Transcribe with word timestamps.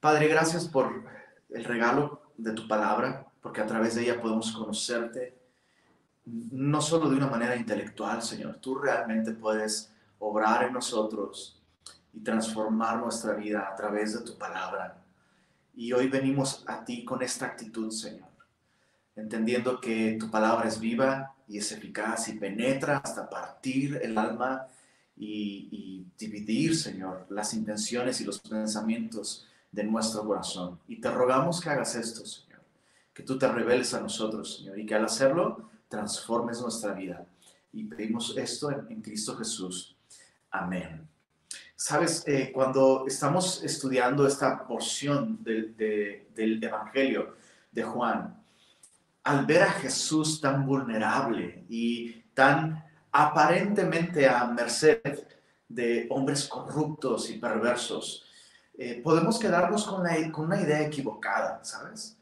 Padre, 0.00 0.28
gracias 0.28 0.68
por 0.68 1.04
el 1.50 1.64
regalo 1.64 2.22
de 2.36 2.52
tu 2.52 2.68
palabra, 2.68 3.26
porque 3.42 3.60
a 3.60 3.66
través 3.66 3.96
de 3.96 4.02
ella 4.02 4.20
podemos 4.20 4.52
conocerte, 4.52 5.36
no 6.24 6.80
solo 6.80 7.10
de 7.10 7.16
una 7.16 7.26
manera 7.26 7.56
intelectual, 7.56 8.22
Señor, 8.22 8.58
tú 8.60 8.76
realmente 8.76 9.32
puedes 9.32 9.92
obrar 10.20 10.62
en 10.64 10.74
nosotros 10.74 11.60
y 12.12 12.20
transformar 12.20 12.98
nuestra 12.98 13.34
vida 13.34 13.68
a 13.68 13.74
través 13.74 14.14
de 14.14 14.24
tu 14.24 14.38
palabra. 14.38 15.02
Y 15.74 15.92
hoy 15.92 16.06
venimos 16.06 16.62
a 16.68 16.84
ti 16.84 17.04
con 17.04 17.20
esta 17.20 17.46
actitud, 17.46 17.90
Señor, 17.90 18.28
entendiendo 19.16 19.80
que 19.80 20.16
tu 20.20 20.30
palabra 20.30 20.68
es 20.68 20.78
viva 20.78 21.34
y 21.48 21.58
es 21.58 21.72
eficaz 21.72 22.28
y 22.28 22.34
penetra 22.34 22.98
hasta 22.98 23.28
partir 23.28 23.98
el 24.00 24.16
alma 24.16 24.68
y, 25.16 25.68
y 25.72 26.06
dividir, 26.16 26.76
Señor, 26.76 27.26
las 27.30 27.52
intenciones 27.52 28.20
y 28.20 28.24
los 28.24 28.38
pensamientos 28.38 29.47
de 29.70 29.84
nuestro 29.84 30.24
corazón. 30.24 30.78
Y 30.88 31.00
te 31.00 31.10
rogamos 31.10 31.60
que 31.60 31.70
hagas 31.70 31.94
esto, 31.94 32.24
Señor, 32.24 32.60
que 33.12 33.22
tú 33.22 33.38
te 33.38 33.48
reveles 33.48 33.92
a 33.94 34.00
nosotros, 34.00 34.58
Señor, 34.58 34.78
y 34.78 34.86
que 34.86 34.94
al 34.94 35.04
hacerlo 35.04 35.68
transformes 35.88 36.60
nuestra 36.60 36.92
vida. 36.92 37.26
Y 37.72 37.84
pedimos 37.84 38.36
esto 38.36 38.70
en, 38.70 39.02
Cristo 39.02 39.36
Jesús. 39.36 39.96
Amén. 40.50 41.06
Sabes, 41.76 42.24
eh, 42.26 42.50
cuando 42.52 43.04
estamos 43.06 43.62
estudiando 43.62 44.26
esta 44.26 44.66
porción 44.66 45.42
del 45.44 46.60
Evangelio 46.62 47.36
de 47.70 47.82
Juan, 47.82 48.42
al 49.22 49.46
ver 49.46 49.62
a 49.62 49.72
Jesús 49.72 50.40
tan 50.40 50.64
vulnerable 50.66 51.64
y 51.68 52.22
tan 52.34 52.84
aparentemente 53.12 54.28
a 54.28 54.46
merced 54.46 55.26
de 55.68 56.06
hombres 56.10 56.48
corruptos 56.48 57.30
y 57.30 57.38
perversos, 57.38 58.24
eh, 58.80 59.00
podemos 59.02 59.40
quedarnos 59.40 59.84
con, 59.84 60.04
con, 60.30 60.44
una 60.44 60.60
idea 60.60 60.80
equivocada, 60.82 61.58
¿sabes? 61.64 62.16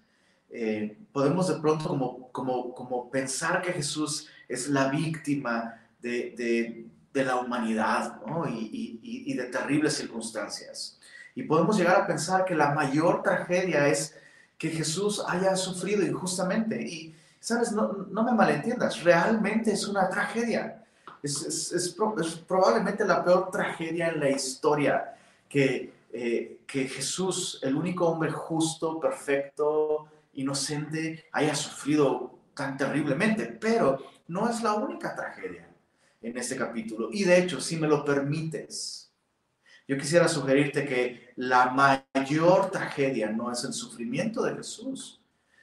Eh, 0.48 0.96
podemos 1.12 1.48
de 1.48 1.56
pronto 1.60 1.86
como, 1.86 2.32
como, 2.32 2.74
como 2.74 3.10
pensar 3.10 3.60
que 3.60 3.74
Jesús 3.74 4.28
es 4.48 4.68
la 4.68 4.88
víctima 4.88 5.78
de, 6.00 6.34
de, 6.34 6.86
de 7.12 7.24
la 7.24 7.36
humanidad 7.36 8.22
¿no? 8.26 8.48
y, 8.48 9.00
y, 9.02 9.30
y, 9.30 9.34
de 9.34 9.44
terribles 9.44 9.94
circunstancias. 9.94 10.98
Y 11.34 11.42
podemos 11.42 11.76
llegar 11.76 12.00
a 12.00 12.06
pensar 12.06 12.46
que 12.46 12.54
la 12.54 12.70
mayor 12.70 13.22
tragedia 13.22 13.86
es 13.88 14.16
que 14.56 14.70
Jesús 14.70 15.22
haya 15.28 15.54
sufrido 15.56 16.06
injustamente. 16.06 16.80
Y, 16.80 17.14
¿sabes? 17.38 17.72
No, 17.72 18.06
no 18.10 18.22
me 18.22 18.32
malentiendas, 18.32 19.04
realmente 19.04 19.72
es 19.72 19.86
una 19.86 20.08
tragedia. 20.08 20.82
Es, 21.22 21.42
es, 21.42 21.72
es, 21.72 21.96
es 22.20 22.34
probablemente 22.48 23.04
la 23.04 23.22
peor 23.22 23.50
tragedia 23.50 24.08
en 24.08 24.20
la 24.20 24.30
historia 24.30 25.16
que 25.50 25.95
eh, 26.12 26.60
que 26.66 26.88
Jesús, 26.88 27.60
el 27.62 27.74
único 27.74 28.06
hombre 28.06 28.30
justo, 28.30 28.98
perfecto, 28.98 30.08
inocente, 30.34 31.26
haya 31.32 31.54
sufrido 31.54 32.38
tan 32.54 32.76
terriblemente, 32.76 33.46
pero 33.46 33.98
no 34.28 34.48
es 34.48 34.62
la 34.62 34.74
única 34.74 35.14
tragedia 35.14 35.68
en 36.22 36.36
este 36.36 36.56
capítulo. 36.56 37.08
Y 37.12 37.24
de 37.24 37.38
hecho, 37.38 37.60
si 37.60 37.76
me 37.76 37.86
lo 37.86 38.04
permites, 38.04 39.12
yo 39.86 39.96
quisiera 39.96 40.26
sugerirte 40.26 40.84
que 40.84 41.32
la 41.36 41.70
mayor 41.70 42.70
tragedia 42.70 43.30
no 43.30 43.52
es 43.52 43.62
el 43.64 43.72
sufrimiento 43.72 44.42
de 44.42 44.56
Jesús, 44.56 45.20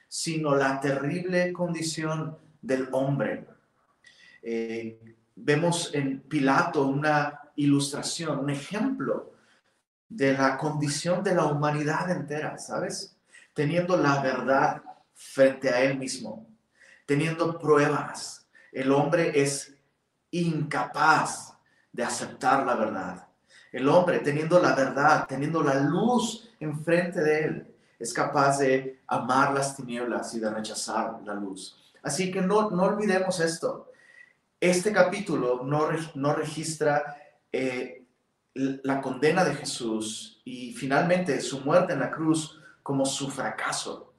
sino 0.08 0.54
la 0.54 0.80
terrible 0.80 1.52
condición 1.52 2.38
del 2.62 2.88
hombre. 2.92 3.46
Eh, 4.42 5.16
vemos 5.34 5.94
en 5.94 6.20
Pilato 6.20 6.86
una 6.86 7.40
ilustración, 7.56 8.38
un 8.38 8.50
ejemplo 8.50 9.33
de 10.08 10.32
la 10.32 10.56
condición 10.56 11.22
de 11.22 11.34
la 11.34 11.46
humanidad 11.46 12.10
entera, 12.10 12.58
¿sabes? 12.58 13.16
Teniendo 13.52 13.96
la 13.96 14.20
verdad 14.20 14.82
frente 15.14 15.70
a 15.70 15.80
él 15.80 15.98
mismo, 15.98 16.46
teniendo 17.06 17.58
pruebas. 17.58 18.46
El 18.72 18.92
hombre 18.92 19.40
es 19.40 19.74
incapaz 20.30 21.54
de 21.92 22.02
aceptar 22.02 22.66
la 22.66 22.74
verdad. 22.74 23.28
El 23.72 23.88
hombre, 23.88 24.20
teniendo 24.20 24.60
la 24.60 24.74
verdad, 24.74 25.26
teniendo 25.28 25.62
la 25.62 25.74
luz 25.74 26.50
enfrente 26.60 27.20
de 27.20 27.44
él, 27.44 27.74
es 27.98 28.12
capaz 28.12 28.58
de 28.58 29.00
amar 29.06 29.54
las 29.54 29.76
tinieblas 29.76 30.34
y 30.34 30.40
de 30.40 30.50
rechazar 30.50 31.20
la 31.24 31.34
luz. 31.34 31.76
Así 32.02 32.30
que 32.30 32.40
no, 32.40 32.70
no 32.70 32.82
olvidemos 32.84 33.40
esto. 33.40 33.90
Este 34.60 34.92
capítulo 34.92 35.62
no, 35.64 35.88
no 36.14 36.34
registra 36.34 37.16
eh, 37.50 38.03
la 38.54 39.00
condena 39.00 39.44
de 39.44 39.54
Jesús 39.54 40.40
y 40.44 40.72
finalmente 40.72 41.40
su 41.40 41.60
muerte 41.60 41.92
en 41.92 42.00
la 42.00 42.10
cruz 42.10 42.60
como 42.82 43.04
su 43.04 43.28
fracaso. 43.28 44.12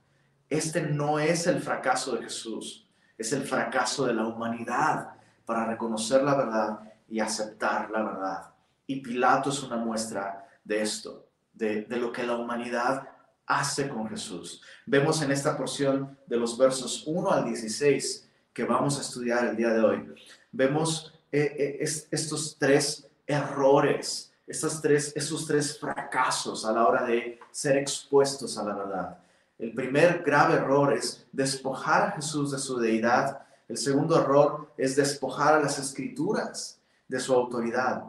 Este 0.50 0.81
no 0.81 1.19
es 1.19 1.47
el 1.47 1.62
fracaso 1.62 2.16
de 2.16 2.23
Jesús, 2.23 2.88
es 3.18 3.31
el 3.31 3.44
fracaso 3.44 4.06
de 4.06 4.13
la 4.13 4.28
humanidad 4.28 5.09
para 5.45 5.66
reconocer 5.66 6.22
la 6.24 6.35
verdad 6.35 6.79
y 7.07 7.19
aceptar 7.19 7.90
la 7.91 8.03
verdad. 8.03 8.50
Y 8.88 9.01
Pilato 9.01 9.50
es 9.50 9.63
una 9.63 9.78
muestra 9.78 10.47
de 10.63 10.81
esto, 10.81 11.28
de, 11.53 11.85
lo 11.90 12.12
que 12.12 12.25
la 12.25 12.35
humanidad 12.35 13.07
hace 13.47 13.88
con 13.88 14.09
Jesús. 14.09 14.62
Vemos 14.85 15.22
en 15.22 15.31
esta 15.31 15.56
porción 15.56 16.18
de 16.28 16.38
los 16.38 16.57
versos 16.57 17.03
1 17.07 17.31
al 17.31 17.45
16 17.45 18.29
que 18.53 18.63
vamos 18.63 18.97
a 18.97 19.01
estudiar 19.01 19.45
el 19.45 19.56
día 19.56 19.69
de 19.69 19.81
hoy, 19.81 20.13
vemos 20.51 21.13
eh, 21.31 21.56
eh, 21.59 21.78
estos 21.81 22.56
tres 22.57 23.06
errores, 23.28 24.31
estas 24.47 24.81
tres, 24.81 25.12
esos 25.16 25.46
tres 25.47 25.80
fracasos 25.80 26.66
a 26.66 26.72
la 26.72 26.88
hora 26.88 27.06
de 27.06 27.40
ser 27.52 27.78
expuestos 27.78 28.58
a 28.58 28.63
la 28.63 28.75
verdad. 28.75 29.18
El 29.58 29.74
primer 29.74 30.22
grave 30.24 30.56
error 30.56 30.94
es 30.94 31.25
despojar 31.31 32.09
a 32.09 32.12
Jesús 32.12 32.52
de 32.52 32.59
su 32.59 32.78
deidad. 32.78 33.41
El 33.68 33.78
segundo 33.78 34.19
error 34.19 34.72
es 34.78 34.96
despojar 34.96 35.56
a 35.56 35.59
las 35.62 35.80
escrituras 35.80 36.80
de 37.08 37.19
su 37.19 37.34
autoridad. 37.34 38.03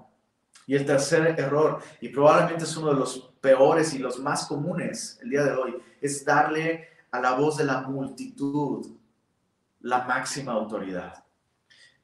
Y 0.66 0.74
el 0.74 0.84
tercer 0.84 1.38
error, 1.38 1.80
y 2.00 2.08
probablemente 2.08 2.64
es 2.64 2.76
uno 2.76 2.88
de 2.88 2.96
los 2.96 3.30
peores 3.40 3.94
y 3.94 3.98
los 3.98 4.18
más 4.18 4.46
comunes 4.46 5.18
el 5.22 5.30
día 5.30 5.44
de 5.44 5.52
hoy, 5.52 5.76
es 6.00 6.24
darle 6.24 6.88
a 7.12 7.20
la 7.20 7.34
voz 7.34 7.56
de 7.56 7.64
la 7.64 7.82
multitud 7.82 8.86
la 9.80 10.04
máxima 10.04 10.52
autoridad. 10.52 11.25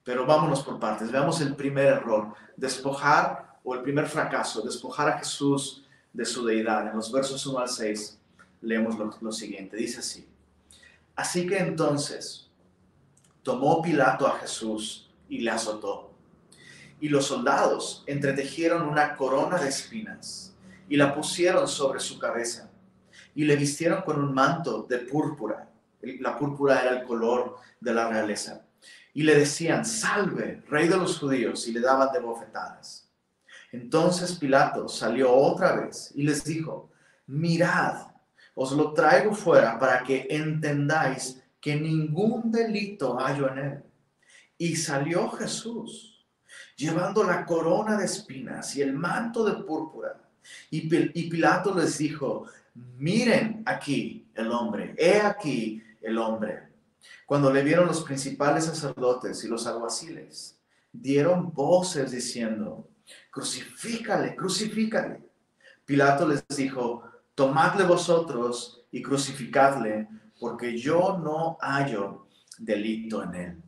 Pero 0.04 0.26
vámonos 0.26 0.62
por 0.62 0.80
partes. 0.80 1.12
Veamos 1.12 1.40
el 1.40 1.54
primer 1.54 1.86
error, 1.86 2.34
despojar 2.56 3.58
o 3.62 3.74
el 3.74 3.82
primer 3.82 4.06
fracaso, 4.06 4.62
despojar 4.62 5.08
a 5.08 5.18
Jesús 5.18 5.84
de 6.12 6.24
su 6.24 6.44
deidad. 6.44 6.88
En 6.88 6.96
los 6.96 7.12
versos 7.12 7.46
1 7.46 7.58
al 7.58 7.68
6 7.68 8.18
leemos 8.62 8.96
lo, 9.20 9.32
siguiente. 9.32 9.76
Dice 9.76 10.00
así. 10.00 10.26
Así 11.14 11.46
que 11.46 11.58
entonces 11.58 12.48
tomó 13.42 13.80
Pilato 13.80 14.26
a 14.26 14.38
Jesús 14.38 15.10
y 15.28 15.38
le 15.38 15.50
azotó. 15.50 16.10
Y 17.00 17.08
los 17.08 17.26
soldados 17.26 18.04
entretejieron 18.06 18.88
una 18.88 19.16
corona 19.16 19.58
de 19.58 19.68
espinas 19.68 20.54
y 20.88 20.96
la 20.96 21.14
pusieron 21.14 21.68
sobre 21.68 22.00
su 22.00 22.18
cabeza 22.18 22.70
y 23.34 23.44
le 23.44 23.56
vistieron 23.56 24.02
con 24.02 24.22
un 24.22 24.32
manto 24.34 24.84
de 24.88 24.98
púrpura. 24.98 25.68
La 26.00 26.36
púrpura 26.38 26.80
era 26.80 26.90
el 26.98 27.04
color 27.04 27.56
de 27.80 27.94
la 27.94 28.08
realeza 28.08 28.62
y 29.14 29.22
le 29.22 29.38
decían, 29.38 29.84
salve, 29.84 30.62
rey 30.68 30.88
de 30.88 30.96
los 30.96 31.18
judíos, 31.18 31.68
y 31.68 31.72
le 31.72 31.80
daban 31.80 32.12
de 32.12 32.20
bofetadas. 32.20 33.08
Entonces 33.70 34.34
Pilato 34.34 34.88
salió 34.88 35.32
otra 35.32 35.76
vez 35.76 36.12
y 36.14 36.22
les 36.22 36.44
dijo, 36.44 36.90
mirad, 37.26 38.06
os 38.54 38.72
lo 38.72 38.92
traigo 38.92 39.34
fuera 39.34 39.78
para 39.78 40.02
que 40.02 40.26
entendáis 40.28 41.42
que 41.60 41.76
ningún 41.76 42.52
delito 42.52 43.16
hallo 43.18 43.50
en 43.50 43.58
él. 43.58 43.82
Y 44.58 44.76
salió 44.76 45.30
Jesús, 45.30 46.26
llevando 46.76 47.24
la 47.24 47.46
corona 47.46 47.96
de 47.96 48.04
espinas 48.04 48.76
y 48.76 48.82
el 48.82 48.92
manto 48.92 49.44
de 49.44 49.62
púrpura. 49.64 50.20
Y, 50.70 50.88
Pilato 51.28 51.74
les 51.74 51.98
dijo, 51.98 52.46
miren 52.74 53.62
aquí 53.64 54.26
el 54.34 54.50
hombre, 54.50 54.94
he 54.98 55.20
aquí 55.20 55.82
el 56.00 56.18
hombre. 56.18 56.71
Cuando 57.26 57.52
le 57.52 57.62
vieron 57.62 57.86
los 57.86 58.02
principales 58.02 58.64
sacerdotes 58.64 59.42
y 59.44 59.48
los 59.48 59.66
alguaciles, 59.66 60.58
dieron 60.92 61.52
voces 61.52 62.10
diciendo, 62.10 62.88
crucifícale, 63.30 64.36
crucifícale. 64.36 65.22
Pilato 65.84 66.26
les 66.26 66.46
dijo, 66.48 67.02
tomadle 67.34 67.84
vosotros 67.84 68.84
y 68.90 69.02
crucificadle, 69.02 70.08
porque 70.38 70.76
yo 70.76 71.18
no 71.22 71.58
hallo 71.60 72.26
delito 72.58 73.22
en 73.22 73.34
él. 73.34 73.62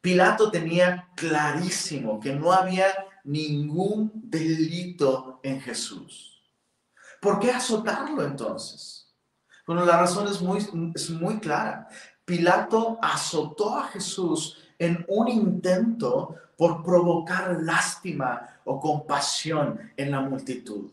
Pilato 0.00 0.50
tenía 0.50 1.08
clarísimo 1.16 2.18
que 2.18 2.34
no 2.34 2.52
había 2.52 2.86
ningún 3.24 4.10
delito 4.14 5.40
en 5.42 5.60
Jesús. 5.60 6.42
¿Por 7.20 7.38
qué 7.38 7.52
azotarlo 7.52 8.24
entonces? 8.24 9.14
Bueno, 9.64 9.84
la 9.86 9.98
razón 9.98 10.26
es 10.26 10.40
muy, 10.40 10.58
es 10.94 11.10
muy 11.10 11.38
clara. 11.38 11.88
Pilato 12.24 12.98
azotó 13.02 13.76
a 13.76 13.88
Jesús 13.88 14.58
en 14.78 15.04
un 15.08 15.28
intento 15.28 16.36
por 16.56 16.82
provocar 16.82 17.60
lástima 17.62 18.60
o 18.64 18.80
compasión 18.80 19.92
en 19.96 20.10
la 20.10 20.20
multitud. 20.20 20.90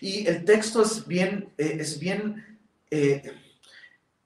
Y 0.00 0.26
el 0.26 0.44
texto 0.44 0.82
es 0.82 1.06
bien, 1.06 1.52
eh, 1.58 1.76
es 1.80 1.98
bien, 1.98 2.58
eh, 2.90 3.22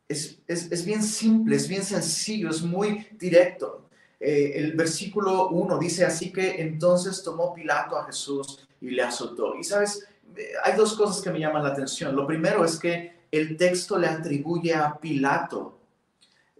es, 0.09 0.39
es, 0.47 0.85
bien 0.85 1.03
simple, 1.03 1.57
es 1.57 1.67
bien 1.67 1.83
sencillo, 1.83 2.51
es 2.51 2.63
muy 2.63 3.09
directo. 3.19 3.89
Eh, 4.19 4.53
el 4.57 4.75
versículo 4.75 5.49
1 5.49 5.79
dice 5.79 6.05
así 6.05 6.33
que 6.33 6.61
entonces 6.61 7.23
tomó 7.23 7.55
Pilato 7.55 7.97
a 7.97 8.05
Jesús 8.07 8.69
y 8.81 8.91
le 8.91 9.03
azotó. 9.03 9.57
Y 9.57 9.65
sabes, 9.65 10.07
hay 10.63 10.77
dos 10.77 10.95
cosas 10.95 11.23
que 11.23 11.31
me 11.31 11.41
llaman 11.41 11.65
la 11.65 11.71
atención. 11.71 12.15
Lo 12.15 12.27
primero 12.27 12.65
es 12.65 12.79
que 12.79 13.21
el 13.33 13.57
texto 13.57 13.99
le 13.99 14.09
atribuye 14.09 14.75
a 14.75 14.99
Pilato 14.99 15.80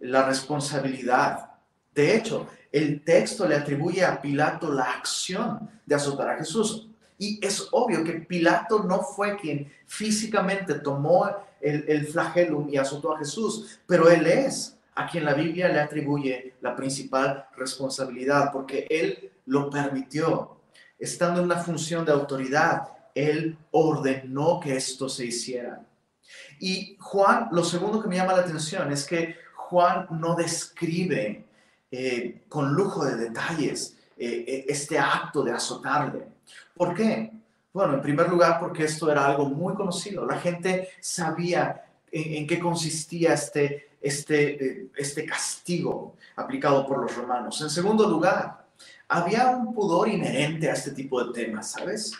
la 0.01 0.25
responsabilidad. 0.25 1.51
De 1.93 2.15
hecho, 2.15 2.47
el 2.71 3.03
texto 3.03 3.47
le 3.47 3.55
atribuye 3.55 4.03
a 4.03 4.21
Pilato 4.21 4.71
la 4.71 4.83
acción 4.83 5.69
de 5.85 5.95
azotar 5.95 6.29
a 6.29 6.37
Jesús. 6.37 6.87
Y 7.17 7.39
es 7.45 7.67
obvio 7.71 8.03
que 8.03 8.13
Pilato 8.13 8.83
no 8.83 9.01
fue 9.01 9.37
quien 9.37 9.71
físicamente 9.85 10.75
tomó 10.75 11.29
el, 11.59 11.85
el 11.87 12.07
flagelum 12.07 12.69
y 12.69 12.77
azotó 12.77 13.15
a 13.15 13.19
Jesús, 13.19 13.79
pero 13.85 14.09
él 14.09 14.25
es 14.25 14.77
a 14.95 15.07
quien 15.07 15.25
la 15.25 15.33
Biblia 15.33 15.67
le 15.69 15.79
atribuye 15.79 16.55
la 16.61 16.75
principal 16.75 17.45
responsabilidad, 17.55 18.51
porque 18.51 18.87
él 18.89 19.31
lo 19.45 19.69
permitió. 19.69 20.57
Estando 20.97 21.39
en 21.39 21.45
una 21.45 21.57
función 21.57 22.05
de 22.05 22.11
autoridad, 22.11 22.89
él 23.13 23.57
ordenó 23.71 24.59
que 24.59 24.75
esto 24.75 25.09
se 25.09 25.25
hiciera. 25.25 25.81
Y 26.59 26.95
Juan, 26.99 27.49
lo 27.51 27.63
segundo 27.63 28.01
que 28.01 28.07
me 28.07 28.15
llama 28.15 28.33
la 28.33 28.41
atención 28.41 28.91
es 28.91 29.05
que 29.05 29.35
Juan 29.71 30.05
no 30.19 30.35
describe 30.35 31.45
eh, 31.89 32.43
con 32.49 32.73
lujo 32.73 33.05
de 33.05 33.15
detalles 33.15 33.95
eh, 34.17 34.43
eh, 34.45 34.65
este 34.67 34.99
acto 34.99 35.43
de 35.43 35.53
azotarle. 35.53 36.27
¿Por 36.75 36.93
qué? 36.93 37.31
Bueno, 37.71 37.93
en 37.93 38.01
primer 38.01 38.27
lugar 38.27 38.59
porque 38.59 38.83
esto 38.83 39.09
era 39.09 39.25
algo 39.25 39.45
muy 39.45 39.73
conocido. 39.73 40.25
La 40.25 40.37
gente 40.39 40.89
sabía 40.99 41.85
en, 42.11 42.45
qué 42.45 42.59
consistía 42.59 43.33
este, 43.33 43.91
este, 44.01 44.89
este 44.93 45.25
castigo 45.25 46.17
aplicado 46.35 46.85
por 46.85 47.01
los 47.01 47.15
romanos. 47.15 47.61
En 47.61 47.69
segundo 47.69 48.09
lugar, 48.09 48.67
había 49.07 49.51
un 49.51 49.73
pudor 49.73 50.09
inherente 50.09 50.69
a 50.69 50.73
este 50.73 50.91
tipo 50.91 51.23
de 51.23 51.31
temas, 51.31 51.71
¿sabes? 51.71 52.11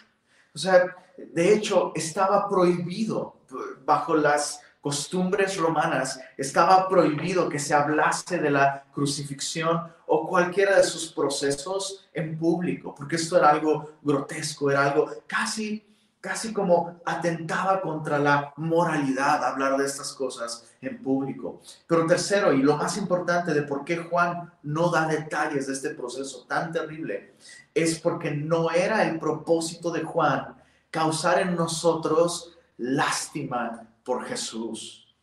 O 0.55 0.57
sea, 0.57 0.95
de 1.17 1.53
hecho, 1.53 1.91
estaba 1.95 2.47
prohibido 2.47 3.35
bajo 3.83 4.15
las 4.15 4.61
costumbres 4.81 5.57
romanas, 5.57 6.19
estaba 6.35 6.89
prohibido 6.89 7.47
que 7.47 7.59
se 7.59 7.73
hablase 7.73 8.39
de 8.39 8.49
la 8.49 8.83
crucifixión 8.91 9.79
o 10.07 10.27
cualquiera 10.27 10.75
de 10.75 10.83
sus 10.83 11.13
procesos 11.13 12.09
en 12.13 12.37
público, 12.37 12.93
porque 12.95 13.15
esto 13.15 13.37
era 13.37 13.51
algo 13.51 13.91
grotesco, 14.01 14.71
era 14.71 14.89
algo 14.89 15.09
casi, 15.27 15.85
casi 16.19 16.51
como 16.51 16.99
atentaba 17.05 17.79
contra 17.79 18.17
la 18.17 18.51
moralidad 18.57 19.45
hablar 19.45 19.77
de 19.77 19.85
estas 19.85 20.13
cosas 20.13 20.67
en 20.81 21.01
público. 21.01 21.61
Pero 21.85 22.07
tercero, 22.07 22.51
y 22.51 22.63
lo 22.63 22.75
más 22.75 22.97
importante 22.97 23.53
de 23.53 23.61
por 23.61 23.85
qué 23.85 23.97
Juan 23.97 24.51
no 24.63 24.89
da 24.89 25.05
detalles 25.05 25.67
de 25.67 25.73
este 25.73 25.91
proceso 25.91 26.45
tan 26.47 26.71
terrible, 26.71 27.35
es 27.73 27.99
porque 27.99 28.31
no 28.31 28.71
era 28.71 29.03
el 29.03 29.19
propósito 29.19 29.91
de 29.91 30.01
Juan 30.01 30.55
causar 30.89 31.39
en 31.39 31.55
nosotros 31.55 32.57
lástima 32.77 33.87
por 34.03 34.25
Jesús. 34.25 35.15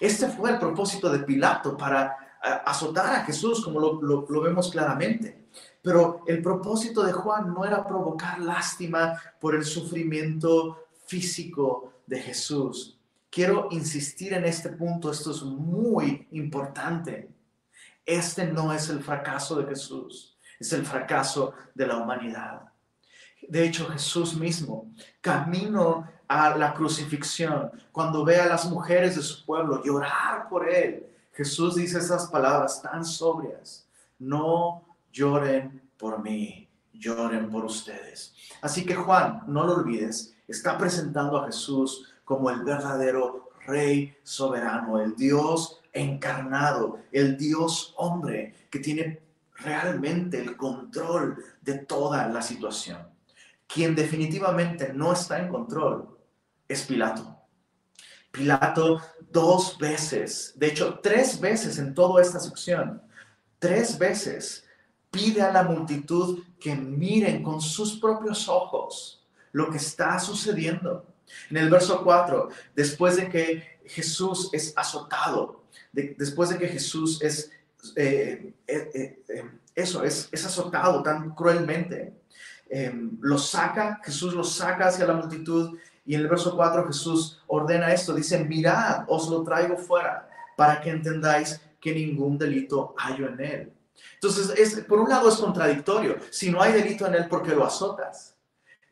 Este 0.00 0.28
fue 0.28 0.50
el 0.50 0.58
propósito 0.58 1.10
de 1.10 1.20
Pilato 1.20 1.76
para 1.76 2.16
azotar 2.64 3.14
a 3.14 3.24
Jesús, 3.24 3.64
como 3.64 3.80
lo, 3.80 4.42
vemos 4.42 4.70
claramente. 4.70 5.46
Pero 5.82 6.22
el 6.26 6.42
propósito 6.42 7.02
de 7.02 7.12
Juan 7.12 7.52
no 7.52 7.64
era 7.64 7.86
provocar 7.86 8.40
lástima 8.40 9.20
por 9.40 9.54
el 9.54 9.64
sufrimiento 9.64 10.86
físico 11.06 11.92
de 12.06 12.20
Jesús. 12.20 12.98
Quiero 13.30 13.68
insistir 13.70 14.32
en 14.32 14.44
este 14.44 14.70
punto, 14.70 15.10
esto 15.10 15.30
es 15.30 15.42
muy 15.42 16.26
importante. 16.32 17.30
Este 18.04 18.46
no 18.46 18.72
es 18.72 18.88
el 18.88 19.02
fracaso 19.02 19.56
de 19.56 19.66
Jesús, 19.66 20.36
es 20.58 20.72
el 20.72 20.84
fracaso 20.86 21.52
de 21.74 21.86
la 21.86 21.96
humanidad. 21.96 22.62
De 23.48 23.64
hecho, 23.64 23.88
Jesús 23.88 24.36
mismo, 24.36 24.92
camino 25.20 26.08
a 26.28 26.56
la 26.56 26.74
crucifixión, 26.74 27.70
cuando 27.92 28.24
ve 28.24 28.36
a 28.36 28.46
las 28.46 28.68
mujeres 28.70 29.16
de 29.16 29.22
su 29.22 29.44
pueblo 29.44 29.82
llorar 29.82 30.48
por 30.48 30.68
él, 30.68 31.06
Jesús 31.32 31.74
dice 31.76 31.98
esas 31.98 32.28
palabras 32.28 32.80
tan 32.82 33.04
sobrias, 33.04 33.86
no 34.18 34.82
lloren 35.12 35.82
por 35.98 36.22
mí, 36.22 36.68
lloren 36.92 37.50
por 37.50 37.64
ustedes. 37.64 38.34
Así 38.62 38.84
que 38.84 38.94
Juan, 38.94 39.42
no 39.46 39.64
lo 39.64 39.74
olvides, 39.74 40.34
está 40.48 40.78
presentando 40.78 41.38
a 41.38 41.46
Jesús 41.46 42.12
como 42.24 42.50
el 42.50 42.62
verdadero 42.64 43.50
Rey 43.66 44.16
soberano, 44.22 45.00
el 45.00 45.14
Dios 45.16 45.80
encarnado, 45.92 46.98
el 47.12 47.36
Dios 47.36 47.94
hombre 47.96 48.54
que 48.70 48.78
tiene 48.78 49.20
realmente 49.54 50.40
el 50.40 50.56
control 50.56 51.42
de 51.60 51.78
toda 51.78 52.28
la 52.28 52.42
situación. 52.42 52.98
Quien 53.66 53.94
definitivamente 53.94 54.92
no 54.92 55.12
está 55.12 55.40
en 55.40 55.48
control 55.48 56.15
es 56.68 56.82
Pilato. 56.82 57.36
Pilato 58.30 59.00
dos 59.30 59.78
veces, 59.78 60.52
de 60.56 60.68
hecho 60.68 61.00
tres 61.02 61.40
veces 61.40 61.78
en 61.78 61.94
toda 61.94 62.20
esta 62.20 62.38
sección, 62.38 63.02
tres 63.58 63.98
veces 63.98 64.64
pide 65.10 65.42
a 65.42 65.52
la 65.52 65.62
multitud 65.62 66.42
que 66.60 66.74
miren 66.74 67.42
con 67.42 67.60
sus 67.60 67.98
propios 67.98 68.48
ojos 68.48 69.26
lo 69.52 69.70
que 69.70 69.78
está 69.78 70.18
sucediendo. 70.18 71.06
En 71.50 71.56
el 71.56 71.70
verso 71.70 72.04
4, 72.04 72.50
después 72.74 73.16
de 73.16 73.28
que 73.28 73.78
Jesús 73.86 74.50
es 74.52 74.72
azotado, 74.76 75.64
después 75.92 76.50
de 76.50 76.58
que 76.58 76.68
Jesús 76.68 77.22
es, 77.22 77.50
eh, 77.96 78.52
eh, 78.66 79.22
eh, 79.28 79.50
eso, 79.74 80.04
es, 80.04 80.28
es 80.30 80.44
azotado 80.44 81.02
tan 81.02 81.34
cruelmente, 81.34 82.12
lo 83.20 83.38
saca, 83.38 84.00
Jesús 84.04 84.34
lo 84.34 84.44
saca 84.44 84.88
hacia 84.88 85.06
la 85.06 85.14
multitud 85.14 85.78
y 86.06 86.14
en 86.14 86.20
el 86.20 86.28
verso 86.28 86.54
4 86.54 86.86
Jesús 86.86 87.42
ordena 87.48 87.92
esto, 87.92 88.14
dice, 88.14 88.44
mirad, 88.44 89.04
os 89.08 89.28
lo 89.28 89.42
traigo 89.42 89.76
fuera 89.76 90.28
para 90.56 90.80
que 90.80 90.90
entendáis 90.90 91.60
que 91.80 91.92
ningún 91.92 92.38
delito 92.38 92.94
hay 92.96 93.16
en 93.16 93.40
él. 93.40 93.72
Entonces, 94.14 94.50
es, 94.56 94.84
por 94.84 95.00
un 95.00 95.08
lado 95.08 95.28
es 95.28 95.36
contradictorio, 95.36 96.16
si 96.30 96.50
no 96.50 96.62
hay 96.62 96.72
delito 96.72 97.06
en 97.06 97.14
él, 97.14 97.28
¿por 97.28 97.42
qué 97.42 97.54
lo 97.54 97.64
azotas? 97.64 98.36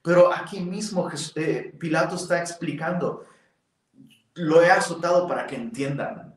Pero 0.02 0.32
aquí 0.32 0.60
mismo 0.60 1.08
eh, 1.36 1.74
Pilato 1.78 2.16
está 2.16 2.38
explicando, 2.40 3.24
lo 4.34 4.60
he 4.62 4.70
azotado 4.70 5.26
para 5.26 5.46
que 5.46 5.56
entiendan. 5.56 6.34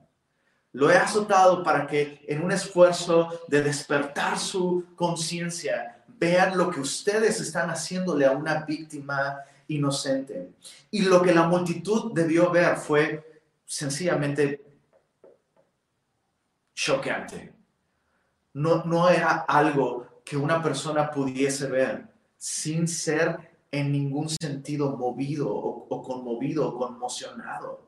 Lo 0.73 0.91
he 0.91 0.95
azotado 0.95 1.63
para 1.63 1.87
que 1.87 2.23
en 2.27 2.43
un 2.43 2.51
esfuerzo 2.51 3.29
de 3.47 3.63
despertar 3.63 4.37
su 4.37 4.85
conciencia 4.95 6.03
vean 6.07 6.57
lo 6.57 6.69
que 6.69 6.79
ustedes 6.79 7.41
están 7.41 7.69
haciéndole 7.69 8.25
a 8.25 8.31
una 8.31 8.63
víctima 8.63 9.39
inocente. 9.67 10.53
Y 10.91 11.03
lo 11.03 11.21
que 11.21 11.33
la 11.33 11.47
multitud 11.47 12.13
debió 12.13 12.51
ver 12.51 12.77
fue 12.77 13.41
sencillamente 13.65 14.63
choqueante. 16.73 17.53
No, 18.53 18.83
no 18.85 19.09
era 19.09 19.45
algo 19.47 20.21
que 20.23 20.37
una 20.37 20.61
persona 20.61 21.09
pudiese 21.11 21.67
ver 21.67 22.07
sin 22.37 22.87
ser 22.87 23.57
en 23.71 23.91
ningún 23.91 24.29
sentido 24.29 24.95
movido 24.95 25.49
o, 25.49 26.01
conmovido 26.03 26.67
o 26.67 26.77
conmocionado. 26.77 27.87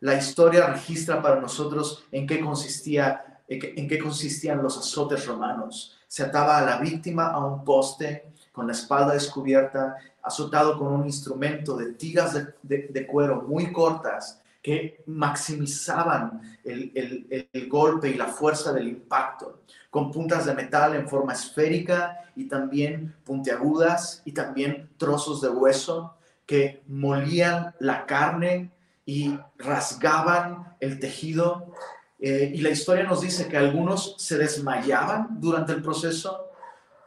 La 0.00 0.14
historia 0.14 0.66
registra 0.66 1.22
para 1.22 1.40
nosotros 1.40 2.04
en 2.10 2.26
qué 2.26 2.40
consistía 2.40 3.28
en 3.48 3.88
qué 3.88 3.98
consistían 3.98 4.62
los 4.62 4.78
azotes 4.78 5.26
romanos. 5.26 5.98
Se 6.08 6.22
ataba 6.22 6.58
a 6.58 6.64
la 6.64 6.78
víctima 6.78 7.28
a 7.28 7.44
un 7.44 7.64
poste 7.64 8.32
con 8.50 8.66
la 8.66 8.72
espalda 8.72 9.14
descubierta 9.14 9.96
azotado 10.22 10.78
con 10.78 10.88
un 10.92 11.06
instrumento 11.06 11.76
de 11.76 11.92
tiras 11.92 12.38
de, 12.62 13.06
cuero 13.06 13.42
muy 13.42 13.72
cortas 13.72 14.40
que 14.62 15.02
maximizaban 15.06 16.40
el, 16.64 17.68
golpe 17.68 18.10
y 18.10 18.14
la 18.14 18.28
fuerza 18.28 18.72
del 18.72 18.88
impacto, 18.88 19.62
con 19.90 20.12
puntas 20.12 20.46
de 20.46 20.54
metal 20.54 20.94
en 20.94 21.08
forma 21.08 21.32
esférica 21.32 22.30
y 22.36 22.44
también 22.44 23.14
puntiagudas 23.24 24.22
y 24.24 24.32
también 24.32 24.88
trozos 24.96 25.40
de 25.40 25.48
hueso 25.48 26.14
que 26.46 26.82
molían 26.86 27.74
la 27.80 28.06
carne 28.06 28.70
y 29.04 29.36
rasgaban 29.58 30.76
el 30.78 31.00
tejido. 31.00 31.72
Eh, 32.20 32.52
y 32.54 32.60
la 32.60 32.70
historia 32.70 33.02
nos 33.02 33.20
dice 33.20 33.48
que 33.48 33.56
algunos 33.56 34.14
se 34.18 34.38
desmayaban 34.38 35.40
durante 35.40 35.72
el 35.72 35.82
proceso, 35.82 36.50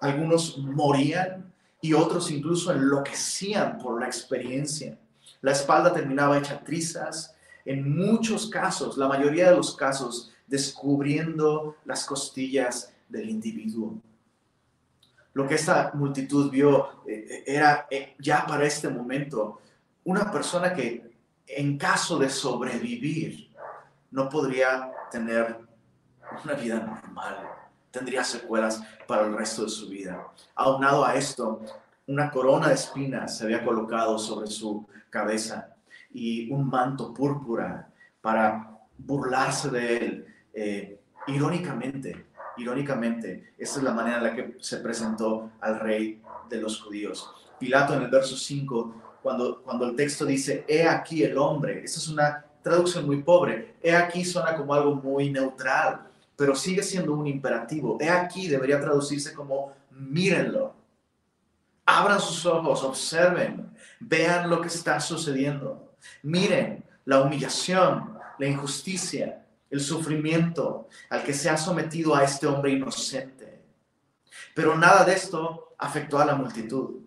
algunos 0.02 0.58
morían 0.58 1.54
y 1.86 1.94
otros 1.94 2.32
incluso 2.32 2.72
enloquecían 2.72 3.78
por 3.78 4.00
la 4.00 4.08
experiencia. 4.08 4.98
La 5.42 5.52
espalda 5.52 5.94
terminaba 5.94 6.40
hecha 6.40 6.64
trizas, 6.64 7.36
en 7.64 7.96
muchos 7.96 8.50
casos, 8.50 8.98
la 8.98 9.08
mayoría 9.08 9.52
de 9.52 9.56
los 9.56 9.76
casos, 9.76 10.32
descubriendo 10.48 11.76
las 11.86 12.04
costillas 12.06 12.92
del 13.08 13.30
individuo. 13.30 14.02
Lo 15.34 15.48
que 15.48 15.56
esta 15.56 15.92
multitud 15.94 16.50
vio 16.50 17.04
eh, 17.08 17.44
era 17.46 17.86
eh, 17.92 18.16
ya 18.18 18.48
para 18.48 18.66
este 18.66 18.90
momento 18.90 19.62
una 20.06 20.32
persona 20.32 20.74
que 20.74 21.12
en 21.46 21.78
caso 21.78 22.18
de 22.18 22.30
sobrevivir 22.32 23.52
no 24.10 24.28
podría 24.28 24.92
tener 25.12 25.60
una 26.44 26.54
vida 26.54 26.80
normal, 26.80 27.48
tendría 27.96 28.26
secuelas 28.26 28.84
para 29.08 29.26
el 29.26 29.36
resto 29.36 29.64
de 29.64 29.70
su 29.70 29.88
vida. 29.88 30.28
Aunado 30.54 31.06
a 31.06 31.16
esto, 31.16 31.62
una 32.08 32.30
corona 32.30 32.68
de 32.68 32.74
espinas 32.74 33.38
se 33.38 33.46
había 33.46 33.64
colocado 33.64 34.20
sobre 34.20 34.48
su 34.48 34.86
cabeza 35.10 35.70
y 36.14 36.52
un 36.52 36.68
manto 36.70 37.14
púrpura 37.14 37.88
para 38.20 38.78
burlarse 38.98 39.70
de 39.70 39.98
él. 39.98 40.26
Eh, 40.54 41.00
irónicamente, 41.28 42.26
irónicamente, 42.58 43.54
esa 43.58 43.80
es 43.80 43.84
la 43.84 43.94
manera 43.94 44.18
en 44.18 44.24
la 44.24 44.36
que 44.36 44.58
se 44.60 44.78
presentó 44.78 45.52
al 45.62 45.80
rey 45.80 46.22
de 46.50 46.62
los 46.62 46.82
judíos. 46.82 47.34
Pilato 47.58 47.94
en 47.94 48.04
el 48.04 48.10
verso 48.10 48.36
5, 48.36 49.20
cuando, 49.24 49.62
cuando 49.64 49.86
el 49.86 49.96
texto 49.96 50.26
dice, 50.26 50.66
he 50.68 50.86
aquí 50.86 51.24
el 51.24 51.38
hombre, 51.38 51.84
esa 51.84 52.00
es 52.00 52.10
una 52.10 52.46
traducción 52.62 53.06
muy 53.06 53.24
pobre, 53.24 53.76
he 53.82 53.96
aquí 53.96 54.26
suena 54.26 54.56
como 54.56 54.74
algo 54.74 54.96
muy 54.96 55.32
neutral, 55.32 56.08
pero 56.36 56.56
sigue 56.56 56.84
siendo 56.84 57.14
un 57.14 57.28
imperativo. 57.28 57.98
He 58.00 58.10
aquí 58.10 58.48
debería 58.48 58.80
traducirse 58.80 59.34
como 59.34 59.74
mírenlo. 59.92 60.76
Abran 61.86 62.20
sus 62.20 62.46
ojos, 62.46 62.84
observen, 62.84 63.72
vean 64.00 64.50
lo 64.50 64.60
que 64.62 64.68
está 64.68 65.00
sucediendo. 65.00 65.96
Miren 66.24 66.84
la 67.06 67.22
humillación, 67.22 68.18
la 68.40 68.48
injusticia, 68.48 69.46
el 69.70 69.80
sufrimiento 69.80 70.88
al 71.10 71.24
que 71.24 71.34
se 71.34 71.50
ha 71.50 71.58
sometido 71.58 72.16
a 72.16 72.24
este 72.24 72.48
hombre 72.48 72.72
inocente. 72.72 73.64
Pero 74.54 74.76
nada 74.78 75.04
de 75.04 75.14
esto 75.14 75.76
afectó 75.78 76.20
a 76.20 76.26
la 76.26 76.36
multitud. 76.36 77.02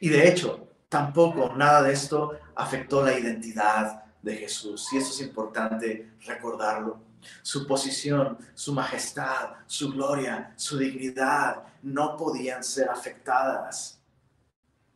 Y 0.00 0.08
de 0.08 0.28
hecho, 0.28 0.68
tampoco 0.88 1.54
nada 1.56 1.82
de 1.82 1.92
esto 1.92 2.38
afectó 2.54 3.04
la 3.04 3.18
identidad 3.18 4.04
de 4.20 4.36
Jesús. 4.36 4.88
Y 4.92 4.98
eso 4.98 5.10
es 5.10 5.20
importante 5.20 6.12
recordarlo. 6.26 7.00
Su 7.42 7.66
posición, 7.66 8.38
su 8.54 8.72
majestad, 8.72 9.50
su 9.66 9.90
gloria, 9.92 10.52
su 10.56 10.78
dignidad 10.78 11.62
no 11.82 12.16
podían 12.16 12.62
ser 12.62 12.88
afectadas 12.88 14.00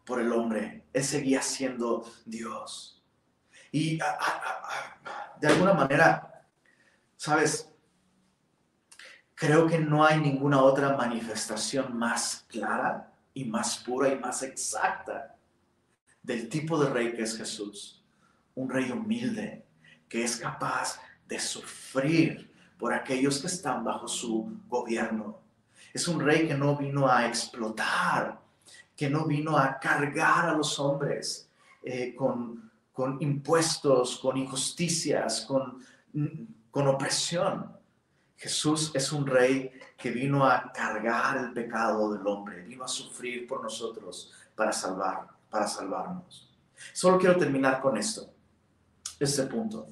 por 0.05 0.21
el 0.21 0.33
hombre. 0.33 0.85
Él 0.93 1.05
seguía 1.05 1.43
siendo 1.43 2.11
Dios. 2.25 3.03
Y 3.73 3.99
de 5.41 5.49
alguna 5.49 5.75
manera, 5.75 6.45
sabes, 7.17 7.69
creo 9.35 9.67
que 9.67 9.79
no 9.79 10.05
hay 10.05 10.21
ninguna 10.21 10.63
otra 10.63 10.97
manifestación 10.97 11.97
más 11.97 12.47
clara 12.49 13.13
y 13.35 13.45
más 13.45 13.79
pura 13.79 14.09
y 14.09 14.19
más 14.19 14.43
exacta 14.43 15.37
del 16.23 16.49
tipo 16.49 16.83
de 16.83 16.91
rey 16.91 17.13
que 17.15 17.23
es 17.23 17.37
Jesús. 17.37 18.03
Un 18.55 18.71
rey 18.71 18.91
humilde 18.91 19.67
que 20.09 20.25
es 20.25 20.37
capaz 20.37 21.01
de 21.27 21.39
sufrir 21.39 22.51
por 22.79 22.93
aquellos 22.93 23.41
que 23.41 23.47
están 23.47 23.85
bajo 23.85 24.07
su 24.07 24.59
gobierno. 24.69 25.39
Es 25.93 26.07
un 26.09 26.21
rey 26.21 26.47
que 26.47 26.55
no 26.55 26.77
vino 26.77 27.09
a 27.09 27.27
explotar, 27.27 28.39
que 28.95 29.09
no 29.09 29.27
vino 29.27 29.57
a 29.57 29.79
cargar 29.79 30.49
a 30.49 30.55
los 30.55 30.79
hombres 30.79 31.49
eh, 31.83 32.15
con, 32.15 32.71
con, 32.93 33.21
impuestos, 33.21 34.19
con 34.19 34.37
injusticias, 34.37 35.43
con, 35.43 35.83
con 36.71 36.87
opresión. 36.89 37.75
Jesús 38.37 38.91
es 38.95 39.13
un 39.13 39.27
rey 39.27 39.73
que 39.97 40.11
vino 40.11 40.45
a 40.45 40.71
cargar 40.73 41.39
el 41.39 41.53
pecado 41.53 42.13
del 42.13 42.27
hombre, 42.27 42.63
vino 42.63 42.85
a 42.85 42.89
sufrir 42.89 43.47
por 43.47 43.63
nosotros 43.63 44.33
para 44.55 44.73
salvar, 44.73 45.29
para 45.49 45.67
salvarnos. 45.67 46.51
Solo 46.93 47.19
quiero 47.19 47.37
terminar 47.37 47.81
con 47.81 47.97
esto, 47.97 48.31
este 49.19 49.45
punto. 49.45 49.89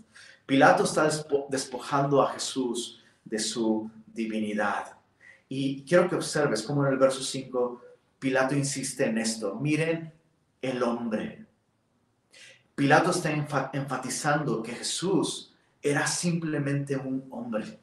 Pilato 0.47 0.85
está 0.85 1.09
despojando 1.49 2.23
a 2.23 2.33
Jesús 2.33 3.03
de 3.25 3.39
su 3.39 3.91
divinidad. 4.07 4.97
Y 5.49 5.83
quiero 5.85 6.09
que 6.09 6.17
observes 6.17 6.63
cómo 6.63 6.87
en 6.87 6.93
el 6.93 6.99
verso 6.99 7.23
5 7.23 7.81
Pilato 8.19 8.55
insiste 8.55 9.07
en 9.07 9.19
esto. 9.19 9.55
Miren 9.57 10.13
el 10.63 10.83
hombre. 10.83 11.45
Pilato 12.75 13.11
está 13.11 13.31
enfatizando 13.73 14.63
que 14.63 14.73
Jesús 14.73 15.53
era 15.83 16.07
simplemente 16.07 16.97
un 16.97 17.27
hombre. 17.31 17.79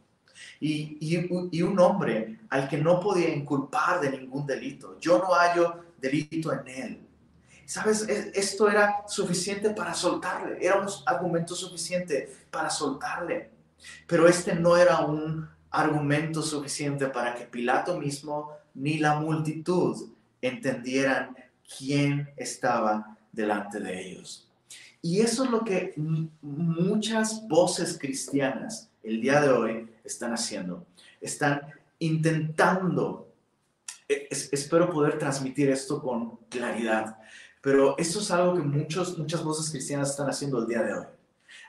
Y, 0.59 0.97
y, 0.99 1.61
un 1.61 1.79
hombre 1.79 2.39
al 2.49 2.67
que 2.67 2.77
no 2.77 2.99
podía 2.99 3.29
inculpar 3.29 4.01
de 4.01 4.09
ningún 4.09 4.45
delito. 4.45 4.99
Yo 4.99 5.19
no 5.19 5.35
hallo 5.35 5.83
delito 5.99 6.51
en 6.51 6.67
él. 6.67 7.07
¿Sabes? 7.71 8.05
E, 8.09 8.33
esto 8.35 8.69
era 8.69 9.05
suficiente 9.07 9.69
para 9.69 9.93
soltarle, 9.93 10.57
era 10.59 10.81
un 10.81 10.89
argumento 11.05 11.55
suficiente 11.55 12.29
para 12.51 12.69
soltarle. 12.69 13.49
Pero 14.05 14.27
este 14.27 14.53
no 14.55 14.75
era 14.75 14.99
un 14.99 15.47
argumento 15.69 16.41
suficiente 16.41 17.07
para 17.07 17.33
que 17.33 17.45
Pilato 17.45 17.97
mismo 17.97 18.51
ni 18.73 18.97
la 18.97 19.21
multitud 19.21 20.09
entendieran 20.41 21.33
quién 21.77 22.33
estaba 22.35 23.17
delante 23.31 23.79
de 23.79 24.05
ellos. 24.05 24.49
Y 25.01 25.21
eso 25.21 25.45
es 25.45 25.49
lo 25.49 25.63
que 25.63 25.93
muchas 26.41 27.47
voces 27.47 27.97
cristianas 27.97 28.89
el 29.01 29.21
día 29.21 29.39
de 29.39 29.49
hoy 29.49 29.89
están 30.03 30.33
haciendo. 30.33 30.85
Están 31.21 31.61
intentando, 31.99 33.31
e, 34.09 34.27
espero 34.29 34.89
poder 34.89 35.17
transmitir 35.17 35.69
esto 35.69 36.01
con 36.01 36.35
claridad, 36.49 37.15
pero 37.61 37.95
esto 37.97 38.19
es 38.19 38.31
algo 38.31 38.55
que 38.55 38.63
muchos, 38.63 39.17
muchas 39.17 39.43
voces 39.43 39.69
cristianas 39.69 40.09
están 40.09 40.27
haciendo 40.27 40.59
el 40.59 40.67
día 40.67 40.81
de 40.81 40.93
hoy. 40.93 41.05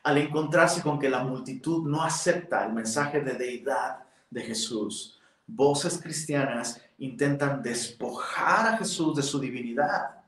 Al 0.02 0.18
encontrarse 0.18 0.80
con 0.80 0.98
que 0.98 1.10
la 1.10 1.22
multitud 1.22 1.86
no 1.86 2.02
acepta 2.02 2.64
el 2.64 2.72
mensaje 2.72 3.20
de 3.20 3.34
deidad 3.34 3.98
de 4.30 4.40
Jesús, 4.40 5.20
voces 5.46 6.00
cristianas 6.02 6.80
intentan 6.98 7.62
despojar 7.62 8.74
a 8.74 8.78
Jesús 8.78 9.16
de 9.16 9.22
su 9.22 9.38
divinidad 9.38 10.22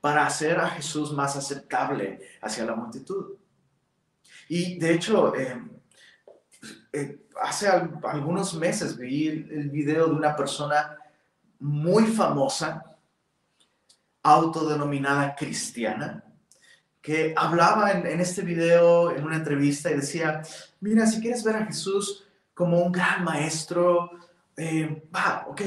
para 0.00 0.26
hacer 0.26 0.58
a 0.58 0.68
Jesús 0.68 1.12
más 1.12 1.34
aceptable 1.36 2.20
hacia 2.42 2.64
la 2.64 2.74
multitud. 2.74 3.36
Y 4.48 4.78
de 4.78 4.94
hecho, 4.94 5.34
eh, 5.34 5.62
eh, 6.92 7.26
hace 7.40 7.68
algunos 7.68 8.54
meses 8.54 8.96
vi 8.96 9.28
el 9.28 9.70
video 9.70 10.06
de 10.06 10.14
una 10.14 10.36
persona 10.36 10.96
muy 11.58 12.04
famosa 12.04 12.95
autodenominada 14.26 15.36
cristiana, 15.36 16.24
que 17.00 17.32
hablaba 17.36 17.92
en, 17.92 18.20
este 18.20 18.42
video, 18.42 19.12
en 19.12 19.24
una 19.24 19.36
entrevista, 19.36 19.88
y 19.90 19.94
decía, 19.94 20.42
mira, 20.80 21.06
si 21.06 21.20
quieres 21.20 21.44
ver 21.44 21.54
a 21.54 21.66
Jesús 21.66 22.26
como 22.52 22.80
un 22.80 22.90
gran 22.90 23.22
maestro, 23.22 24.10
eh, 24.56 25.04
va, 25.14 25.46
ok, 25.48 25.60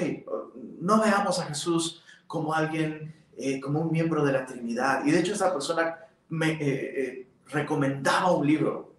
no 0.82 1.00
veamos 1.00 1.40
a 1.40 1.46
Jesús 1.46 2.04
como 2.28 2.54
alguien, 2.54 3.16
eh, 3.38 3.62
como 3.62 3.80
un 3.80 3.92
miembro 3.94 4.26
de 4.26 4.34
la 4.34 4.46
Trinidad. 4.46 5.06
Y 5.06 5.12
de 5.12 5.20
hecho 5.20 5.34
esa 5.34 5.54
persona 5.54 5.98
me 6.28 6.58
eh, 6.60 7.28
recomendaba 7.48 8.34
un 8.34 8.46
libro. 8.46 8.96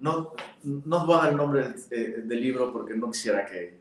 No, 0.00 0.34
no 0.62 1.06
voy 1.06 1.16
a 1.16 1.22
dar 1.22 1.30
el 1.30 1.36
nombre 1.38 1.72
del, 1.88 2.28
del 2.28 2.40
libro 2.42 2.70
porque 2.70 2.94
no 2.94 3.10
quisiera 3.10 3.46
que, 3.46 3.78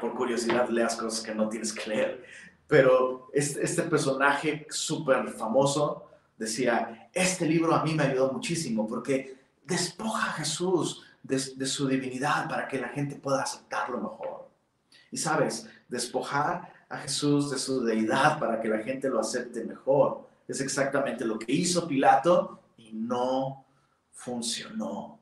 por 0.00 0.14
curiosidad, 0.14 0.68
leas 0.68 0.94
cosas 0.94 1.20
que 1.20 1.34
no 1.34 1.48
tienes 1.48 1.72
que 1.72 1.90
leer 1.90 2.24
pero 2.68 3.30
este, 3.32 3.82
personaje 3.84 4.66
súper 4.70 5.26
famoso 5.30 6.04
decía, 6.36 7.08
este 7.12 7.46
libro 7.46 7.74
a 7.74 7.82
mí 7.82 7.94
me 7.94 8.04
ayudó 8.04 8.30
muchísimo 8.30 8.86
porque 8.86 9.38
despoja 9.64 10.28
a 10.28 10.32
Jesús 10.34 11.02
de, 11.22 11.38
su 11.38 11.88
divinidad 11.88 12.48
para 12.48 12.68
que 12.68 12.78
la 12.78 12.88
gente 12.88 13.16
pueda 13.16 13.42
aceptarlo 13.42 13.96
mejor. 13.96 14.50
Y 15.10 15.16
sabes, 15.16 15.66
despojar 15.88 16.72
a 16.90 16.98
Jesús 16.98 17.50
de 17.50 17.58
su 17.58 17.82
deidad 17.82 18.38
para 18.38 18.60
que 18.60 18.68
la 18.68 18.78
gente 18.78 19.08
lo 19.08 19.20
acepte 19.20 19.64
mejor 19.64 20.28
es 20.46 20.60
exactamente 20.60 21.24
lo 21.24 21.38
que 21.38 21.52
hizo 21.52 21.88
Pilato 21.88 22.60
y 22.76 22.92
no 22.92 23.64
funcionó. 24.12 25.20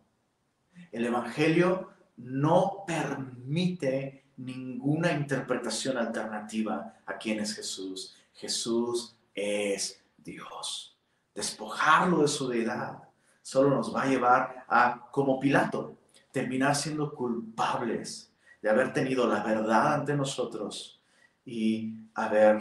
El 0.91 1.07
Evangelio 1.07 1.91
no 2.17 2.85
permite 2.87 4.26
ninguna 4.37 5.13
interpretación 5.13 5.97
alternativa 5.97 6.95
a 7.07 7.17
quién 7.17 7.41
es 7.41 7.55
Jesús. 7.55 8.17
Jesús 8.35 9.17
es 9.35 10.03
Dios. 10.17 10.97
Despojarlo 11.35 12.23
de 12.23 12.29
su 12.29 12.49
deidad 12.49 13.03
solo 13.43 13.71
nos 13.71 13.95
va 13.95 14.03
a 14.03 14.07
llevar 14.07 14.65
a, 14.69 15.09
como 15.11 15.39
Pilato, 15.39 15.97
terminar 16.33 16.75
siendo 16.75 17.15
culpables 17.15 18.33
de 18.61 18.71
haber 18.71 18.93
tenido 18.93 19.27
la 19.29 19.43
verdad 19.43 19.95
ante 19.95 20.17
nosotros 20.17 21.01
y 21.45 21.95
haber 22.15 22.61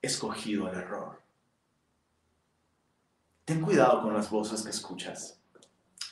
escogido 0.00 0.68
el 0.68 0.78
error. 0.78 1.20
Ten 3.44 3.60
cuidado 3.60 4.02
con 4.02 4.14
las 4.14 4.30
voces 4.30 4.62
que 4.62 4.70
escuchas. 4.70 5.39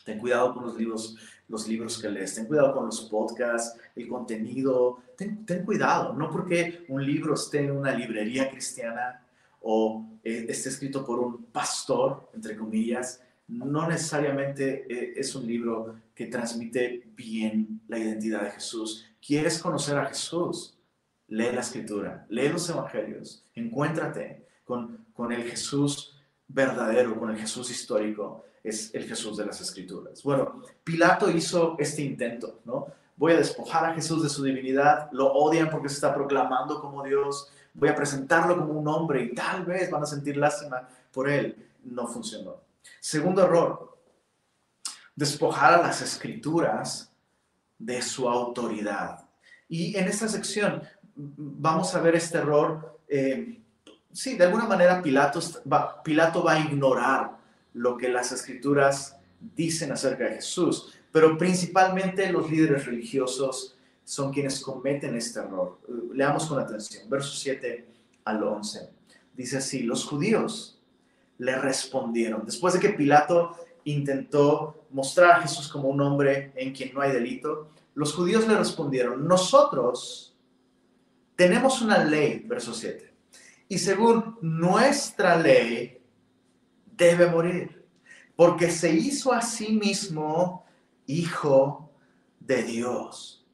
Ten 0.08 0.18
cuidado 0.18 0.54
con 0.54 0.64
los 0.64 0.78
libros 0.78 1.18
los 1.48 1.66
libros 1.66 2.00
que 2.00 2.08
lees, 2.10 2.34
ten 2.34 2.46
cuidado 2.46 2.74
con 2.74 2.86
los 2.86 3.02
podcasts, 3.02 3.78
el 3.96 4.06
contenido, 4.06 5.02
ten, 5.16 5.44
cuidado, 5.64 6.12
no 6.12 6.30
porque 6.30 6.84
un 6.88 7.04
libro 7.04 7.34
esté 7.34 7.60
en 7.60 7.72
una 7.72 7.92
librería 7.92 8.50
cristiana 8.50 9.22
o 9.62 10.06
eh, 10.22 10.46
esté 10.48 10.68
escrito 10.68 11.04
por 11.04 11.18
un 11.18 11.44
pastor, 11.44 12.30
entre 12.34 12.56
comillas, 12.56 13.22
no 13.48 13.88
necesariamente 13.88 14.86
eh, 14.88 15.14
es 15.16 15.34
un 15.34 15.46
libro 15.46 15.96
que 16.14 16.26
transmite 16.26 17.08
bien 17.16 17.80
la 17.88 17.98
identidad 17.98 18.42
de 18.42 18.50
Jesús. 18.50 19.06
¿Quieres 19.26 19.58
conocer 19.58 19.96
a 19.96 20.06
Jesús? 20.06 20.74
Lee 21.28 21.52
la 21.52 21.60
escritura, 21.60 22.26
lee 22.28 22.48
los 22.48 22.68
evangelios, 22.68 23.44
encuéntrate 23.54 24.46
con, 24.64 25.06
con 25.14 25.32
el 25.32 25.44
Jesús 25.44 26.14
verdadero, 26.46 27.18
con 27.18 27.30
el 27.30 27.38
Jesús 27.38 27.70
histórico, 27.70 28.44
es 28.68 28.94
el 28.94 29.04
Jesús 29.04 29.36
de 29.36 29.46
las 29.46 29.60
escrituras. 29.60 30.22
Bueno, 30.22 30.62
Pilato 30.84 31.30
hizo 31.30 31.76
este 31.78 32.02
intento, 32.02 32.60
¿no? 32.64 32.86
Voy 33.16 33.32
a 33.32 33.36
despojar 33.36 33.84
a 33.84 33.94
Jesús 33.94 34.22
de 34.22 34.28
su 34.28 34.44
divinidad, 34.44 35.10
lo 35.12 35.32
odian 35.32 35.70
porque 35.70 35.88
se 35.88 35.96
está 35.96 36.14
proclamando 36.14 36.80
como 36.80 37.02
Dios, 37.02 37.50
voy 37.74 37.88
a 37.88 37.94
presentarlo 37.94 38.56
como 38.56 38.78
un 38.78 38.86
hombre 38.86 39.24
y 39.24 39.34
tal 39.34 39.64
vez 39.64 39.90
van 39.90 40.02
a 40.02 40.06
sentir 40.06 40.36
lástima 40.36 40.88
por 41.12 41.28
él. 41.28 41.66
No 41.84 42.06
funcionó. 42.06 42.56
Segundo 43.00 43.42
error, 43.42 43.98
despojar 45.16 45.74
a 45.74 45.82
las 45.82 46.00
escrituras 46.00 47.10
de 47.78 48.02
su 48.02 48.28
autoridad. 48.28 49.26
Y 49.68 49.96
en 49.96 50.06
esta 50.06 50.28
sección 50.28 50.82
vamos 51.14 51.94
a 51.94 52.00
ver 52.00 52.14
este 52.14 52.38
error. 52.38 53.00
Eh, 53.08 53.60
sí, 54.12 54.36
de 54.36 54.44
alguna 54.44 54.66
manera 54.66 55.02
Pilato 55.02 55.40
Pilato 56.04 56.44
va 56.44 56.52
a 56.52 56.60
ignorar 56.60 57.37
lo 57.74 57.96
que 57.96 58.08
las 58.08 58.32
escrituras 58.32 59.16
dicen 59.54 59.92
acerca 59.92 60.24
de 60.24 60.36
Jesús, 60.36 60.94
pero 61.12 61.38
principalmente 61.38 62.30
los 62.32 62.50
líderes 62.50 62.86
religiosos 62.86 63.76
son 64.04 64.32
quienes 64.32 64.60
cometen 64.60 65.16
este 65.16 65.40
error. 65.40 65.78
Leamos 66.14 66.46
con 66.46 66.58
atención, 66.58 67.08
versos 67.08 67.38
7 67.40 67.86
al 68.24 68.42
11. 68.42 68.88
Dice 69.34 69.58
así, 69.58 69.82
los 69.82 70.04
judíos 70.04 70.80
le 71.38 71.56
respondieron, 71.56 72.44
después 72.44 72.74
de 72.74 72.80
que 72.80 72.90
Pilato 72.90 73.56
intentó 73.84 74.84
mostrar 74.90 75.32
a 75.32 75.42
Jesús 75.42 75.68
como 75.68 75.88
un 75.88 76.00
hombre 76.00 76.52
en 76.56 76.72
quien 76.72 76.92
no 76.92 77.00
hay 77.00 77.12
delito, 77.12 77.70
los 77.94 78.12
judíos 78.12 78.46
le 78.46 78.56
respondieron, 78.56 79.26
nosotros 79.26 80.36
tenemos 81.36 81.80
una 81.80 82.02
ley, 82.04 82.44
verso 82.46 82.74
7, 82.74 83.12
y 83.68 83.78
según 83.78 84.38
nuestra 84.40 85.36
ley 85.36 85.97
debe 86.98 87.28
morir, 87.28 87.86
porque 88.36 88.70
se 88.70 88.92
hizo 88.92 89.32
a 89.32 89.40
sí 89.40 89.72
mismo 89.72 90.66
hijo 91.06 91.90
de 92.40 92.62
Dios. 92.64 93.46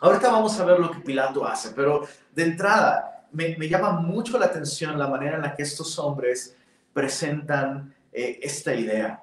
Ahorita 0.00 0.30
vamos 0.30 0.58
a 0.58 0.64
ver 0.64 0.78
lo 0.78 0.90
que 0.90 1.00
Pilato 1.00 1.44
hace, 1.44 1.70
pero 1.72 2.06
de 2.32 2.44
entrada 2.44 3.26
me, 3.32 3.56
llama 3.68 3.92
mucho 4.00 4.38
la 4.38 4.46
atención 4.46 4.98
la 4.98 5.08
manera 5.08 5.36
en 5.36 5.42
la 5.42 5.54
que 5.54 5.64
estos 5.64 5.98
hombres 5.98 6.56
presentan 6.92 7.92
eh, 8.12 8.38
esta 8.40 8.72
idea. 8.72 9.22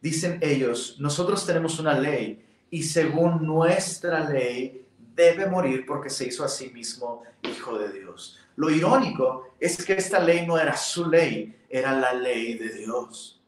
Dicen 0.00 0.38
ellos, 0.40 0.96
nosotros 0.98 1.44
tenemos 1.44 1.78
una 1.78 1.98
ley 1.98 2.44
y 2.70 2.82
según 2.82 3.44
nuestra 3.46 4.28
ley 4.28 4.86
debe 5.14 5.46
morir 5.46 5.84
porque 5.86 6.08
se 6.08 6.26
hizo 6.26 6.44
a 6.44 6.48
sí 6.48 6.70
mismo 6.70 7.22
hijo 7.42 7.78
de 7.78 7.92
Dios. 7.92 8.38
Lo 8.58 8.70
irónico 8.70 9.54
es 9.60 9.84
que 9.84 9.92
esta 9.92 10.18
ley 10.18 10.44
no 10.44 10.58
era 10.58 10.76
su 10.76 11.08
ley, 11.08 11.56
era 11.70 11.92
la 11.92 12.12
ley 12.12 12.54
de 12.54 12.70
Dios. 12.70 13.40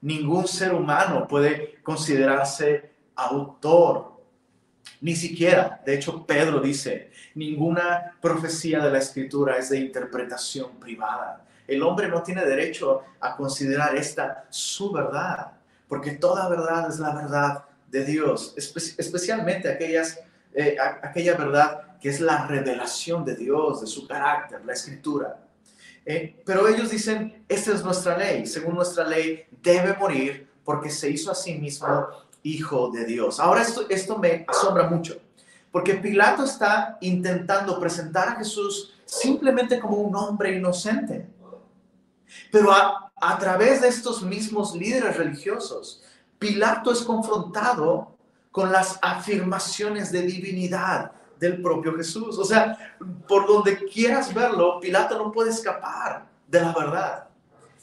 Ningún 0.00 0.48
ser 0.48 0.74
humano 0.74 1.28
puede 1.28 1.80
considerarse 1.84 2.90
autor, 3.14 4.20
ni 5.02 5.14
siquiera, 5.14 5.80
de 5.86 5.94
hecho 5.94 6.26
Pedro 6.26 6.58
dice, 6.58 7.12
ninguna 7.36 8.18
profecía 8.20 8.80
de 8.80 8.90
la 8.90 8.98
escritura 8.98 9.56
es 9.56 9.70
de 9.70 9.78
interpretación 9.78 10.80
privada. 10.80 11.46
El 11.68 11.80
hombre 11.84 12.08
no 12.08 12.20
tiene 12.20 12.44
derecho 12.44 13.02
a 13.20 13.36
considerar 13.36 13.94
esta 13.94 14.46
su 14.50 14.90
verdad, 14.90 15.52
porque 15.86 16.10
toda 16.10 16.48
verdad 16.48 16.88
es 16.90 16.98
la 16.98 17.14
verdad 17.14 17.64
de 17.86 18.04
Dios, 18.04 18.54
especialmente 18.56 19.70
aquellas, 19.70 20.18
eh, 20.52 20.76
aquella 21.02 21.36
verdad 21.36 21.89
que 22.00 22.08
es 22.08 22.20
la 22.20 22.46
revelación 22.46 23.24
de 23.24 23.36
Dios, 23.36 23.82
de 23.82 23.86
su 23.86 24.06
carácter, 24.06 24.64
la 24.64 24.72
escritura. 24.72 25.38
Eh, 26.04 26.40
pero 26.44 26.66
ellos 26.66 26.90
dicen, 26.90 27.44
esta 27.48 27.72
es 27.72 27.84
nuestra 27.84 28.16
ley, 28.16 28.46
según 28.46 28.74
nuestra 28.74 29.04
ley 29.04 29.44
debe 29.62 29.94
morir 29.96 30.48
porque 30.64 30.88
se 30.88 31.10
hizo 31.10 31.30
a 31.30 31.34
sí 31.34 31.54
mismo 31.54 32.08
hijo 32.42 32.90
de 32.90 33.04
Dios. 33.04 33.38
Ahora 33.38 33.62
esto, 33.62 34.18
me 34.18 34.44
asombra 34.48 34.88
mucho, 34.88 35.20
porque 35.70 35.94
Pilato 35.94 36.44
está 36.44 36.96
intentando 37.02 37.78
presentar 37.78 38.28
a 38.28 38.36
Jesús 38.36 38.94
simplemente 39.04 39.78
como 39.78 39.96
un 39.96 40.16
hombre 40.16 40.56
inocente. 40.56 41.28
Pero 42.50 42.72
a 42.72 43.38
través 43.38 43.82
de 43.82 43.88
estos 43.88 44.22
mismos 44.22 44.74
líderes 44.74 45.16
religiosos, 45.16 46.02
Pilato 46.38 46.92
es 46.92 47.02
confrontado 47.02 48.16
con 48.50 48.72
las 48.72 48.98
afirmaciones 49.02 50.10
de 50.10 50.22
divinidad 50.22 51.12
del 51.40 51.60
propio 51.60 51.96
Jesús. 51.96 52.38
O 52.38 52.44
sea, 52.44 52.96
por 53.26 53.46
donde 53.46 53.76
quieras 53.86 54.32
verlo, 54.32 54.78
Pilato 54.78 55.18
no 55.18 55.32
puede 55.32 55.50
escapar 55.50 56.26
de 56.46 56.60
la 56.60 56.72
verdad. 56.72 57.28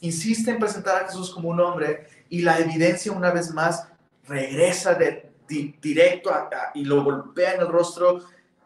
Insiste 0.00 0.52
en 0.52 0.58
presentar 0.58 1.02
a 1.02 1.06
Jesús 1.06 1.30
como 1.30 1.50
un 1.50 1.60
hombre 1.60 2.06
y 2.30 2.40
la 2.42 2.58
evidencia 2.58 3.12
una 3.12 3.32
vez 3.32 3.52
más 3.52 3.88
regresa 4.26 4.94
de, 4.94 5.32
directo 5.48 6.30
y 6.74 6.84
lo 6.84 7.02
golpea 7.02 7.54
en 7.54 7.62
el 7.62 7.68
rostro. 7.68 8.20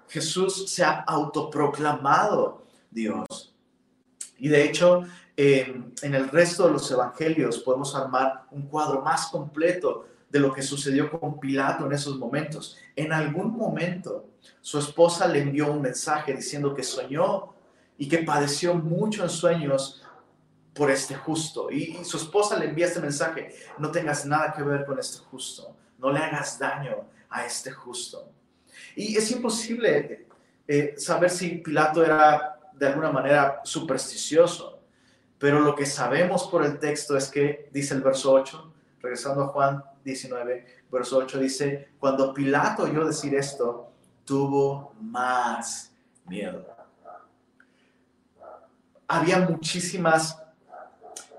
Jesús 0.09 0.70
se 0.70 0.85
ha 0.85 1.00
autoproclamado 1.00 2.64
Dios. 2.90 3.55
Y 4.37 4.48
de 4.48 4.64
hecho, 4.64 5.05
en 5.37 5.94
el 6.02 6.28
resto 6.28 6.66
de 6.66 6.72
los 6.72 6.90
evangelios 6.90 7.61
podemos 7.61 7.94
armar 7.94 8.44
un 8.50 8.62
cuadro 8.62 9.00
más 9.00 9.28
completo 9.28 10.07
de 10.32 10.40
lo 10.40 10.50
que 10.52 10.62
sucedió 10.62 11.10
con 11.10 11.38
Pilato 11.38 11.84
en 11.84 11.92
esos 11.92 12.18
momentos. 12.18 12.78
En 12.96 13.12
algún 13.12 13.54
momento 13.54 14.30
su 14.62 14.78
esposa 14.78 15.28
le 15.28 15.42
envió 15.42 15.70
un 15.70 15.82
mensaje 15.82 16.32
diciendo 16.32 16.74
que 16.74 16.82
soñó 16.82 17.52
y 17.98 18.08
que 18.08 18.18
padeció 18.18 18.74
mucho 18.74 19.24
en 19.24 19.28
sueños 19.28 20.02
por 20.72 20.90
este 20.90 21.14
justo. 21.14 21.70
Y, 21.70 22.02
su 22.04 22.16
esposa 22.16 22.58
le 22.58 22.64
envía 22.64 22.86
este 22.86 23.00
mensaje, 23.00 23.54
no 23.76 23.90
tengas 23.90 24.24
nada 24.24 24.54
que 24.54 24.62
ver 24.62 24.86
con 24.86 24.98
este 24.98 25.18
justo, 25.18 25.76
no 25.98 26.10
le 26.10 26.20
hagas 26.20 26.58
daño 26.58 27.04
a 27.28 27.44
este 27.44 27.70
justo. 27.70 28.32
Y 28.96 29.14
es 29.14 29.30
imposible 29.30 30.26
eh, 30.66 30.94
saber 30.96 31.28
si 31.28 31.56
Pilato 31.56 32.02
era 32.02 32.58
de 32.72 32.86
alguna 32.86 33.12
manera 33.12 33.60
supersticioso, 33.64 34.80
pero 35.38 35.60
lo 35.60 35.74
que 35.74 35.84
sabemos 35.84 36.48
por 36.48 36.64
el 36.64 36.78
texto 36.78 37.18
es 37.18 37.28
que, 37.28 37.68
dice 37.70 37.92
el 37.92 38.00
verso 38.00 38.32
8, 38.32 38.71
regresando 39.02 39.42
a 39.42 39.48
Juan 39.48 39.82
19, 40.04 40.66
verso 40.90 41.18
8 41.18 41.38
dice, 41.38 41.88
cuando 41.98 42.32
Pilato 42.32 42.84
oyó 42.84 43.04
decir 43.04 43.34
esto, 43.34 43.90
tuvo 44.24 44.94
más 45.00 45.92
miedo. 46.26 46.66
Había 49.08 49.40
muchísimas 49.40 50.40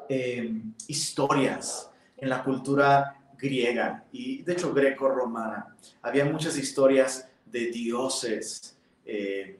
eh, 0.09 0.61
historias 0.87 1.89
en 2.17 2.29
la 2.29 2.43
cultura 2.43 3.17
griega 3.37 4.03
y 4.11 4.43
de 4.43 4.53
hecho 4.53 4.73
greco-romana. 4.73 5.75
Había 6.01 6.25
muchas 6.25 6.57
historias 6.57 7.27
de 7.45 7.67
dioses 7.67 8.77
eh, 9.05 9.59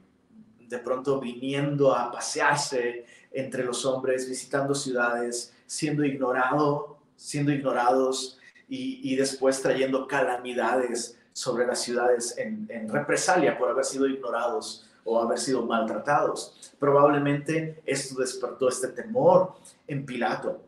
de 0.68 0.78
pronto 0.78 1.20
viniendo 1.20 1.94
a 1.94 2.10
pasearse 2.10 3.04
entre 3.30 3.64
los 3.64 3.84
hombres, 3.84 4.28
visitando 4.28 4.74
ciudades, 4.74 5.52
siendo 5.66 6.04
ignorado, 6.04 6.93
siendo 7.16 7.52
ignorados 7.52 8.38
y, 8.68 9.14
después 9.16 9.60
trayendo 9.62 10.08
calamidades 10.08 11.18
sobre 11.32 11.66
las 11.66 11.82
ciudades 11.82 12.36
en, 12.38 12.68
represalia 12.88 13.56
por 13.56 13.70
haber 13.70 13.84
sido 13.84 14.06
ignorados 14.06 14.88
o 15.04 15.20
haber 15.20 15.38
sido 15.38 15.64
maltratados. 15.66 16.72
Probablemente 16.78 17.82
esto 17.84 18.20
despertó 18.20 18.68
este 18.68 18.88
temor 18.88 19.54
en 19.86 20.06
Pilato. 20.06 20.62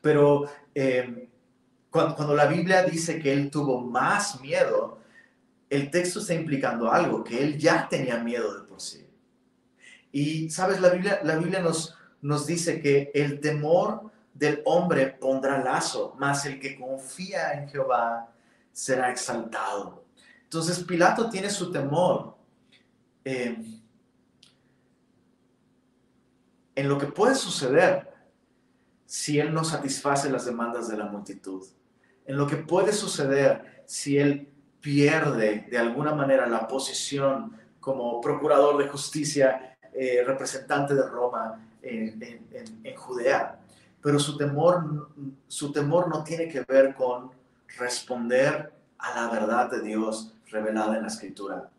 Pero 0.00 0.44
em, 0.74 1.28
cuando, 1.90 2.14
cuando, 2.14 2.34
la 2.34 2.46
Biblia 2.46 2.82
dice 2.84 3.18
que 3.18 3.32
él 3.32 3.50
tuvo 3.50 3.80
más 3.80 4.40
miedo, 4.40 4.98
el 5.70 5.90
texto 5.90 6.20
está 6.20 6.34
implicando 6.34 6.90
algo, 6.92 7.24
que 7.24 7.42
él 7.42 7.58
ya 7.58 7.88
tenía 7.88 8.18
miedo 8.18 8.60
de 8.60 8.66
por 8.66 8.80
sí. 8.80 9.06
Y, 10.12 10.50
¿sabes? 10.50 10.80
La 10.80 10.90
Biblia, 10.90 11.20
la 11.24 11.36
Biblia 11.36 11.60
nos, 11.60 11.96
nos 12.22 12.46
dice 12.46 12.80
que 12.80 13.10
el 13.14 13.40
temor 13.40 14.12
del 14.34 14.62
hombre 14.64 15.06
pondrá 15.06 15.62
lazo, 15.62 16.14
mas 16.18 16.44
el 16.44 16.58
que 16.58 16.78
confía 16.78 17.52
en 17.52 17.68
Jehová 17.68 18.28
será 18.72 19.10
exaltado. 19.10 20.04
Entonces 20.42 20.80
Pilato 20.80 21.30
tiene 21.30 21.48
su 21.50 21.70
temor 21.70 22.36
eh, 23.24 23.56
en 26.74 26.88
lo 26.88 26.98
que 26.98 27.06
puede 27.06 27.34
suceder 27.36 28.12
si 29.06 29.38
él 29.38 29.54
no 29.54 29.64
satisface 29.64 30.28
las 30.28 30.44
demandas 30.44 30.88
de 30.88 30.96
la 30.96 31.06
multitud, 31.06 31.64
en 32.26 32.36
lo 32.36 32.46
que 32.46 32.56
puede 32.56 32.92
suceder 32.92 33.84
si 33.86 34.18
él 34.18 34.48
pierde 34.80 35.66
de 35.70 35.78
alguna 35.78 36.14
manera 36.14 36.46
la 36.46 36.66
posición 36.66 37.56
como 37.80 38.20
procurador 38.20 38.76
de 38.78 38.88
justicia, 38.88 39.76
eh, 39.92 40.24
representante 40.26 40.94
de 40.94 41.06
Roma, 41.06 41.60
en, 41.82 42.96
Judea, 42.96 43.58
pero 44.04 44.18
su 44.18 44.36
temor, 44.36 45.08
su 45.48 45.72
temor 45.72 46.08
no 46.10 46.22
tiene 46.22 46.46
que 46.46 46.60
ver 46.60 46.94
con 46.94 47.30
responder 47.78 48.70
a 48.98 49.14
la 49.14 49.30
verdad 49.32 49.70
de 49.70 49.80
Dios 49.80 50.34
revelada 50.50 50.96
en 50.96 51.02
la 51.02 51.08
escritura. 51.08 51.70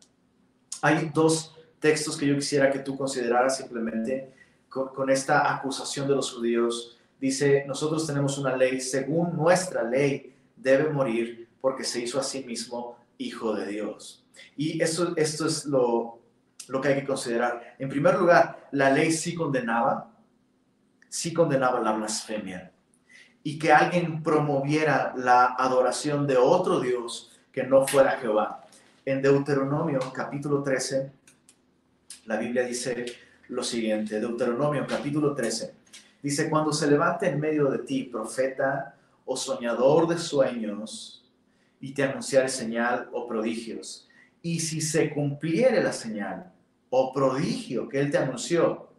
Hay 0.81 1.11
dos 1.13 1.55
textos 1.79 2.17
que 2.17 2.25
yo 2.25 2.33
quisiera 2.33 2.71
que 2.71 2.79
tú 2.79 2.97
consideraras 2.97 3.57
simplemente 3.57 4.33
con, 4.69 5.11
esta 5.11 5.53
acusación 5.53 6.07
de 6.07 6.15
los 6.15 6.33
judíos. 6.33 6.97
Dice, 7.21 7.63
nosotros 7.67 8.07
tenemos 8.07 8.39
una 8.39 8.57
ley, 8.57 8.81
según 8.81 9.37
nuestra 9.37 9.83
ley 9.83 10.33
debe 10.55 10.89
morir 10.89 11.47
porque 11.61 11.83
se 11.83 12.01
hizo 12.01 12.19
a 12.19 12.23
sí 12.23 12.43
mismo 12.43 12.97
hijo 13.19 13.53
de 13.53 13.67
Dios. 13.67 14.25
Y 14.57 14.81
esto, 14.81 15.13
esto 15.15 15.45
es 15.45 15.67
lo 15.67 16.19
que 16.81 16.87
hay 16.87 16.95
que 16.95 17.05
considerar. 17.05 17.75
En 17.77 17.87
primer 17.87 18.17
lugar, 18.17 18.67
la 18.71 18.89
ley 18.89 19.11
sí 19.11 19.35
condenaba, 19.35 20.14
sí 21.15 21.31
condenaba 21.31 21.79
la 21.79 21.93
blasfemia 21.93 22.73
y 23.41 23.57
que 23.57 23.71
alguien 23.71 24.21
promoviera 24.21 25.13
la 25.15 25.55
adoración 25.57 26.27
de 26.27 26.35
otro 26.35 26.81
Dios 26.81 27.31
que 27.53 27.63
no 27.63 27.87
fuera 27.87 28.17
Jehová. 28.17 28.65
En 29.05 29.21
Deuteronomio 29.21 29.99
capítulo 30.13 30.61
13, 30.61 31.09
la 32.25 32.35
Biblia 32.37 32.63
dice 32.63 33.05
lo 33.47 33.63
siguiente, 33.63 34.19
Deuteronomio 34.19 34.85
capítulo 34.85 35.33
13, 35.33 35.73
dice, 36.21 36.49
cuando 36.49 36.73
se 36.73 36.91
levante 36.91 37.29
en 37.29 37.39
medio 37.39 37.71
de 37.71 37.79
ti 37.79 38.03
profeta 38.03 38.97
o 39.23 39.37
soñador 39.37 40.09
de 40.09 40.17
sueños 40.17 41.23
y 41.79 41.93
te 41.93 42.03
anunciare 42.03 42.49
señal 42.49 43.07
o 43.13 43.25
prodigios, 43.25 44.09
y 44.41 44.59
si 44.59 44.81
se 44.81 45.13
cumpliere 45.13 45.81
la 45.81 45.93
señal 45.93 46.51
o 46.89 47.13
prodigio 47.13 47.87
que 47.87 48.01
él 48.01 48.11
te 48.11 48.17
anunció, 48.17 48.89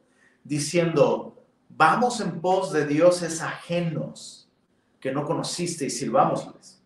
diciendo, 0.42 1.35
vamos 1.76 2.20
en 2.20 2.40
pos 2.40 2.72
de 2.72 2.86
dioses 2.86 3.42
ajenos 3.42 4.48
que 4.98 5.12
no 5.12 5.24
conociste 5.24 5.84
y 5.84 5.90
sirvámosles. 5.90 6.82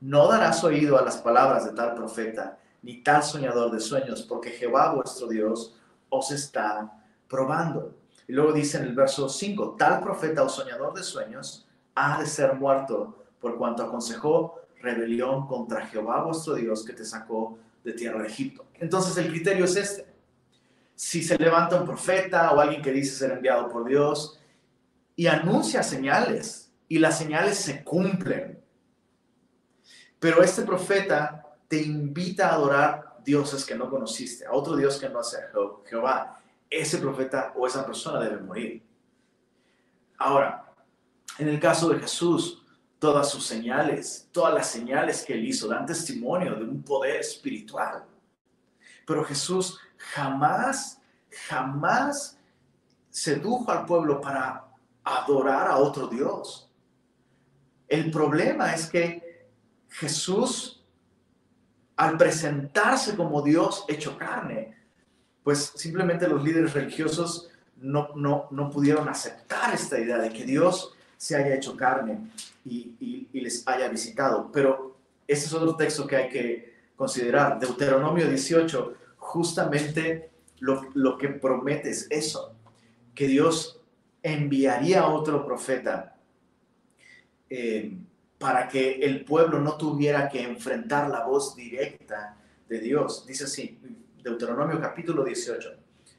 No 0.00 0.28
darás 0.28 0.62
oído 0.64 0.98
a 0.98 1.02
las 1.02 1.18
palabras 1.18 1.64
de 1.64 1.72
tal 1.72 1.94
profeta, 1.94 2.58
ni 2.82 3.02
tal 3.02 3.22
soñador 3.22 3.70
de 3.70 3.80
sueños, 3.80 4.22
porque 4.22 4.50
Jehová 4.50 4.92
vuestro 4.92 5.28
Dios 5.28 5.76
os 6.10 6.30
está 6.30 6.92
probando. 7.28 7.94
Y 8.26 8.32
luego 8.32 8.52
dice 8.52 8.78
en 8.78 8.84
el 8.84 8.94
verso 8.94 9.28
5, 9.28 9.76
tal 9.78 10.00
profeta 10.00 10.42
o 10.42 10.48
soñador 10.48 10.92
de 10.94 11.02
sueños 11.02 11.66
ha 11.94 12.18
de 12.20 12.26
ser 12.26 12.54
muerto 12.54 13.24
por 13.40 13.56
cuanto 13.56 13.84
aconsejó 13.84 14.60
rebelión 14.80 15.46
contra 15.46 15.86
Jehová 15.86 16.24
vuestro 16.24 16.54
Dios 16.54 16.84
que 16.84 16.92
te 16.92 17.04
sacó 17.04 17.58
de 17.84 17.92
tierra 17.92 18.22
de 18.22 18.28
Egipto. 18.28 18.66
Entonces 18.74 19.16
el 19.16 19.28
criterio 19.28 19.64
es 19.64 19.76
este. 19.76 20.13
Si 20.94 21.22
se 21.22 21.36
levanta 21.38 21.80
un 21.80 21.86
profeta 21.86 22.52
o 22.52 22.60
alguien 22.60 22.82
que 22.82 22.92
dice 22.92 23.16
ser 23.16 23.32
enviado 23.32 23.68
por 23.68 23.84
Dios 23.86 24.38
y 25.16 25.26
anuncia 25.26 25.82
señales 25.82 26.72
y 26.88 26.98
las 26.98 27.18
señales 27.18 27.58
se 27.58 27.82
cumplen, 27.82 28.62
pero 30.18 30.42
este 30.42 30.62
profeta 30.62 31.44
te 31.68 31.82
invita 31.82 32.48
a 32.48 32.54
adorar 32.54 33.16
dioses 33.24 33.64
que 33.64 33.74
no 33.74 33.90
conociste, 33.90 34.46
a 34.46 34.52
otro 34.52 34.76
Dios 34.76 34.98
que 34.98 35.08
no 35.08 35.22
sea 35.22 35.50
Jehová, 35.86 36.40
ese 36.70 36.98
profeta 36.98 37.52
o 37.56 37.66
esa 37.66 37.84
persona 37.84 38.20
debe 38.20 38.40
morir. 38.42 38.82
Ahora, 40.18 40.72
en 41.38 41.48
el 41.48 41.58
caso 41.58 41.88
de 41.88 41.98
Jesús, 41.98 42.62
todas 42.98 43.28
sus 43.30 43.44
señales, 43.44 44.28
todas 44.32 44.54
las 44.54 44.68
señales 44.68 45.24
que 45.24 45.34
él 45.34 45.44
hizo 45.44 45.68
dan 45.68 45.84
testimonio 45.84 46.54
de 46.54 46.64
un 46.64 46.82
poder 46.82 47.16
espiritual. 47.16 48.04
Pero 49.06 49.24
Jesús 49.24 49.78
jamás, 50.14 51.00
jamás 51.48 52.38
sedujo 53.10 53.70
al 53.70 53.84
pueblo 53.84 54.20
para 54.20 54.64
adorar 55.02 55.68
a 55.68 55.76
otro 55.78 56.06
Dios. 56.06 56.70
El 57.88 58.10
problema 58.10 58.72
es 58.74 58.86
que 58.86 59.48
Jesús, 59.90 60.84
al 61.96 62.16
presentarse 62.16 63.16
como 63.16 63.42
Dios 63.42 63.84
hecho 63.88 64.16
carne, 64.16 64.76
pues 65.42 65.72
simplemente 65.74 66.28
los 66.28 66.42
líderes 66.42 66.72
religiosos 66.72 67.50
no, 67.76 68.08
no, 68.14 68.48
no 68.50 68.70
pudieron 68.70 69.08
aceptar 69.08 69.74
esta 69.74 69.98
idea 69.98 70.18
de 70.18 70.30
que 70.30 70.44
Dios 70.44 70.94
se 71.16 71.36
haya 71.36 71.54
hecho 71.54 71.76
carne 71.76 72.30
y, 72.64 73.28
les 73.32 73.66
haya 73.66 73.88
visitado. 73.88 74.50
Pero 74.52 74.96
ese 75.26 75.46
es 75.46 75.52
otro 75.52 75.76
texto 75.76 76.06
que 76.06 76.16
hay 76.16 76.28
que 76.30 76.74
considerar. 76.96 77.58
Deuteronomio 77.58 78.28
18 78.28 79.03
justamente 79.24 80.30
lo, 80.60 81.18
que 81.18 81.28
promete 81.28 81.90
es 81.90 82.06
eso, 82.10 82.54
que 83.14 83.26
Dios 83.26 83.80
enviaría 84.22 85.00
a 85.00 85.08
otro 85.08 85.44
profeta 85.44 86.16
eh, 87.50 87.96
para 88.38 88.68
que 88.68 89.00
el 89.00 89.24
pueblo 89.24 89.60
no 89.60 89.76
tuviera 89.76 90.28
que 90.28 90.42
enfrentar 90.42 91.08
la 91.08 91.24
voz 91.24 91.56
directa 91.56 92.36
de 92.68 92.78
Dios. 92.78 93.26
Dice 93.26 93.44
así, 93.44 93.78
Deuteronomio 94.22 94.80
capítulo 94.80 95.24
18, 95.24 95.70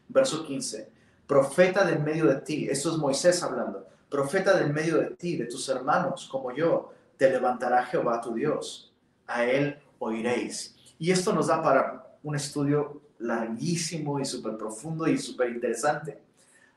verso 0.10 0.44
15, 0.46 0.90
profeta 1.28 1.86
de 1.86 1.98
medio 1.98 2.26
de 2.26 2.42
ti, 2.42 2.68
esto 2.70 2.92
es 2.92 2.98
Moisés 2.98 3.42
hablando, 3.44 3.88
profeta 4.10 4.58
del 4.58 4.74
medio 4.74 4.98
de 4.98 5.12
ti, 5.12 5.38
de 5.38 5.46
tus 5.46 5.70
hermanos, 5.70 6.28
como 6.30 6.54
yo, 6.54 6.92
te 7.18 7.30
levantará 7.30 7.86
Jehová 7.86 8.20
tu 8.20 8.34
Dios. 8.34 8.92
A 9.28 9.46
él 9.46 9.80
oiréis. 10.00 10.76
Y 11.00 11.12
esto 11.12 11.34
nos 11.34 11.48
da 11.48 11.62
para 11.62 12.05
un 12.26 12.36
estudio 12.36 13.02
larguísimo 13.20 14.20
y 14.20 14.26
súper 14.26 14.58
profundo 14.58 15.08
y 15.08 15.18
súper 15.18 15.52
interesante. 15.52 16.20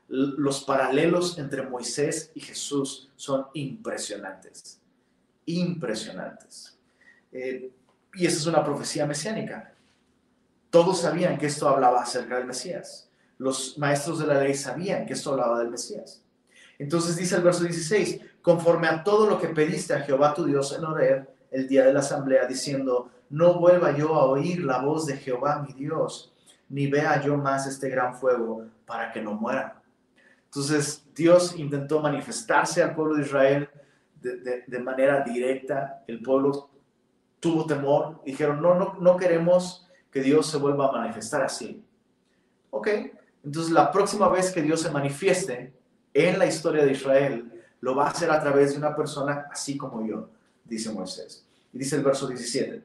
Los 0.07 0.63
paralelos 0.63 1.37
entre 1.39 1.63
Moisés 1.63 2.31
y 2.35 2.39
Jesús 2.39 3.09
son 3.15 3.47
impresionantes. 3.53 4.79
Impresionantes. 5.45 6.77
Eh, 7.31 7.71
y 8.13 8.25
esa 8.27 8.37
es 8.37 8.45
una 8.45 8.63
profecía 8.63 9.07
mesiánica. 9.07 9.73
Todos 10.69 11.01
sabían 11.01 11.37
que 11.39 11.47
esto 11.47 11.67
hablaba 11.67 12.03
acerca 12.03 12.37
del 12.37 12.45
Mesías. 12.45 13.09
Los 13.39 13.75
maestros 13.79 14.19
de 14.19 14.27
la 14.27 14.41
ley 14.41 14.53
sabían 14.53 15.07
que 15.07 15.13
esto 15.13 15.31
hablaba 15.31 15.59
del 15.59 15.69
Mesías. 15.69 16.21
Entonces 16.77 17.15
dice 17.17 17.35
el 17.35 17.41
verso 17.41 17.63
16, 17.63 18.21
conforme 18.43 18.87
a 18.87 19.03
todo 19.03 19.27
lo 19.27 19.41
que 19.41 19.47
pediste 19.47 19.95
a 19.95 20.01
Jehová 20.01 20.35
tu 20.35 20.45
Dios 20.45 20.75
en 20.77 20.85
Oreb, 20.85 21.27
el 21.49 21.67
día 21.67 21.85
de 21.85 21.93
la 21.93 22.01
asamblea, 22.01 22.45
diciendo, 22.45 23.09
no 23.29 23.59
vuelva 23.59 23.95
yo 23.95 24.15
a 24.15 24.25
oír 24.25 24.63
la 24.63 24.79
voz 24.79 25.05
de 25.05 25.17
Jehová 25.17 25.65
mi 25.67 25.73
Dios, 25.73 26.33
ni 26.67 26.87
vea 26.87 27.21
yo 27.21 27.37
más 27.37 27.67
este 27.67 27.89
gran 27.89 28.15
fuego 28.15 28.65
para 28.85 29.11
que 29.11 29.21
no 29.21 29.33
muera. 29.33 29.81
Entonces 30.45 31.05
Dios 31.15 31.55
intentó 31.57 31.99
manifestarse 31.99 32.81
al 32.81 32.95
pueblo 32.95 33.15
de 33.15 33.21
Israel 33.21 33.69
de, 34.21 34.79
manera 34.79 35.21
directa. 35.21 36.03
El 36.07 36.21
pueblo 36.21 36.69
tuvo 37.39 37.65
temor. 37.65 38.21
Dijeron, 38.25 38.61
no, 38.61 38.75
no, 38.75 38.97
no 38.99 39.17
queremos 39.17 39.87
que 40.11 40.21
Dios 40.21 40.47
se 40.47 40.57
vuelva 40.57 40.89
a 40.89 40.91
manifestar 40.91 41.43
así. 41.43 41.83
Ok, 42.71 42.87
entonces 43.43 43.71
la 43.71 43.91
próxima 43.91 44.27
vez 44.29 44.51
que 44.51 44.61
Dios 44.61 44.81
se 44.81 44.91
manifieste, 44.91 45.73
en 46.13 46.39
la 46.39 46.45
historia 46.45 46.83
de 46.83 46.91
Israel, 46.91 47.63
lo 47.81 47.95
va 47.95 48.07
a 48.07 48.09
hacer 48.09 48.29
a 48.31 48.39
través 48.39 48.71
de 48.71 48.79
una 48.79 48.95
persona 48.95 49.47
así 49.51 49.77
como 49.77 50.05
yo, 50.05 50.29
dice 50.65 50.91
Moisés. 50.91 51.45
Y 51.71 51.77
dice 51.77 51.95
el 51.95 52.03
verso 52.03 52.27
17. 52.27 52.83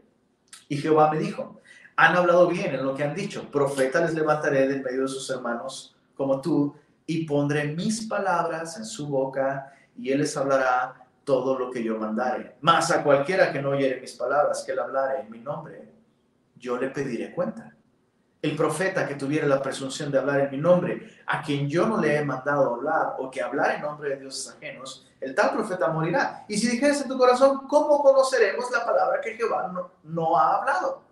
Y 0.69 0.77
Jehová 0.77 1.11
me 1.13 1.19
dijo, 1.19 1.61
han 1.97 2.17
hablado 2.17 2.49
bien 2.49 2.75
en 2.75 2.85
lo 2.85 2.95
que 2.95 3.05
han 3.05 3.15
dicho, 3.15 3.51
profeta 3.51 4.01
les 4.01 4.15
levantaré 4.15 4.67
del 4.67 4.83
medio 4.83 5.03
de 5.03 5.09
sus 5.09 5.29
hermanos 5.31 5.97
como 6.15 6.41
tú, 6.41 6.75
y 7.07 7.27
pondré 7.27 7.65
mis 7.65 8.07
palabras 8.07 8.79
en 8.79 8.85
su 8.85 9.09
boca, 9.09 9.73
y 9.97 10.11
él 10.11 10.21
les 10.21 10.37
hablará 10.37 10.95
todo 11.25 11.59
lo 11.59 11.71
que 11.71 11.83
yo 11.83 11.99
mandare. 11.99 12.57
Mas 12.61 12.91
a 12.91 13.03
cualquiera 13.03 13.53
que 13.53 13.61
no 13.61 13.71
oyere 13.71 14.01
mis 14.01 14.13
palabras, 14.13 14.63
que 14.65 14.73
él 14.73 14.79
hablare 14.79 15.21
en 15.21 15.31
mi 15.31 15.41
nombre, 15.41 15.93
yo 16.57 16.79
le 16.79 16.89
pediré 16.91 17.33
cuenta 17.33 17.75
el 18.45 18.57
profeta 18.57 19.09
que 19.09 19.15
tuviera 19.15 19.47
la 19.47 19.63
presunción 19.63 20.13
de 20.13 20.19
hablar 20.19 20.41
en 20.41 20.51
mi 20.51 20.59
nombre, 20.59 21.09
a 21.25 21.41
quien 21.41 21.67
yo 21.67 21.87
no 21.87 21.99
le 21.99 22.15
he 22.15 22.23
mandado 22.23 22.75
hablar 22.75 23.15
o 23.19 23.31
que 23.31 23.41
hablar 23.41 23.77
en 23.77 23.81
nombre 23.81 24.11
de 24.11 24.17
dioses 24.17 24.55
ajenos, 24.55 25.11
el 25.25 25.35
tal 25.35 25.53
profeta 25.53 25.89
morirá. 25.89 26.45
Y 26.49 26.59
si 26.59 26.69
dijeres 26.69 27.01
en 27.01 27.09
tu 27.09 27.17
corazón, 27.17 27.67
¿cómo 27.67 28.03
conoceremos 28.03 28.71
la 28.71 28.85
palabra 28.85 29.23
que 29.23 29.35
Jehová 29.35 29.73
no, 30.03 30.37
ha 30.37 30.57
hablado? 30.57 31.03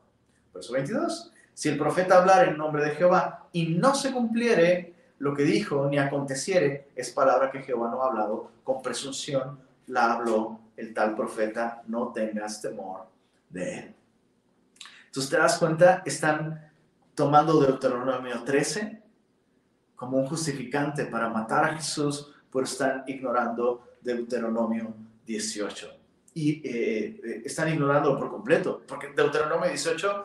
Verso 0.52 0.74
22. 0.74 1.32
Si 1.54 1.70
el 1.70 1.78
profeta 1.78 2.18
hablar 2.18 2.48
en 2.48 2.58
nombre 2.58 2.84
de 2.84 2.90
Jehová 2.90 3.46
y 3.52 3.74
no 3.74 3.94
se 3.94 4.12
cumpliere 4.12 4.94
lo 5.18 5.34
que 5.34 5.44
dijo, 5.44 5.88
ni 5.88 5.98
aconteciere, 5.98 6.90
es 6.94 7.10
palabra 7.10 7.50
que 7.50 7.62
Jehová 7.62 7.88
no 7.90 8.02
ha 8.02 8.08
hablado, 8.08 8.50
con 8.64 8.82
presunción 8.82 9.58
la 9.86 10.12
habló 10.12 10.60
el 10.76 10.92
tal 10.92 11.14
profeta, 11.14 11.82
no 11.86 12.12
tengas 12.12 12.60
temor 12.60 13.06
de 13.48 13.78
él. 13.78 13.94
Entonces 15.06 15.30
te 15.30 15.38
das 15.38 15.58
cuenta, 15.58 16.02
están 16.04 16.70
tomando 17.14 17.60
Deuteronomio 17.60 18.42
13 18.44 19.02
como 19.96 20.18
un 20.18 20.26
justificante 20.26 21.06
para 21.06 21.30
matar 21.30 21.64
a 21.64 21.74
Jesús 21.76 22.32
por 22.52 22.64
estar 22.64 23.02
ignorando 23.06 23.96
Deuteronomio 24.02 24.94
18. 25.26 25.88
Y 26.34 26.60
eh, 26.66 27.20
eh, 27.24 27.42
están 27.44 27.68
ignorando 27.70 28.16
por 28.18 28.30
completo, 28.30 28.82
porque 28.86 29.08
Deuteronomio 29.08 29.68
18 29.68 30.24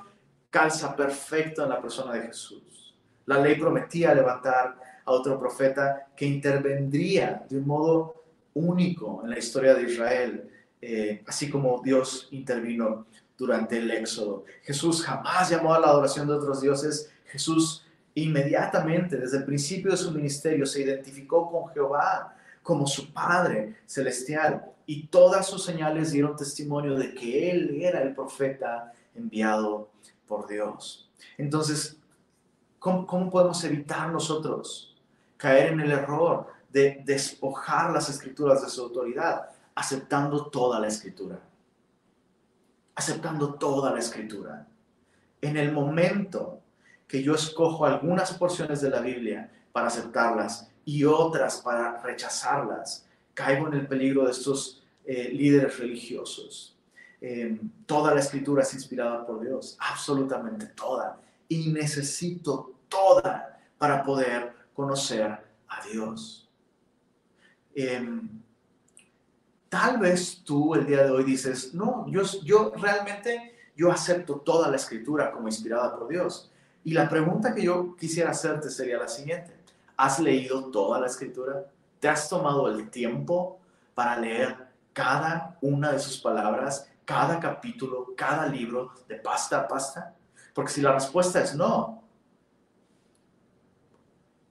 calza 0.49 0.95
perfecto 0.95 1.63
en 1.63 1.69
la 1.69 1.81
persona 1.81 2.13
de 2.13 2.27
Jesús. 2.27 2.95
La 3.25 3.39
ley 3.39 3.55
prometía 3.55 4.13
levantar 4.13 4.79
a 5.05 5.11
otro 5.11 5.39
profeta 5.39 6.07
que 6.15 6.25
intervendría 6.25 7.45
de 7.49 7.57
un 7.57 7.67
modo 7.67 8.23
único 8.53 9.21
en 9.23 9.29
la 9.29 9.39
historia 9.39 9.73
de 9.73 9.83
Israel, 9.83 10.49
eh, 10.81 11.23
así 11.27 11.49
como 11.49 11.81
Dios 11.83 12.27
intervino 12.31 13.07
durante 13.37 13.77
el 13.77 13.89
Éxodo. 13.91 14.45
Jesús 14.63 15.03
jamás 15.03 15.49
llamó 15.49 15.73
a 15.73 15.79
la 15.79 15.87
adoración 15.87 16.27
de 16.27 16.33
otros 16.33 16.61
dioses. 16.61 17.11
Jesús 17.25 17.85
inmediatamente, 18.23 19.17
desde 19.17 19.37
el 19.37 19.45
principio 19.45 19.91
de 19.91 19.97
su 19.97 20.11
ministerio, 20.11 20.65
se 20.65 20.81
identificó 20.81 21.49
con 21.49 21.67
Jehová 21.73 22.35
como 22.63 22.87
su 22.87 23.13
Padre 23.13 23.77
celestial 23.85 24.65
y 24.85 25.07
todas 25.07 25.47
sus 25.47 25.63
señales 25.63 26.11
dieron 26.11 26.35
testimonio 26.35 26.95
de 26.95 27.13
que 27.13 27.51
Él 27.51 27.81
era 27.81 28.01
el 28.01 28.13
profeta 28.13 28.91
enviado 29.15 29.89
por 30.27 30.47
Dios. 30.47 31.09
Entonces, 31.37 31.97
¿cómo, 32.79 33.29
podemos 33.29 33.63
evitar 33.63 34.11
nosotros 34.11 34.95
caer 35.37 35.73
en 35.73 35.81
el 35.81 35.91
error 35.91 36.47
de 36.71 37.01
despojar 37.05 37.91
las 37.91 38.09
escrituras 38.09 38.61
de 38.61 38.69
su 38.69 38.81
autoridad? 38.83 39.49
Aceptando 39.75 40.47
toda 40.47 40.79
la 40.79 40.87
escritura 40.87 41.39
aceptando 42.97 43.53
toda 43.53 43.93
la 43.93 43.99
escritura. 43.99 44.67
En 45.39 45.55
el 45.55 45.71
momento 45.71 46.63
que 47.07 47.23
yo 47.23 47.35
escojo 47.35 47.85
algunas 47.85 48.33
porciones 48.33 48.81
de 48.81 48.89
la 48.89 49.01
Biblia 49.01 49.51
para 49.71 49.87
aceptarlas 49.87 50.69
y 50.85 51.03
otras 51.03 51.61
para 51.61 52.01
rechazarlas, 52.01 53.05
caigo 53.33 53.67
en 53.67 53.73
el 53.73 53.87
peligro 53.87 54.25
de 54.25 54.31
estos 54.31 54.83
eh, 55.05 55.29
líderes 55.31 55.77
religiosos. 55.79 56.75
Em, 57.21 57.71
toda 57.85 58.13
la 58.13 58.19
escritura 58.19 58.63
es 58.63 58.73
inspirada 58.73 59.25
por 59.25 59.39
Dios, 59.39 59.77
absolutamente 59.79 60.67
toda. 60.67 61.19
Y 61.47 61.71
necesito 61.71 62.75
toda 62.89 63.59
para 63.77 64.03
poder 64.03 64.53
conocer 64.73 65.37
a 65.67 65.87
Dios. 65.87 66.49
Em, 67.73 68.29
Tal 69.69 69.99
vez 69.99 70.43
tú 70.45 70.75
el 70.75 70.85
día 70.85 71.03
de 71.03 71.11
hoy 71.11 71.23
dices, 71.23 71.73
no, 71.73 72.05
yo, 72.07 72.21
yo 72.43 72.71
realmente, 72.77 73.55
yo 73.75 73.91
acepto 73.91 74.35
toda 74.35 74.69
la 74.69 74.77
escritura 74.77 75.31
como 75.31 75.47
inspirada 75.47 75.97
por 75.97 76.07
Dios. 76.07 76.51
Y 76.87 76.93
la 76.93 77.09
pregunta 77.09 77.53
que 77.53 77.63
yo 77.63 77.97
quisiera 77.97 78.31
hacerte 78.31 78.69
sería 78.69 78.97
la 78.97 79.09
siguiente. 79.09 79.53
¿Has 79.97 80.21
leído 80.21 80.71
toda 80.71 81.01
la 81.01 81.07
escritura? 81.07 81.65
¿Te 81.99 82.07
has 82.07 82.29
tomado 82.29 82.69
el 82.69 82.89
tiempo 82.89 83.59
para 83.93 84.17
leer 84.17 84.55
cada 84.93 85.57
una 85.59 85.91
de 85.91 85.99
sus 85.99 86.17
palabras, 86.21 86.89
cada 87.03 87.41
capítulo, 87.41 88.13
cada 88.15 88.45
libro 88.45 88.93
de 89.05 89.15
pasta 89.15 89.59
a 89.59 89.67
pasta? 89.67 90.15
Porque 90.53 90.71
si 90.71 90.79
la 90.79 90.93
respuesta 90.93 91.41
es 91.41 91.53
no, 91.55 92.03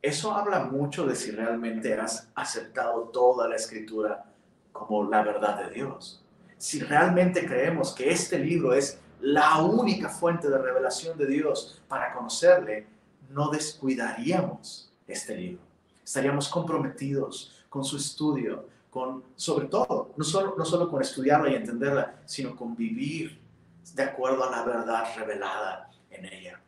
eso 0.03 0.31
habla 0.33 0.65
mucho 0.65 1.07
de 1.07 1.17
si 1.17 1.31
realmente 1.31 1.99
has 1.99 2.29
aceptado 2.35 3.05
toda 3.05 3.49
la 3.49 3.57
escritura 3.57 4.27
como 4.73 5.09
la 5.09 5.23
verdad 5.23 5.65
de 5.65 5.71
Dios. 5.71 6.23
Si 6.59 6.81
realmente 6.81 7.47
creemos 7.47 7.95
que 7.95 8.11
este 8.11 8.39
libro 8.39 8.75
es 8.75 9.01
la 9.21 9.59
única 9.59 10.09
fuente 10.09 10.49
de 10.49 10.59
revelación 10.59 11.17
de 11.17 11.27
Dios 11.27 11.83
para 11.89 12.13
conocerle, 12.13 12.87
no 13.31 13.51
descuidaríamos 13.51 14.93
este 15.07 15.37
libro. 15.37 15.63
Estaríamos 16.05 16.49
comprometidos 16.49 17.65
con 17.69 17.85
su 17.85 17.97
estudio, 17.97 18.67
con, 18.91 19.25
sobre 19.35 19.67
todo, 19.67 20.13
no 20.17 20.25
solo, 20.25 20.55
no 20.57 20.65
solo 20.65 20.91
con 20.91 21.03
estudiarla 21.03 21.51
y 21.51 21.57
entenderla, 21.57 22.15
sino 22.25 22.55
con 22.55 22.77
vivir 22.77 23.39
de 23.95 24.03
acuerdo 24.03 24.45
a 24.45 24.51
la 24.51 24.65
verdad 24.65 25.05
revelada 25.17 25.91
en 26.11 26.25
ella. 26.27 26.61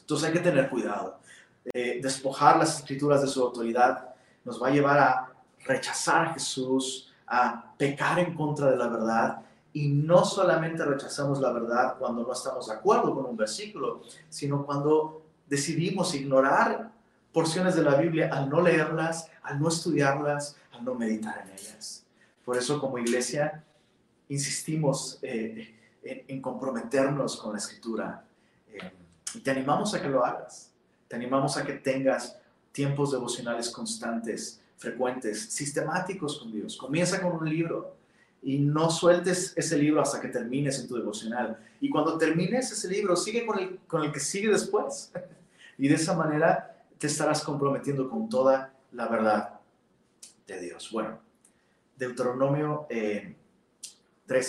Entonces 0.00 0.28
hay 0.28 0.32
que 0.32 0.40
tener 0.40 0.68
cuidado. 0.68 1.18
Eh, 1.72 2.00
despojar 2.02 2.56
las 2.56 2.78
escrituras 2.78 3.22
de 3.22 3.28
su 3.28 3.42
autoridad 3.42 4.14
nos 4.44 4.60
va 4.60 4.68
a 4.68 4.70
llevar 4.70 4.98
a 4.98 5.32
rechazar 5.64 6.26
a 6.26 6.34
Jesús, 6.34 7.12
a 7.26 7.72
pecar 7.76 8.18
en 8.18 8.34
contra 8.34 8.70
de 8.70 8.76
la 8.76 8.88
verdad 8.88 9.42
y 9.72 9.88
no 9.88 10.24
solamente 10.24 10.84
rechazamos 10.84 11.40
la 11.40 11.52
verdad 11.52 11.96
cuando 11.98 12.22
no 12.22 12.32
estamos 12.32 12.66
de 12.68 12.74
acuerdo 12.74 13.14
con 13.14 13.26
un 13.26 13.36
versículo, 13.36 14.02
sino 14.28 14.66
cuando 14.66 15.22
decidimos 15.46 16.14
ignorar 16.14 16.90
porciones 17.32 17.74
de 17.74 17.82
la 17.82 17.94
Biblia 17.96 18.30
al 18.32 18.50
no 18.50 18.60
leerlas, 18.60 19.30
al 19.42 19.60
no 19.60 19.68
estudiarlas, 19.68 20.56
al 20.72 20.84
no 20.84 20.94
meditar 20.94 21.42
en 21.46 21.52
ellas. 21.52 22.04
Por 22.44 22.56
eso 22.56 22.78
como 22.78 22.98
iglesia 22.98 23.64
insistimos 24.28 25.18
eh, 25.22 25.74
en, 26.02 26.42
comprometernos 26.42 27.36
con 27.36 27.52
la 27.52 27.58
escritura. 27.58 28.24
Eh, 28.68 28.90
y 29.34 29.40
te 29.40 29.50
animamos 29.50 29.94
a 29.94 30.02
que 30.02 30.08
lo 30.08 30.24
hagas. 30.24 30.70
Te 31.08 31.16
animamos 31.16 31.56
a 31.56 31.64
que 31.64 31.74
tengas 31.74 32.38
tiempos 32.72 33.12
devocionales 33.12 33.70
constantes 33.70 34.60
frecuentes, 34.76 35.50
sistemáticos 35.50 36.38
con 36.38 36.50
Dios. 36.50 36.76
Comienza 36.76 37.22
con 37.22 37.32
un 37.32 37.48
libro 37.48 37.96
y 38.42 38.58
no 38.58 38.90
sueltes 38.90 39.52
ese 39.56 39.78
libro 39.78 40.02
hasta 40.02 40.20
que 40.20 40.28
termines 40.28 40.78
en 40.80 40.88
tu 40.88 40.96
devocional. 40.96 41.58
Y 41.80 41.88
cuando 41.88 42.18
termines 42.18 42.70
ese 42.72 42.88
libro, 42.88 43.14
sigue 43.16 43.46
con 43.46 43.58
el, 43.58 43.78
con 43.86 44.02
el 44.02 44.12
que 44.12 44.20
sigue 44.20 44.50
después. 44.50 45.12
Y 45.78 45.88
de 45.88 45.94
esa 45.94 46.14
manera 46.14 46.84
te 46.98 47.06
estarás 47.06 47.42
comprometiendo 47.42 48.08
con 48.08 48.28
toda 48.28 48.72
la 48.92 49.08
verdad 49.08 49.58
de 50.46 50.60
Dios. 50.60 50.90
Bueno, 50.92 51.18
Deuteronomio 51.96 52.86
13 52.88 53.34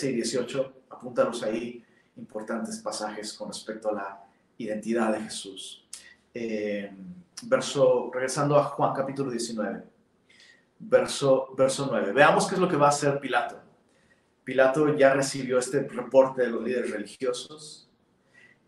eh, 0.06 0.10
y 0.10 0.14
18, 0.16 0.72
apúntanos 0.90 1.42
ahí 1.42 1.82
importantes 2.18 2.78
pasajes 2.78 3.32
con 3.32 3.48
respecto 3.48 3.88
a 3.88 3.94
la 3.94 4.24
identidad 4.58 5.12
de 5.12 5.22
Jesús. 5.22 5.84
Eh, 6.34 6.92
verso, 7.44 8.10
regresando 8.12 8.56
a 8.56 8.64
Juan 8.64 8.94
capítulo 8.94 9.30
19 9.30 9.94
verso, 10.78 11.54
verso 11.56 11.88
9. 11.90 12.12
Veamos 12.12 12.46
qué 12.46 12.54
es 12.54 12.60
lo 12.60 12.68
que 12.68 12.76
va 12.76 12.86
a 12.86 12.90
hacer 12.90 13.18
Pilato. 13.20 13.63
Pilato 14.44 14.94
ya 14.96 15.14
recibió 15.14 15.58
este 15.58 15.80
reporte 15.88 16.42
de 16.42 16.48
los 16.48 16.62
líderes 16.62 16.90
religiosos 16.90 17.88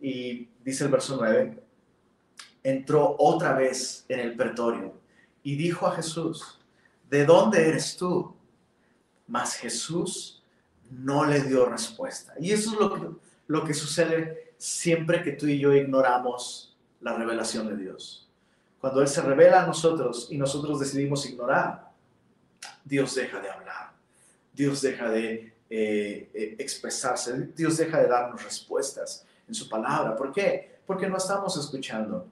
y 0.00 0.48
dice 0.64 0.84
el 0.84 0.90
verso 0.90 1.16
9, 1.16 1.62
entró 2.62 3.14
otra 3.18 3.54
vez 3.54 4.04
en 4.08 4.20
el 4.20 4.34
pretorio 4.34 4.98
y 5.42 5.56
dijo 5.56 5.86
a 5.86 5.94
Jesús, 5.94 6.58
¿de 7.10 7.24
dónde 7.24 7.68
eres 7.68 7.96
tú? 7.96 8.34
Mas 9.26 9.54
Jesús 9.54 10.42
no 10.90 11.24
le 11.24 11.42
dio 11.42 11.66
respuesta. 11.66 12.34
Y 12.40 12.52
eso 12.52 12.72
es 12.72 12.80
lo 12.80 12.94
que, 12.94 13.08
lo 13.46 13.64
que 13.64 13.74
sucede 13.74 14.54
siempre 14.56 15.22
que 15.22 15.32
tú 15.32 15.46
y 15.46 15.58
yo 15.58 15.74
ignoramos 15.74 16.76
la 17.00 17.14
revelación 17.14 17.68
de 17.68 17.76
Dios. 17.76 18.28
Cuando 18.80 19.02
Él 19.02 19.08
se 19.08 19.20
revela 19.20 19.62
a 19.62 19.66
nosotros 19.66 20.28
y 20.30 20.38
nosotros 20.38 20.80
decidimos 20.80 21.26
ignorar, 21.26 21.90
Dios 22.84 23.14
deja 23.14 23.40
de 23.40 23.50
hablar, 23.50 23.92
Dios 24.52 24.80
deja 24.80 25.10
de 25.10 25.55
eh, 25.68 26.30
eh, 26.32 26.56
expresarse, 26.58 27.48
Dios 27.56 27.76
deja 27.76 28.00
de 28.00 28.08
darnos 28.08 28.42
respuestas 28.42 29.24
en 29.48 29.54
su 29.54 29.68
palabra. 29.68 30.14
¿Por 30.16 30.32
qué? 30.32 30.78
Porque 30.86 31.08
no 31.08 31.16
estamos 31.16 31.56
escuchando. 31.56 32.26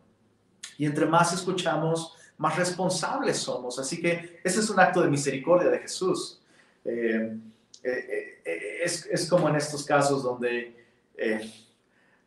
Y 0.79 0.87
entre 0.87 1.07
más 1.07 1.33
escuchamos, 1.33 2.15
más 2.39 2.57
responsables 2.57 3.39
somos. 3.39 3.79
Así 3.79 4.01
que 4.01 4.41
ese 4.43 4.61
es 4.61 4.71
un 4.71 4.79
acto 4.79 5.03
de 5.03 5.09
misericordia 5.09 5.71
de 5.71 5.79
Jesús. 5.79 6.41
Eh, 6.85 7.37
es, 8.83 9.07
es, 9.07 9.29
como 9.29 9.49
en 9.49 9.57
estos 9.57 9.85
casos 9.85 10.23
donde 10.23 10.75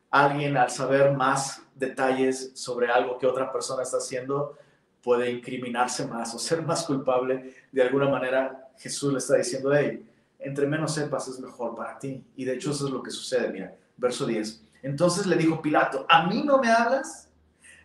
alguien 0.10 0.56
al 0.58 0.70
saber 0.70 1.14
más 1.14 1.62
detalles 1.76 2.52
sobre 2.54 2.88
algo 2.88 3.18
que 3.18 3.28
otra 3.28 3.52
persona 3.52 3.84
está 3.84 3.98
haciendo, 3.98 4.58
puede 5.02 5.32
incriminarse 5.32 6.06
más 6.06 6.34
o 6.36 6.40
ser 6.40 6.62
más 6.64 6.84
culpable, 6.84 7.54
de 7.72 7.82
alguna 7.82 8.10
manera 8.10 8.70
Jesús 8.78 9.12
le 9.12 9.20
está 9.20 9.38
diciendo, 9.38 9.74
hey, 9.74 10.06
entre 10.40 10.68
menos 10.68 10.94
sepas 10.94 11.28
es 11.28 11.40
mejor 11.40 11.76
para 11.76 11.98
ti. 11.98 12.24
Y 12.36 12.46
de 12.46 12.56
hecho 12.56 12.72
eso 12.72 12.88
es 12.88 12.92
lo 12.92 13.02
que 13.02 13.12
sucede, 13.12 13.52
mira, 13.52 13.76
verso 13.98 14.26
10. 14.26 14.64
Entonces 14.84 15.26
le 15.26 15.36
dijo 15.36 15.62
Pilato, 15.62 16.06
¿a 16.10 16.28
mí 16.28 16.44
no 16.44 16.60
me 16.60 16.72
hablas? 16.72 17.30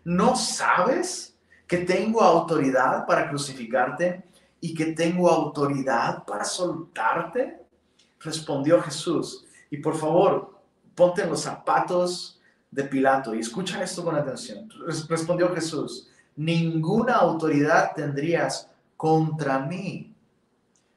¿No 0.03 0.35
sabes 0.35 1.35
que 1.67 1.77
tengo 1.77 2.21
autoridad 2.21 3.05
para 3.05 3.29
crucificarte 3.29 4.23
y 4.61 4.73
que 4.73 4.87
tengo 4.87 5.29
autoridad 5.29 6.23
para 6.25 6.45
soltarte? 6.45 7.61
Respondió 8.19 8.81
Jesús. 8.81 9.45
Y 9.69 9.77
por 9.77 9.95
favor, 9.95 10.59
ponte 10.95 11.23
en 11.23 11.29
los 11.29 11.41
zapatos 11.41 12.39
de 12.69 12.83
Pilato 12.83 13.33
y 13.33 13.39
escucha 13.39 13.81
esto 13.83 14.03
con 14.03 14.15
atención. 14.15 14.69
Respondió 15.09 15.53
Jesús 15.53 16.09
ninguna 16.35 17.15
autoridad 17.15 17.93
tendrías 17.95 18.69
contra 18.97 19.59
mí 19.59 20.12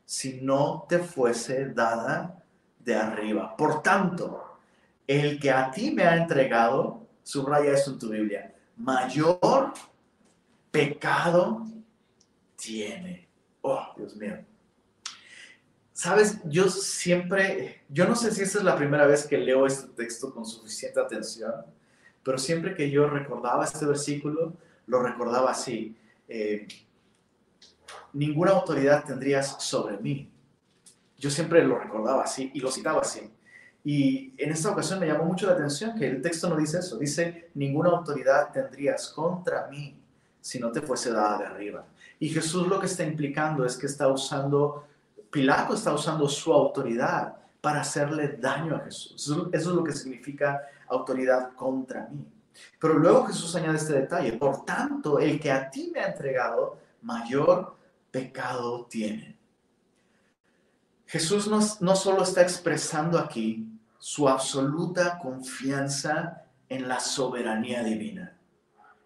si 0.07 0.41
no 0.41 0.87
te 0.89 1.01
fuese 1.01 1.67
dada 1.71 2.43
de 2.79 2.95
arriba. 2.95 3.57
Por 3.57 3.83
tanto, 3.83 4.59
el 5.07 5.39
que 5.41 5.51
a 5.51 5.71
ti 5.71 5.91
me 5.91 6.05
ha 6.05 6.17
entregado, 6.17 7.07
subraya 7.23 7.73
esto 7.73 7.91
en 7.91 7.99
tu 7.99 8.09
Biblia, 8.11 8.55
mayor 8.77 9.75
pecado 10.71 11.67
tiene. 12.55 13.29
Oh, 13.61 13.85
Dios 13.97 14.15
mío. 14.17 14.39
Sabes, 15.93 16.39
yo 16.45 16.69
siempre, 16.69 17.83
yo 17.89 18.07
no 18.07 18.15
sé 18.15 18.31
si 18.31 18.43
esta 18.43 18.59
es 18.59 18.65
la 18.65 18.77
primera 18.77 19.07
vez 19.07 19.27
que 19.27 19.39
leo 19.39 19.67
este 19.67 19.89
texto 19.95 20.33
con 20.33 20.45
suficiente 20.45 21.01
atención, 21.01 21.53
pero 22.23 22.39
siempre 22.39 22.75
que 22.75 22.91
yo 22.91 23.09
recordaba 23.09 23.65
este 23.65 23.87
versículo, 23.87 24.53
lo 24.87 25.03
recordaba 25.03 25.51
así. 25.51 25.97
eh, 26.29 26.69
ninguna 28.17 28.53
autoridad 28.53 29.05
tendrías 29.05 29.63
sobre 29.63 29.99
mí. 29.99 30.31
Yo 31.19 31.31
siempre 31.31 31.65
lo 31.65 31.79
recordaba 31.79 32.25
así 32.25 32.51
y 32.55 32.61
lo 32.61 32.71
citaba 32.71 33.03
así. 33.03 33.31
Y 33.85 34.33
en 34.39 34.51
esta 34.51 34.71
ocasión 34.71 34.99
me 34.99 35.07
llamó 35.07 35.25
mucho 35.25 35.47
la 35.47 35.53
atención 35.53 35.97
que 35.97 36.09
el 36.09 36.21
texto 36.21 36.49
no 36.49 36.57
dice 36.57 36.79
eso, 36.79 36.99
dice, 36.99 37.51
ninguna 37.55 37.91
autoridad 37.91 38.51
tendrías 38.53 39.09
contra 39.11 39.69
mí 39.69 39.97
si 40.41 40.59
no 40.59 40.73
te 40.73 40.81
fuese 40.81 41.13
dada 41.13 41.39
de 41.39 41.47
arriba. 41.47 41.85
Y 42.19 42.29
Jesús 42.31 42.67
lo 42.67 42.81
que 42.81 42.87
está 42.87 43.05
implicando 43.05 43.65
es 43.65 43.77
que 43.77 43.87
está 43.87 44.09
usando, 44.09 44.87
Pilato 45.31 45.75
está 45.75 45.93
usando 45.93 46.29
su 46.29 46.53
autoridad 46.53 47.37
para 47.61 47.83
hacerle 47.83 48.39
daño 48.41 48.77
a 48.77 48.81
Jesús. 48.81 49.15
Eso 49.17 49.51
es 49.53 49.67
lo 49.67 49.85
que 49.85 49.93
significa 49.93 50.63
autoridad 50.89 51.53
contra 51.55 52.09
mí. 52.09 52.27
Pero 52.81 52.95
luego 52.95 53.27
Jesús 53.27 53.55
añade 53.55 53.77
este 53.77 53.93
detalle, 53.93 54.33
por 54.33 54.65
tanto, 54.65 55.19
el 55.19 55.39
que 55.39 55.53
a 55.53 55.71
ti 55.71 55.91
me 55.93 56.01
ha 56.01 56.09
entregado, 56.09 56.79
mayor 57.03 57.77
pecado 58.17 58.87
tiene. 58.87 59.39
Jesús 61.05 61.49
no, 61.49 61.61
no 61.81 61.95
solo 61.95 62.23
está 62.23 62.41
expresando 62.41 63.19
aquí 63.19 63.69
su 63.99 64.27
absoluta 64.27 65.19
confianza 65.19 66.45
en 66.71 66.89
la 66.89 66.99
soberanía 66.99 67.83
divina. 67.83 68.39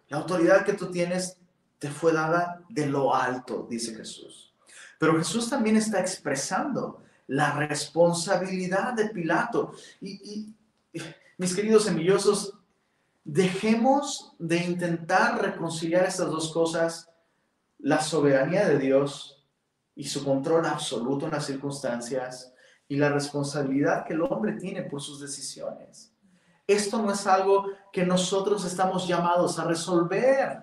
La 0.07 0.17
autoridad 0.17 0.63
que 0.63 0.73
tú 0.73 0.89
tienes 0.89 1.37
te 1.77 1.89
fue 1.89 2.13
dada 2.13 2.61
de 2.69 2.87
lo 2.87 3.13
alto, 3.13 3.67
dice 3.69 3.93
Jesús. 3.93 4.53
Pero 4.97 5.17
Jesús 5.17 5.49
también 5.49 5.75
está 5.75 5.99
expresando 5.99 7.03
la 7.27 7.51
responsabilidad 7.51 8.93
de 8.93 9.09
Pilato. 9.09 9.73
Y, 9.99 10.55
mis 11.37 11.55
queridos 11.55 11.83
semillosos, 11.83 12.57
dejemos 13.25 14.33
de 14.39 14.57
intentar 14.57 15.41
reconciliar 15.41 16.05
estas 16.05 16.27
dos 16.27 16.53
cosas, 16.53 17.10
la 17.81 18.01
soberanía 18.01 18.67
de 18.67 18.77
Dios 18.77 19.43
y 19.95 20.05
su 20.05 20.23
control 20.23 20.65
absoluto 20.65 21.25
en 21.25 21.31
las 21.31 21.45
circunstancias 21.45 22.53
y 22.87 22.95
la 22.97 23.09
responsabilidad 23.09 24.05
que 24.05 24.13
el 24.13 24.21
hombre 24.21 24.53
tiene 24.53 24.83
por 24.83 25.01
sus 25.01 25.19
decisiones. 25.19 26.13
Esto 26.67 27.01
no 27.01 27.11
es 27.11 27.25
algo 27.27 27.65
que 27.91 28.05
nosotros 28.05 28.65
estamos 28.65 29.07
llamados 29.07 29.59
a 29.59 29.65
resolver. 29.65 30.61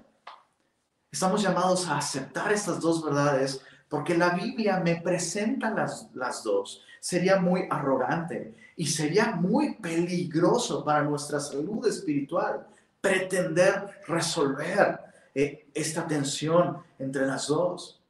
Estamos 1.10 1.42
llamados 1.42 1.86
a 1.88 1.98
aceptar 1.98 2.52
estas 2.52 2.80
dos 2.80 3.04
verdades 3.04 3.60
porque 3.88 4.16
la 4.16 4.30
Biblia 4.30 4.80
me 4.80 4.96
presenta 4.96 5.70
las, 5.70 6.08
las 6.14 6.42
dos. 6.42 6.82
Sería 7.00 7.38
muy 7.38 7.66
arrogante 7.70 8.54
y 8.76 8.86
sería 8.86 9.32
muy 9.32 9.76
peligroso 9.76 10.84
para 10.84 11.02
nuestra 11.02 11.40
salud 11.40 11.86
espiritual 11.86 12.66
pretender 13.00 14.00
resolver 14.06 15.07
eh, 15.34 15.68
esta 15.74 16.06
tensión 16.06 16.78
entre 16.98 17.26
las 17.26 17.48
dos. 17.48 18.00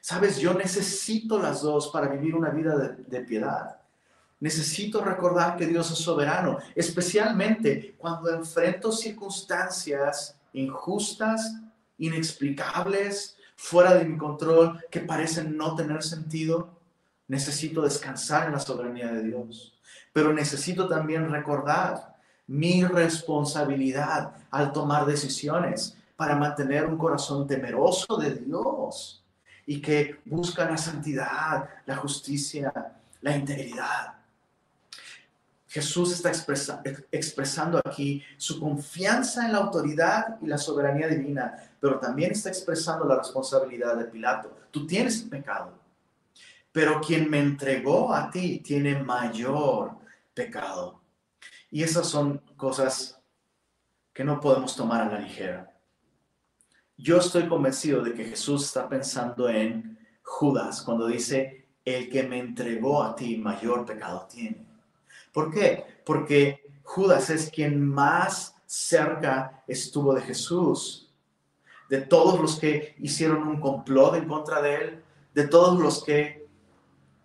Sabes, 0.00 0.38
yo 0.38 0.54
necesito 0.54 1.38
las 1.38 1.62
dos 1.62 1.88
para 1.88 2.08
vivir 2.08 2.34
una 2.34 2.50
vida 2.50 2.76
de 2.76 3.20
piedad. 3.20 3.76
Necesito 4.40 5.02
recordar 5.02 5.56
que 5.56 5.66
Dios 5.66 5.90
es 5.90 5.98
soberano, 5.98 6.58
especialmente 6.74 7.94
cuando 7.96 8.30
enfrento 8.30 8.92
circunstancias 8.92 10.36
injustas, 10.52 11.54
inexplicables, 11.98 13.36
fuera 13.56 13.94
de 13.94 14.04
mi 14.04 14.18
control, 14.18 14.84
que 14.90 15.00
parecen 15.00 15.56
no 15.56 15.74
tener 15.74 16.02
sentido. 16.02 16.68
Necesito 17.28 17.80
descansar 17.80 18.46
en 18.46 18.52
la 18.52 18.60
soberanía 18.60 19.10
de 19.12 19.22
Dios. 19.22 19.78
Pero 20.12 20.32
necesito 20.32 20.88
también 20.88 21.30
recordar 21.30 22.16
mi 22.46 22.84
responsabilidad 22.84 24.34
al 24.50 24.72
tomar 24.72 25.06
decisiones 25.06 25.96
para 26.16 26.36
mantener 26.36 26.86
un 26.86 26.96
corazón 26.96 27.46
temeroso 27.46 28.16
de 28.16 28.34
Dios 28.34 29.24
y 29.66 29.80
que 29.80 30.20
busca 30.24 30.68
la 30.68 30.76
santidad, 30.76 31.68
la 31.86 31.96
justicia, 31.96 32.72
la 33.20 33.36
integridad. 33.36 34.14
Jesús 35.66 36.12
está 36.12 36.30
expresando 37.10 37.80
aquí 37.84 38.22
su 38.36 38.60
confianza 38.60 39.44
en 39.44 39.52
la 39.52 39.58
autoridad 39.58 40.38
y 40.40 40.46
la 40.46 40.56
soberanía 40.56 41.08
divina, 41.08 41.72
pero 41.80 41.98
también 41.98 42.30
está 42.30 42.48
expresando 42.48 43.04
la 43.04 43.16
responsabilidad 43.16 43.96
de 43.96 44.04
Pilato. 44.04 44.56
Tú 44.70 44.86
tienes 44.86 45.22
pecado, 45.22 45.72
pero 46.70 47.00
quien 47.00 47.28
me 47.28 47.40
entregó 47.40 48.14
a 48.14 48.30
ti 48.30 48.60
tiene 48.60 49.02
mayor 49.02 49.96
pecado. 50.32 51.00
Y 51.72 51.82
esas 51.82 52.06
son 52.06 52.38
cosas 52.56 53.20
que 54.12 54.22
no 54.22 54.38
podemos 54.40 54.76
tomar 54.76 55.02
a 55.02 55.10
la 55.10 55.18
ligera. 55.18 55.73
Yo 56.96 57.18
estoy 57.18 57.48
convencido 57.48 58.02
de 58.02 58.14
que 58.14 58.24
Jesús 58.24 58.64
está 58.64 58.88
pensando 58.88 59.48
en 59.48 59.98
Judas 60.22 60.82
cuando 60.82 61.08
dice, 61.08 61.66
el 61.84 62.08
que 62.08 62.22
me 62.22 62.38
entregó 62.38 63.02
a 63.02 63.16
ti 63.16 63.36
mayor 63.36 63.84
pecado 63.84 64.26
tiene. 64.30 64.64
¿Por 65.32 65.52
qué? 65.52 65.84
Porque 66.06 66.64
Judas 66.84 67.30
es 67.30 67.50
quien 67.50 67.84
más 67.84 68.54
cerca 68.64 69.64
estuvo 69.66 70.14
de 70.14 70.22
Jesús. 70.22 71.12
De 71.90 72.00
todos 72.00 72.40
los 72.40 72.58
que 72.58 72.94
hicieron 73.00 73.46
un 73.46 73.60
complot 73.60 74.14
en 74.14 74.28
contra 74.28 74.62
de 74.62 74.74
él, 74.76 75.04
de 75.34 75.48
todos 75.48 75.78
los 75.78 76.02
que, 76.04 76.46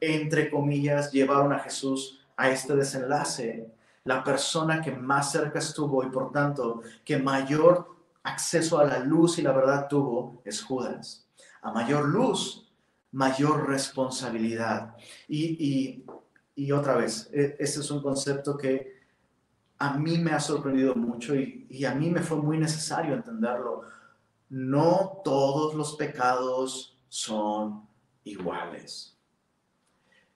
entre 0.01 0.49
comillas, 0.49 1.12
llevaron 1.12 1.53
a 1.53 1.60
Jesús 1.60 2.25
a 2.36 2.49
este 2.49 2.75
desenlace, 2.75 3.67
la 4.03 4.23
persona 4.23 4.82
que 4.82 4.91
más 4.91 5.32
cerca 5.32 5.60
estuvo 5.60 6.03
y 6.03 6.10
por 6.10 6.32
tanto 6.32 6.82
que 7.05 7.17
mayor 7.17 7.99
acceso 8.23 8.79
a 8.79 8.86
la 8.86 8.99
luz 8.99 9.39
y 9.39 9.41
la 9.41 9.51
verdad 9.51 9.88
tuvo 9.88 10.41
es 10.45 10.62
Judas. 10.62 11.27
A 11.62 11.71
mayor 11.71 12.08
luz, 12.08 12.71
mayor 13.12 13.67
responsabilidad. 13.67 14.95
Y, 15.27 16.03
y 16.55 16.71
otra 16.73 16.95
vez, 16.95 17.29
e, 17.32 17.55
este 17.58 17.79
es 17.79 17.89
un 17.89 18.01
concepto 18.01 18.58
que 18.58 18.99
a 19.79 19.93
mí 19.93 20.17
me 20.17 20.32
ha 20.32 20.39
sorprendido 20.41 20.93
mucho 20.93 21.34
y, 21.34 21.86
a 21.86 21.95
mí 21.95 22.10
me 22.10 22.21
fue 22.21 22.38
muy 22.38 22.58
necesario 22.58 23.13
entenderlo. 23.13 23.84
No 24.49 25.21
todos 25.23 25.73
los 25.73 25.95
pecados 25.95 26.97
son 27.08 27.88
iguales. 28.25 29.15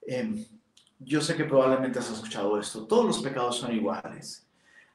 Em, 0.02 0.46
yo 1.00 1.20
sé 1.20 1.36
que 1.36 1.44
probablemente 1.44 2.00
has 2.00 2.10
escuchado 2.10 2.58
esto. 2.58 2.88
Todos 2.88 3.06
los 3.06 3.22
pecados 3.22 3.58
son 3.58 3.74
iguales. 3.74 4.48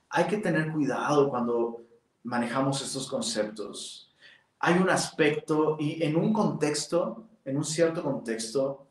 Hay 0.08 0.26
que 0.26 0.38
tener 0.38 0.72
cuidado 0.72 1.28
cuando 1.28 1.82
manejamos 2.28 2.82
estos 2.82 3.08
conceptos. 3.08 4.12
Hay 4.60 4.74
un 4.78 4.90
aspecto 4.90 5.78
y 5.80 6.02
en 6.02 6.14
un 6.14 6.30
contexto, 6.32 7.26
en 7.42 7.56
un 7.56 7.64
cierto 7.64 8.02
contexto, 8.02 8.86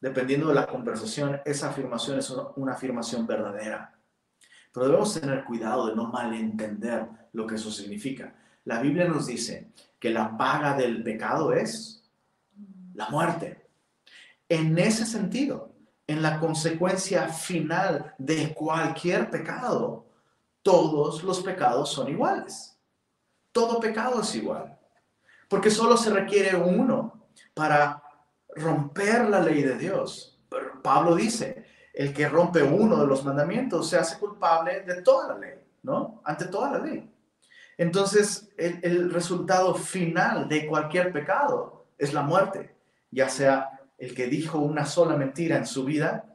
dependiendo 0.00 0.48
de 0.48 0.56
la 0.56 0.66
conversación, 0.66 1.40
esa 1.44 1.70
afirmación 1.70 2.18
es 2.18 2.34
una 2.56 2.72
afirmación 2.72 3.28
verdadera. 3.28 3.96
Pero 4.72 4.86
debemos 4.86 5.20
tener 5.20 5.44
cuidado 5.44 5.86
de 5.86 5.94
no 5.94 6.08
malentender 6.08 7.06
lo 7.32 7.46
que 7.46 7.54
eso 7.54 7.70
significa. 7.70 8.34
La 8.64 8.80
Biblia 8.80 9.06
nos 9.06 9.26
dice 9.26 9.70
que 10.00 10.10
la 10.10 10.36
paga 10.36 10.74
del 10.76 11.04
pecado 11.04 11.52
es 11.52 12.10
la 12.94 13.08
muerte. 13.08 13.68
En 14.48 14.76
ese 14.78 15.06
sentido, 15.06 15.72
en 16.08 16.22
la 16.22 16.40
consecuencia 16.40 17.28
final 17.28 18.14
de 18.18 18.52
cualquier 18.52 19.30
pecado, 19.30 20.09
todos 20.62 21.22
los 21.22 21.40
pecados 21.42 21.90
son 21.90 22.08
iguales. 22.08 22.78
Todo 23.52 23.80
pecado 23.80 24.20
es 24.20 24.34
igual. 24.34 24.78
Porque 25.48 25.70
solo 25.70 25.96
se 25.96 26.10
requiere 26.10 26.56
uno 26.56 27.26
para 27.54 28.02
romper 28.54 29.28
la 29.28 29.40
ley 29.40 29.62
de 29.62 29.76
Dios. 29.76 30.38
Pablo 30.82 31.14
dice, 31.14 31.64
el 31.92 32.12
que 32.14 32.28
rompe 32.28 32.62
uno 32.62 32.96
de 32.96 33.06
los 33.06 33.24
mandamientos 33.24 33.88
se 33.88 33.98
hace 33.98 34.18
culpable 34.18 34.82
de 34.82 35.02
toda 35.02 35.34
la 35.34 35.38
ley, 35.38 35.58
¿no? 35.82 36.20
Ante 36.24 36.46
toda 36.46 36.72
la 36.72 36.78
ley. 36.78 37.10
Entonces, 37.76 38.50
el, 38.58 39.10
resultado 39.10 39.74
final 39.74 40.48
de 40.48 40.66
cualquier 40.66 41.12
pecado 41.12 41.86
es 41.96 42.12
la 42.12 42.22
muerte, 42.22 42.76
ya 43.10 43.28
sea 43.28 43.80
el 43.96 44.14
que 44.14 44.26
dijo 44.26 44.58
una 44.58 44.84
sola 44.84 45.16
mentira 45.16 45.56
en 45.56 45.66
su 45.66 45.84
vida 45.84 46.26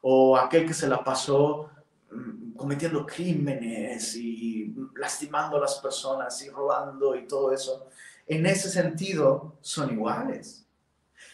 o 0.00 0.36
aquel 0.36 0.66
que 0.66 0.74
se 0.74 0.88
la 0.88 1.04
pasó 1.04 1.70
mm, 2.10 2.39
cometiendo 2.56 3.06
crímenes 3.06 4.16
y 4.16 4.74
lastimando 4.96 5.56
a 5.56 5.60
las 5.60 5.76
personas 5.76 6.42
y 6.42 6.50
robando 6.50 7.14
y 7.16 7.26
todo 7.26 7.52
eso. 7.52 7.86
En 8.26 8.46
ese 8.46 8.70
sentido, 8.70 9.56
son 9.60 9.92
iguales. 9.92 10.64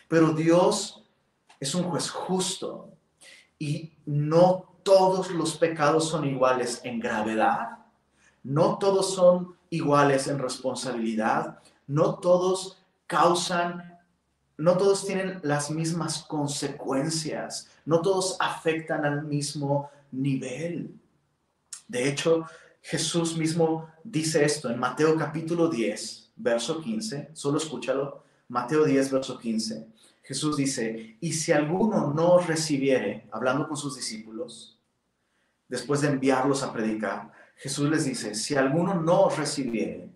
Pero 0.08 0.32
Dios 0.32 1.04
es 1.60 1.74
un 1.74 1.84
juez 1.84 2.10
justo 2.10 2.90
y 3.58 3.92
no 4.06 4.76
todos 4.82 5.30
los 5.30 5.56
pecados 5.56 6.08
son 6.08 6.24
iguales 6.24 6.80
en 6.84 7.00
gravedad, 7.00 7.78
no 8.44 8.78
todos 8.78 9.14
son 9.14 9.56
iguales 9.70 10.28
en 10.28 10.38
responsabilidad, 10.38 11.58
no 11.86 12.16
todos 12.16 12.78
causan, 13.06 13.98
no 14.56 14.76
todos 14.76 15.04
tienen 15.04 15.40
las 15.42 15.70
mismas 15.70 16.22
consecuencias, 16.22 17.68
no 17.84 18.00
todos 18.00 18.36
afectan 18.40 19.04
al 19.04 19.24
mismo 19.24 19.90
nivel. 20.12 20.94
De 21.88 22.08
hecho, 22.08 22.46
Jesús 22.82 23.36
mismo 23.36 23.88
dice 24.04 24.44
esto 24.44 24.70
en 24.70 24.78
Mateo 24.78 25.16
capítulo 25.16 25.68
10, 25.68 26.32
verso 26.36 26.80
15, 26.80 27.30
solo 27.32 27.58
escúchalo, 27.58 28.24
Mateo 28.48 28.84
10, 28.84 29.10
verso 29.10 29.38
15, 29.38 29.86
Jesús 30.22 30.56
dice, 30.56 31.16
y 31.20 31.32
si 31.32 31.52
alguno 31.52 32.12
no 32.12 32.38
recibiere, 32.38 33.28
hablando 33.30 33.68
con 33.68 33.76
sus 33.76 33.96
discípulos, 33.96 34.78
después 35.68 36.00
de 36.00 36.08
enviarlos 36.08 36.62
a 36.62 36.72
predicar, 36.72 37.32
Jesús 37.56 37.88
les 37.88 38.04
dice, 38.04 38.34
si 38.34 38.54
alguno 38.54 38.94
no 38.94 39.30
recibiere, 39.30 40.10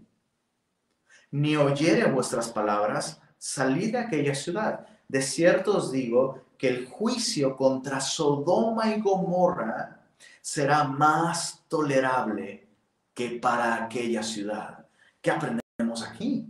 ni 1.30 1.56
oyere 1.56 2.10
vuestras 2.10 2.48
palabras, 2.48 3.20
salid 3.38 3.92
de 3.92 3.98
aquella 3.98 4.34
ciudad. 4.34 4.86
De 5.08 5.22
cierto 5.22 5.76
os 5.76 5.92
digo 5.92 6.42
que 6.58 6.68
el 6.68 6.86
juicio 6.86 7.56
contra 7.56 8.00
Sodoma 8.00 8.94
y 8.94 9.00
Gomorra 9.00 9.99
será 10.40 10.84
más 10.84 11.64
tolerable 11.68 12.68
que 13.14 13.30
para 13.30 13.84
aquella 13.84 14.22
ciudad. 14.22 14.86
¿Qué 15.20 15.30
aprendemos 15.30 16.02
aquí? 16.02 16.46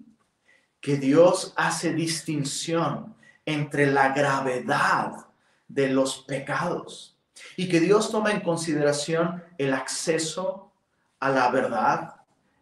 Que 0.80 0.96
Dios 0.96 1.52
hace 1.56 1.92
distinción 1.92 3.14
entre 3.44 3.90
la 3.90 4.12
gravedad 4.12 5.26
de 5.68 5.88
los 5.88 6.18
pecados 6.18 7.16
y 7.56 7.68
que 7.68 7.80
Dios 7.80 8.10
toma 8.10 8.32
en 8.32 8.40
consideración 8.40 9.42
el 9.58 9.74
acceso 9.74 10.72
a 11.18 11.30
la 11.30 11.50
verdad, 11.50 12.16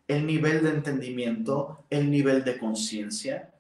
el 0.07 0.27
nivel 0.27 0.63
de 0.63 0.71
entendimiento, 0.71 1.85
el 1.91 2.11
nivel 2.11 2.45
de 2.45 2.59
conciencia 2.59 3.53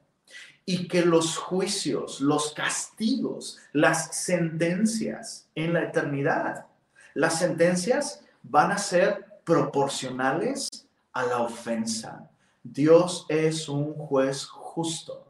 y 0.65 0.87
que 0.87 1.03
los 1.03 1.39
juicios, 1.39 2.21
los 2.21 2.53
castigos, 2.53 3.59
las 3.73 4.15
sentencias 4.17 5.49
en 5.55 5.73
la 5.73 5.85
eternidad, 5.85 6.67
las 7.15 7.39
sentencias 7.39 8.25
van 8.43 8.73
a 8.73 8.79
ser 8.79 9.41
proporcionales 9.45 10.69
a 11.13 11.25
la 11.25 11.39
ofensa. 11.39 12.31
Dios 12.63 13.27
es 13.29 13.69
un 13.69 13.95
juez 13.95 14.45
justo 14.45 15.29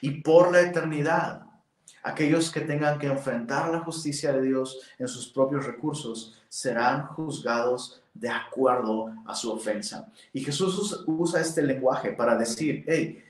y 0.00 0.22
por 0.22 0.52
la 0.52 0.60
eternidad, 0.60 1.42
aquellos 2.02 2.50
que 2.50 2.60
tengan 2.60 2.98
que 2.98 3.06
enfrentar 3.06 3.70
la 3.70 3.80
justicia 3.80 4.32
de 4.32 4.42
Dios 4.42 4.78
en 4.98 5.08
sus 5.08 5.28
propios 5.28 5.64
recursos 5.64 6.42
serán 6.48 7.06
juzgados 7.06 8.02
de 8.14 8.28
acuerdo 8.28 9.12
a 9.26 9.34
su 9.34 9.52
ofensa. 9.52 10.10
Y 10.32 10.42
Jesús 10.42 11.04
usa 11.06 11.40
este 11.40 11.62
lenguaje 11.62 12.12
para 12.12 12.36
decir, 12.36 12.84
hey, 12.86 13.22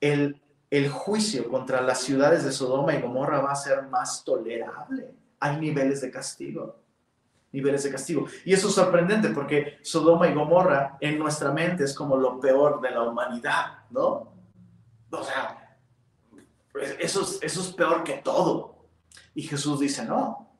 el, 0.00 0.40
el 0.70 0.88
juicio 0.88 1.48
contra 1.48 1.80
las 1.80 2.00
ciudades 2.00 2.44
de 2.44 2.52
Sodoma 2.52 2.94
y 2.94 3.00
Gomorra 3.00 3.40
va 3.40 3.52
a 3.52 3.56
ser 3.56 3.82
más 3.84 4.24
tolerable. 4.24 5.14
Hay 5.40 5.58
niveles 5.58 6.00
de 6.00 6.10
castigo 6.10 6.76
niveles 7.56 7.82
de 7.84 7.90
castigo. 7.90 8.26
Y 8.44 8.52
eso 8.52 8.68
es 8.68 8.74
sorprendente 8.74 9.30
porque 9.30 9.78
Sodoma 9.82 10.28
y 10.28 10.34
Gomorra 10.34 10.98
en 11.00 11.18
nuestra 11.18 11.52
mente 11.52 11.84
es 11.84 11.94
como 11.94 12.16
lo 12.16 12.38
peor 12.38 12.80
de 12.82 12.90
la 12.90 13.02
humanidad, 13.02 13.78
¿no? 13.90 14.34
O 15.10 15.22
sea, 15.24 15.78
eso 17.00 17.22
es, 17.22 17.38
eso 17.40 17.60
es 17.62 17.72
peor 17.72 18.04
que 18.04 18.18
todo. 18.18 18.86
Y 19.34 19.42
Jesús 19.42 19.80
dice, 19.80 20.04
no, 20.04 20.58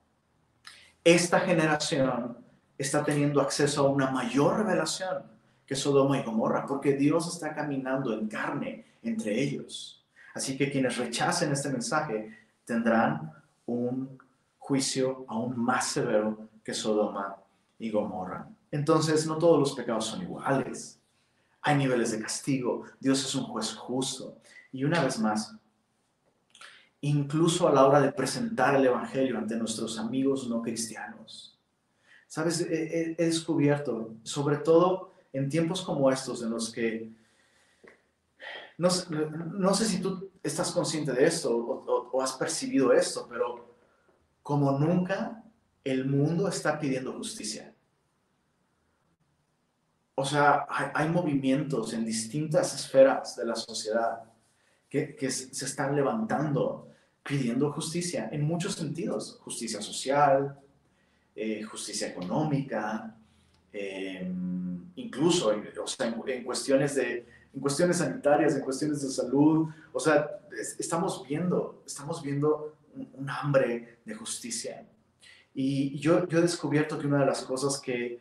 esta 1.05 1.41
generación 1.41 2.39
está 2.79 3.05
teniendo 3.05 3.43
acceso 3.43 3.87
a 3.87 3.91
una 3.91 4.11
mayor 4.11 4.57
revelación 4.59 5.25
que 5.67 5.75
Sodoma 5.75 6.19
y 6.19 6.23
Gomorra, 6.23 6.65
porque 6.67 6.95
Dios 6.95 7.33
está 7.33 7.55
caminando 7.55 8.15
en 8.15 8.29
carne 8.29 8.87
entre 9.03 9.39
ellos. 9.39 10.07
Así 10.35 10.57
que 10.57 10.71
quienes 10.71 10.97
rechacen 10.97 11.53
este 11.53 11.69
mensaje 11.69 12.49
tendrán 12.65 13.33
un 13.67 14.19
juicio 14.59 15.27
aún 15.29 15.59
más 15.59 15.89
severo 15.89 16.49
que 16.67 16.75
Sodoma 16.75 17.37
y 17.79 17.93
Gomorra. 17.93 18.49
Entonces, 18.73 19.25
no 19.25 19.39
todos 19.39 19.61
los 19.61 19.73
pecados 19.73 20.07
son 20.07 20.23
iguales. 20.23 20.99
Hay 21.63 21.77
niveles 21.77 22.11
de 22.11 22.21
castigo. 22.21 22.83
Dios 22.99 23.25
es 23.25 23.33
un 23.37 23.45
juez 23.45 23.73
justo. 23.73 24.37
Y 24.73 24.83
una 24.83 25.05
vez 25.05 25.21
más, 25.21 25.55
incluso 27.03 27.69
a 27.69 27.73
la 27.73 27.87
hora 27.87 28.01
de 28.01 28.11
presentar 28.11 28.75
el 28.75 28.85
Evangelio 28.85 29.39
ante 29.39 29.55
nuestros 29.55 29.97
amigos 29.97 30.49
no 30.49 30.61
cristianos. 30.61 31.57
Sabes, 32.27 32.61
he, 32.63 33.15
descubierto, 33.17 34.17
sobre 34.25 34.57
todo 34.57 35.15
en 35.33 35.49
tiempos 35.49 35.83
como 35.83 36.11
estos, 36.11 36.43
en 36.43 36.51
los 36.51 36.73
que 36.73 37.13
no, 38.77 38.91
sé 38.91 39.85
si 39.85 40.01
tú 40.03 40.31
estás 40.43 40.73
consciente 40.73 41.13
de 41.13 41.27
esto 41.27 41.57
o, 41.57 42.21
has 42.21 42.33
percibido 42.33 42.93
esto, 42.93 43.27
pero 43.31 43.77
como 44.43 44.73
nunca 44.73 45.45
el 45.87 46.05
mundo 46.05 46.49
está 46.49 46.79
pidiendo 46.79 47.13
justicia. 47.13 47.73
O 50.17 50.25
sea, 50.25 50.67
hay, 50.95 51.09
movimientos 51.09 51.93
en 51.93 52.05
distintas 52.05 52.75
esferas 52.75 53.37
de 53.37 53.45
la 53.45 53.55
sociedad 53.55 54.23
que, 54.89 55.31
se 55.31 55.65
están 55.65 55.95
levantando 55.95 56.89
pidiendo 57.23 57.71
justicia 57.73 58.29
en 58.33 58.43
muchos 58.43 58.75
sentidos, 58.75 59.39
justicia 59.43 59.83
social, 59.83 60.59
eh, 61.35 61.63
justicia 61.63 62.09
económica, 62.09 63.15
em, 63.73 64.91
incluso 64.97 65.53
en, 65.53 66.45
cuestiones 66.45 66.95
de, 66.95 67.27
en 67.53 67.61
cuestiones 67.61 67.99
sanitarias, 67.99 68.55
en 68.57 68.63
cuestiones 68.63 69.03
de 69.03 69.11
salud. 69.11 69.69
O 69.93 70.01
sea, 70.01 70.41
estamos 70.79 71.27
viendo, 71.29 71.83
estamos 71.87 72.23
viendo 72.23 72.77
un, 72.95 73.29
hambre 73.29 73.99
de 74.05 74.15
justicia. 74.15 74.87
Y 75.59 75.99
yo, 75.99 76.29
yo 76.29 76.39
he 76.39 76.43
descubierto 76.43 76.99
que 76.99 77.07
una 77.07 77.21
de 77.21 77.25
las 77.25 77.41
cosas 77.41 77.81
que, 77.81 78.21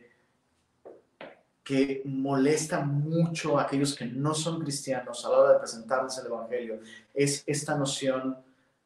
que 1.62 2.00
molesta 2.06 2.80
mucho 2.80 3.58
a 3.58 3.64
aquellos 3.64 3.94
que 3.94 4.06
no 4.06 4.32
son 4.32 4.58
cristianos 4.62 5.22
a 5.22 5.28
la 5.28 5.36
hora 5.36 5.52
de 5.52 5.58
presentarles 5.58 6.16
el 6.16 6.28
Evangelio 6.28 6.80
es 7.12 7.44
esta 7.46 7.76
noción 7.76 8.38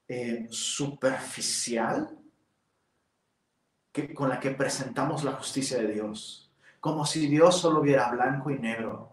eh, 0.08 0.48
superficial 0.50 2.10
que, 3.92 4.12
con 4.12 4.28
la 4.28 4.40
que 4.40 4.50
presentamos 4.50 5.22
la 5.22 5.34
justicia 5.34 5.78
de 5.78 5.86
Dios, 5.86 6.50
como 6.80 7.06
si 7.06 7.28
Dios 7.28 7.56
solo 7.56 7.80
viera 7.80 8.10
blanco 8.10 8.50
y 8.50 8.58
negro. 8.58 9.12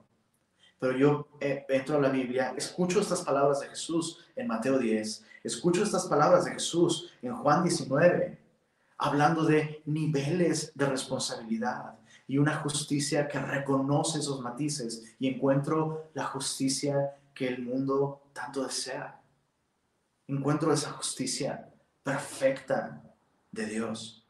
Pero 0.80 0.98
yo 0.98 1.28
eh, 1.40 1.64
entro 1.70 1.98
a 1.98 2.02
la 2.02 2.10
Biblia, 2.10 2.56
escucho 2.58 3.02
estas 3.02 3.22
palabras 3.22 3.60
de 3.60 3.68
Jesús 3.68 4.26
en 4.36 4.48
Mateo 4.48 4.80
10, 4.80 5.24
escucho 5.44 5.84
estas 5.84 6.08
palabras 6.08 6.46
de 6.46 6.54
Jesús 6.54 7.14
en 7.22 7.36
Juan 7.36 7.62
19, 7.62 8.47
hablando 8.98 9.43
de 9.43 9.82
niveles 9.86 10.72
de 10.76 10.86
responsabilidad 10.86 11.95
y 12.28 12.38
una 12.38 12.56
justicia 12.58 13.28
que 13.28 13.39
reconoce 13.39 14.20
esos 14.20 14.41
matices 14.41 15.16
y 15.20 15.28
encuentro 15.28 16.10
la 16.14 16.26
justicia 16.26 17.16
que 17.34 17.48
el 17.48 17.64
mundo 17.64 18.24
tanto 18.34 18.64
desea 18.64 19.20
encuentro 20.28 20.74
esa 20.74 20.91
justicia 20.91 21.70
perfecta 22.04 23.02
de 23.52 23.66
Dios. 23.66 24.26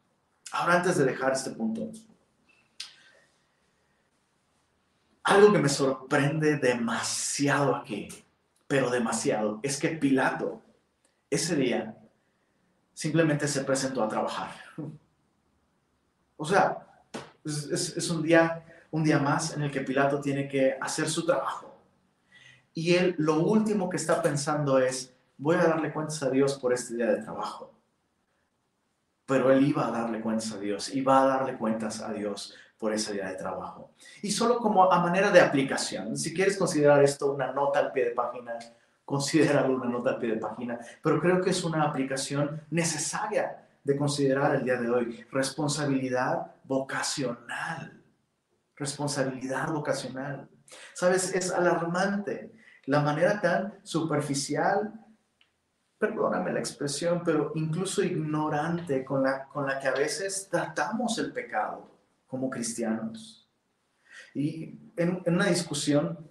Ahora, 0.52 0.76
antes 0.76 0.96
de 0.96 1.04
dejar 1.04 1.32
este 1.32 1.50
punto, 1.50 1.90
algo 5.24 5.52
que 5.52 5.58
me 5.58 5.68
sorprende 5.68 6.56
demasiado 6.56 7.74
aquí, 7.74 8.08
pero 8.66 8.90
demasiado, 8.90 9.60
es 9.62 9.78
que 9.78 9.88
Pilato 9.88 10.62
ese 11.30 11.56
día 11.56 11.97
simplemente 12.98 13.46
se 13.46 13.62
presentó 13.62 14.02
a 14.02 14.08
trabajar. 14.08 14.50
O 16.36 16.44
sea, 16.44 16.84
es, 17.44 18.10
un, 18.10 18.24
día, 18.24 18.64
un 18.90 19.04
día 19.04 19.20
más 19.20 19.54
en 19.54 19.62
el 19.62 19.70
que 19.70 19.82
Pilato 19.82 20.20
tiene 20.20 20.48
que 20.48 20.76
hacer 20.80 21.08
su 21.08 21.24
trabajo. 21.24 21.76
Y 22.74 22.94
él 22.94 23.14
lo 23.18 23.38
último 23.38 23.88
que 23.88 23.98
está 23.98 24.20
pensando 24.20 24.80
es, 24.80 25.14
voy 25.36 25.54
a 25.54 25.68
darle 25.68 25.92
cuentas 25.92 26.24
a 26.24 26.30
Dios 26.30 26.58
por 26.58 26.72
este 26.72 26.96
día 26.96 27.06
de 27.06 27.22
trabajo. 27.22 27.72
Pero 29.26 29.52
él 29.52 29.64
iba 29.64 29.86
a 29.86 29.92
darle 29.92 30.20
cuentas 30.20 30.50
a 30.50 30.58
Dios, 30.58 30.92
iba 30.92 31.22
a 31.22 31.26
darle 31.26 31.56
cuentas 31.56 32.00
a 32.00 32.12
Dios 32.12 32.56
por 32.78 32.92
ese 32.92 33.12
día 33.12 33.28
de 33.28 33.36
trabajo. 33.36 33.92
Y 34.22 34.32
solo 34.32 34.58
como 34.58 34.92
a 34.92 34.98
manera 34.98 35.30
de 35.30 35.40
aplicación, 35.40 36.16
si 36.16 36.34
quieres 36.34 36.56
considerar 36.56 37.00
esto 37.04 37.30
una 37.30 37.52
nota 37.52 37.78
al 37.78 37.92
pie 37.92 38.06
de 38.06 38.10
página, 38.10 38.58
considéralo 39.08 39.74
una 39.74 39.86
nota 39.86 40.10
al 40.10 40.18
pie 40.18 40.34
de 40.34 40.36
página, 40.36 40.78
pero 41.02 41.18
creo 41.18 41.40
que 41.40 41.48
es 41.48 41.64
una 41.64 41.84
aplicación 41.84 42.60
necesaria 42.68 43.66
de 43.82 43.96
considerar 43.96 44.54
el 44.56 44.64
día 44.64 44.76
de 44.76 44.90
hoy. 44.90 45.24
Responsabilidad 45.32 46.56
vocacional. 46.64 48.02
Responsabilidad 48.76 49.72
vocacional. 49.72 50.46
Sabes, 50.92 51.34
es 51.34 51.50
alarmante 51.50 52.52
la 52.84 53.00
manera 53.00 53.40
tan 53.40 53.78
superficial 53.82 54.92
perdóname 55.98 56.52
la 56.52 56.60
expresión, 56.60 57.22
pero 57.24 57.50
incluso 57.54 58.02
ignorante 58.02 59.06
con 59.06 59.22
la, 59.22 59.46
con 59.46 59.66
la 59.66 59.80
que 59.80 59.88
a 59.88 59.94
veces 59.94 60.48
tratamos 60.50 61.18
el 61.18 61.32
pecado 61.32 61.90
como 62.26 62.50
cristianos. 62.50 63.48
Y 64.34 64.78
en, 64.96 65.22
una 65.26 65.46
discusión, 65.46 66.28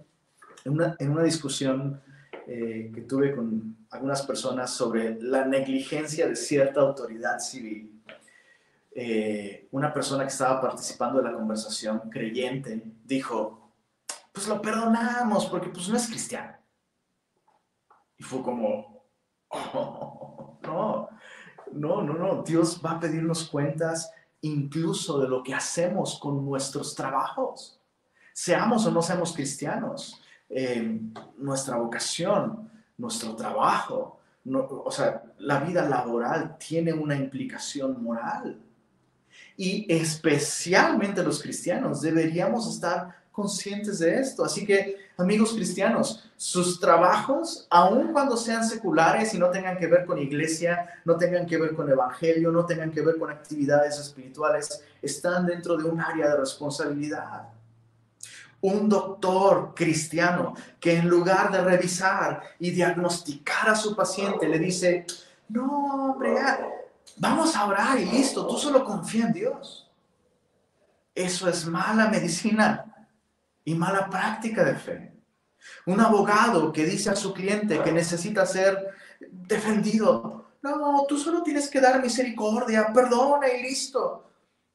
en 0.64 0.74
una, 0.74 0.96
en 1.00 1.12
una 1.12 1.24
discusión 1.24 2.02
eh, 2.50 2.92
que 2.96 3.02
tuve 3.02 3.36
con 3.36 3.86
algunas 3.90 4.22
personas 4.22 4.72
sobre 4.72 5.22
la 5.22 5.44
negligencia 5.44 6.30
de 6.30 6.36
cierta 6.38 6.80
autoridad 6.80 7.40
civil, 7.40 8.02
eh, 8.96 9.68
una 9.72 9.94
persona 9.94 10.24
que 10.24 10.30
estaba 10.30 10.62
participando 10.62 11.18
de 11.18 11.26
la 11.26 11.34
conversación, 11.34 12.10
creyente, 12.10 12.82
dijo, 13.04 13.74
pues 14.32 14.48
lo 14.48 14.62
perdonamos 14.62 15.48
porque 15.48 15.68
pues 15.68 15.90
no 15.90 15.98
es 15.98 16.08
cristiano. 16.08 16.56
Y 18.18 18.24
fue 18.24 18.42
como, 18.42 19.04
oh, 19.50 20.58
no, 20.64 21.10
no, 21.74 22.02
no, 22.02 22.14
no, 22.14 22.44
Dios 22.44 22.82
va 22.84 22.92
a 22.92 23.00
pedirnos 23.02 23.50
cuentas 23.50 24.10
incluso 24.40 25.20
de 25.20 25.28
lo 25.28 25.44
que 25.44 25.54
hacemos 25.54 26.18
con 26.18 26.46
nuestros 26.46 26.96
trabajos. 26.96 27.82
Seamos 28.34 28.86
o 28.86 28.92
no 28.92 29.02
seamos 29.02 29.34
cristianos, 29.34 30.22
eh, 30.50 31.00
nuestra 31.38 31.78
vocación, 31.78 32.70
nuestro 32.98 33.36
trabajo, 33.36 34.20
o 34.50 34.92
sea, 34.92 35.24
la 35.40 35.60
vida 35.60 35.88
laboral 35.88 36.58
tiene 36.58 36.94
una 36.94 37.16
implicación 37.16 38.02
moral. 38.02 38.60
Y 39.56 39.86
especialmente 39.92 41.24
los 41.24 41.42
cristianos 41.42 42.02
deberíamos 42.02 42.68
estar 42.68 43.16
conscientes 43.32 44.00
de 44.00 44.20
esto. 44.20 44.44
Así 44.44 44.66
que, 44.66 44.96
amigos 45.18 45.54
cristianos, 45.54 46.28
sus 46.38 46.80
trabajos, 46.80 47.68
aun 47.70 48.12
cuando 48.14 48.38
sean 48.38 48.68
seculares 48.68 49.34
y 49.34 49.38
no 49.38 49.50
tengan 49.52 49.78
que 49.78 49.88
ver 49.88 50.06
con 50.06 50.18
iglesia, 50.18 50.88
no 51.06 51.18
tengan 51.18 51.46
que 51.46 51.58
ver 51.58 51.76
con 51.76 51.90
evangelio, 51.90 52.52
no 52.52 52.66
tengan 52.66 52.92
que 52.92 53.02
ver 53.02 53.18
con 53.18 53.30
actividades 53.30 54.00
espirituales, 54.00 54.84
están 55.02 55.46
dentro 55.46 55.78
de 55.78 55.84
un 55.84 56.02
área 56.02 56.30
de 56.30 56.38
responsabilidad. 56.38 57.50
Un 58.62 58.90
doctor 58.90 59.74
cristiano 59.76 60.56
que 60.80 60.98
en 60.98 61.08
lugar 61.08 61.52
de 61.52 61.62
revisar 61.62 62.42
y 62.60 62.72
diagnosticar 62.72 63.70
a 63.70 63.76
su 63.76 63.96
paciente 63.96 64.48
le 64.48 64.58
dice, 64.58 65.06
no, 65.50 66.12
hombre, 66.12 66.36
vamos 67.18 67.56
a 67.56 67.66
orar 67.66 68.00
y 68.00 68.06
listo, 68.06 68.48
tú 68.48 68.58
solo 68.58 68.84
confía 68.84 69.26
en 69.26 69.34
Dios. 69.34 69.90
Eso 71.14 71.48
es 71.50 71.66
mala 71.66 72.10
medicina 72.10 73.08
y 73.64 73.76
mala 73.76 74.10
práctica 74.10 74.64
de 74.64 74.76
fe. 74.76 75.14
Un 75.86 76.00
abogado 76.00 76.72
que 76.72 76.86
dice 76.86 77.10
a 77.10 77.16
su 77.16 77.34
cliente 77.34 77.82
que 77.82 77.92
necesita 77.92 78.46
ser 78.46 78.92
defendido. 79.20 80.46
No, 80.62 81.06
tú 81.08 81.18
solo 81.18 81.44
tienes 81.44 81.70
que 81.70 81.82
dar 81.82 82.02
misericordia, 82.02 82.92
perdona 82.94 83.50
y 83.50 83.64
listo. 83.64 84.27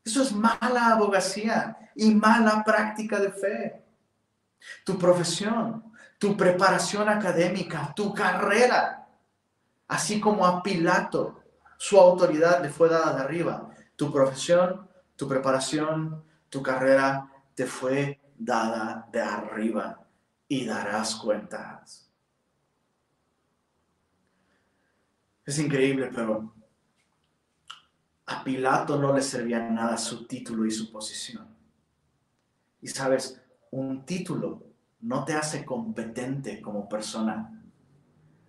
Eso 0.04 0.22
es 0.22 0.32
mala 0.32 0.92
abogacía 0.92 1.90
y 1.94 2.14
mala 2.14 2.64
práctica 2.64 3.20
de 3.20 3.30
fe. 3.30 3.84
Tu 4.84 4.98
profesión, 4.98 5.92
tu 6.18 6.36
preparación 6.36 7.08
académica, 7.08 7.92
tu 7.94 8.12
carrera, 8.12 9.08
así 9.88 10.20
como 10.20 10.46
a 10.46 10.62
Pilato, 10.62 11.40
su 11.78 11.98
autoridad 11.98 12.62
le 12.62 12.70
fue 12.70 12.88
dada 12.88 13.14
de 13.14 13.22
arriba. 13.22 13.70
Tu 13.96 14.12
profesión, 14.12 14.88
tu 15.16 15.28
preparación, 15.28 16.24
tu 16.48 16.62
carrera 16.62 17.28
te 17.54 17.66
fue 17.66 18.20
dada 18.36 19.08
de 19.12 19.20
arriba 19.20 20.04
y 20.48 20.64
darás 20.64 21.16
cuentas. 21.16 22.10
Es 25.44 25.58
increíble, 25.58 26.10
pero 26.14 26.54
a 28.32 28.42
Pilato 28.42 28.98
no 28.98 29.12
le 29.12 29.20
servía 29.20 29.60
nada 29.60 29.96
su 29.98 30.26
título 30.26 30.64
y 30.64 30.70
su 30.70 30.90
posición. 30.90 31.46
Y 32.80 32.88
sabes, 32.88 33.40
un 33.70 34.04
título 34.06 34.62
no 35.00 35.24
te 35.24 35.34
hace 35.34 35.64
competente 35.64 36.62
como 36.62 36.88
persona, 36.88 37.62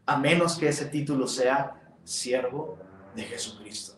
a 0.06 0.18
menos 0.18 0.58
que 0.58 0.70
ese 0.70 0.86
título 0.86 1.28
sea 1.28 1.96
siervo 2.04 2.78
de 3.14 3.24
Jesucristo. 3.24 3.98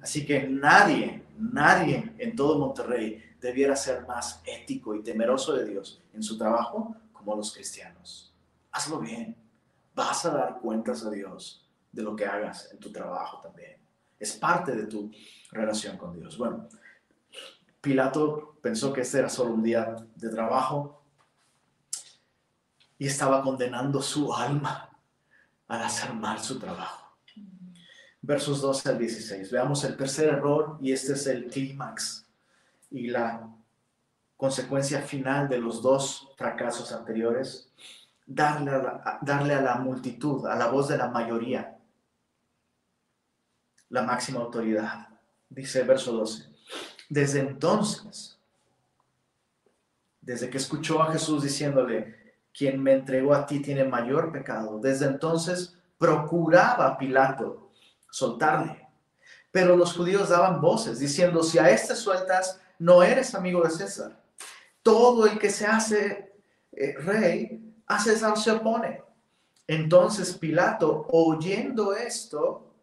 Así 0.00 0.24
que 0.24 0.46
nadie, 0.46 1.24
nadie 1.38 2.14
en 2.18 2.36
todo 2.36 2.58
Monterrey 2.58 3.22
debiera 3.40 3.74
ser 3.74 4.06
más 4.06 4.42
ético 4.46 4.94
y 4.94 5.02
temeroso 5.02 5.54
de 5.54 5.64
Dios 5.66 6.02
en 6.12 6.22
su 6.22 6.38
trabajo 6.38 6.94
como 7.12 7.34
los 7.34 7.52
cristianos. 7.52 8.32
Hazlo 8.70 9.00
bien. 9.00 9.36
Vas 9.94 10.24
a 10.24 10.30
dar 10.30 10.58
cuentas 10.60 11.04
a 11.04 11.10
Dios 11.10 11.68
de 11.90 12.02
lo 12.02 12.14
que 12.14 12.26
hagas 12.26 12.70
en 12.72 12.78
tu 12.78 12.92
trabajo 12.92 13.40
también. 13.40 13.83
Es 14.24 14.32
parte 14.32 14.74
de 14.74 14.86
tu 14.86 15.10
relación 15.52 15.98
con 15.98 16.18
Dios. 16.18 16.38
Bueno, 16.38 16.66
Pilato 17.78 18.56
pensó 18.62 18.90
que 18.90 19.02
este 19.02 19.18
era 19.18 19.28
solo 19.28 19.52
un 19.52 19.62
día 19.62 19.96
de 20.16 20.30
trabajo 20.30 21.02
y 22.96 23.06
estaba 23.06 23.42
condenando 23.42 24.00
su 24.00 24.32
alma 24.32 24.88
al 25.68 25.82
hacer 25.82 26.14
mal 26.14 26.38
su 26.38 26.58
trabajo. 26.58 27.18
Versos 28.22 28.62
12 28.62 28.88
al 28.88 28.98
16. 28.98 29.52
Veamos 29.52 29.84
el 29.84 29.94
tercer 29.94 30.30
error 30.30 30.78
y 30.80 30.92
este 30.92 31.12
es 31.12 31.26
el 31.26 31.48
clímax 31.48 32.26
y 32.90 33.08
la 33.08 33.46
consecuencia 34.38 35.02
final 35.02 35.50
de 35.50 35.58
los 35.58 35.82
dos 35.82 36.30
fracasos 36.38 36.92
anteriores, 36.92 37.70
darle 38.24 38.70
a, 38.70 38.78
la, 38.78 39.18
darle 39.20 39.52
a 39.52 39.60
la 39.60 39.74
multitud, 39.74 40.46
a 40.46 40.56
la 40.56 40.68
voz 40.68 40.88
de 40.88 40.96
la 40.96 41.08
mayoría, 41.08 41.73
la 43.94 44.02
máxima 44.02 44.40
autoridad. 44.40 45.06
Dice 45.48 45.82
el 45.82 45.86
verso 45.86 46.12
12. 46.12 46.48
Desde 47.08 47.38
entonces, 47.38 48.36
desde 50.20 50.50
que 50.50 50.58
escuchó 50.58 51.00
a 51.00 51.12
Jesús 51.12 51.44
diciéndole, 51.44 52.34
quien 52.52 52.82
me 52.82 52.92
entregó 52.92 53.34
a 53.34 53.46
ti 53.46 53.60
tiene 53.60 53.84
mayor 53.84 54.32
pecado, 54.32 54.80
desde 54.80 55.06
entonces 55.06 55.78
procuraba 55.96 56.98
Pilato 56.98 57.70
soltarle. 58.10 58.88
Pero 59.52 59.76
los 59.76 59.96
judíos 59.96 60.28
daban 60.28 60.60
voces 60.60 60.98
diciendo, 60.98 61.44
si 61.44 61.58
a 61.60 61.70
este 61.70 61.94
sueltas, 61.94 62.60
no 62.80 63.00
eres 63.04 63.32
amigo 63.36 63.62
de 63.62 63.70
César. 63.70 64.20
Todo 64.82 65.26
el 65.26 65.38
que 65.38 65.50
se 65.50 65.66
hace 65.66 66.32
eh, 66.72 66.94
rey, 66.98 67.72
a 67.86 68.00
César 68.00 68.36
se 68.36 68.50
opone. 68.50 69.04
Entonces 69.68 70.36
Pilato, 70.36 71.06
oyendo 71.10 71.94
esto, 71.94 72.73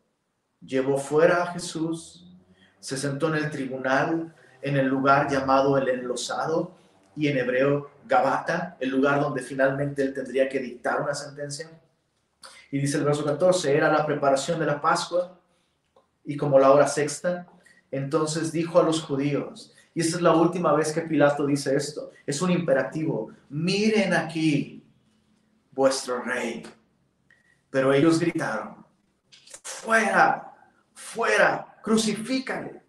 llevó 0.66 0.98
fuera 0.98 1.44
a 1.44 1.48
Jesús, 1.54 2.26
se 2.80 2.98
sentó 2.98 3.28
en 3.30 3.44
el 3.44 3.52
tribunal, 3.52 4.34
en 4.62 4.78
el 4.78 4.88
lugar 4.88 5.30
llamado 5.30 5.78
el 5.78 5.90
enlosado, 5.90 6.76
y 7.16 7.28
en 7.28 7.38
hebreo 7.38 7.92
Gabata, 8.08 8.78
el 8.80 8.90
lugar 8.90 9.20
donde 9.20 9.42
finalmente 9.42 10.02
él 10.02 10.14
tendría 10.14 10.48
que 10.48 10.60
dictar 10.60 11.02
una 11.02 11.14
sentencia. 11.14 11.70
Y 12.72 12.80
dice 12.80 12.98
el 12.98 13.04
verso 13.04 13.26
14, 13.26 13.76
era 13.76 13.92
la 13.92 14.06
preparación 14.06 14.60
de 14.60 14.66
la 14.66 14.80
Pascua, 14.82 15.38
y 16.24 16.38
como 16.38 16.60
la 16.60 16.72
hora 16.72 16.88
sexta, 16.88 17.48
entonces 17.92 18.52
dijo 18.52 18.80
a 18.80 18.84
los 18.84 19.02
judíos, 19.02 19.74
y 19.94 20.02
esta 20.02 20.18
es 20.18 20.22
la 20.22 20.34
última 20.34 20.74
vez 20.74 20.94
que 20.94 21.02
Pilato 21.02 21.46
dice 21.46 21.76
esto. 21.76 22.12
Es 22.26 22.42
un 22.42 22.52
imperativo. 22.52 23.32
Miren 23.50 24.14
aquí 24.14 24.84
vuestro 25.72 26.22
rey. 26.22 26.64
Pero 27.70 27.94
ellos 27.94 28.20
gritaron, 28.20 28.86
fuera, 29.64 30.51
fuera, 31.14 31.78
crucifícale. 31.82 32.82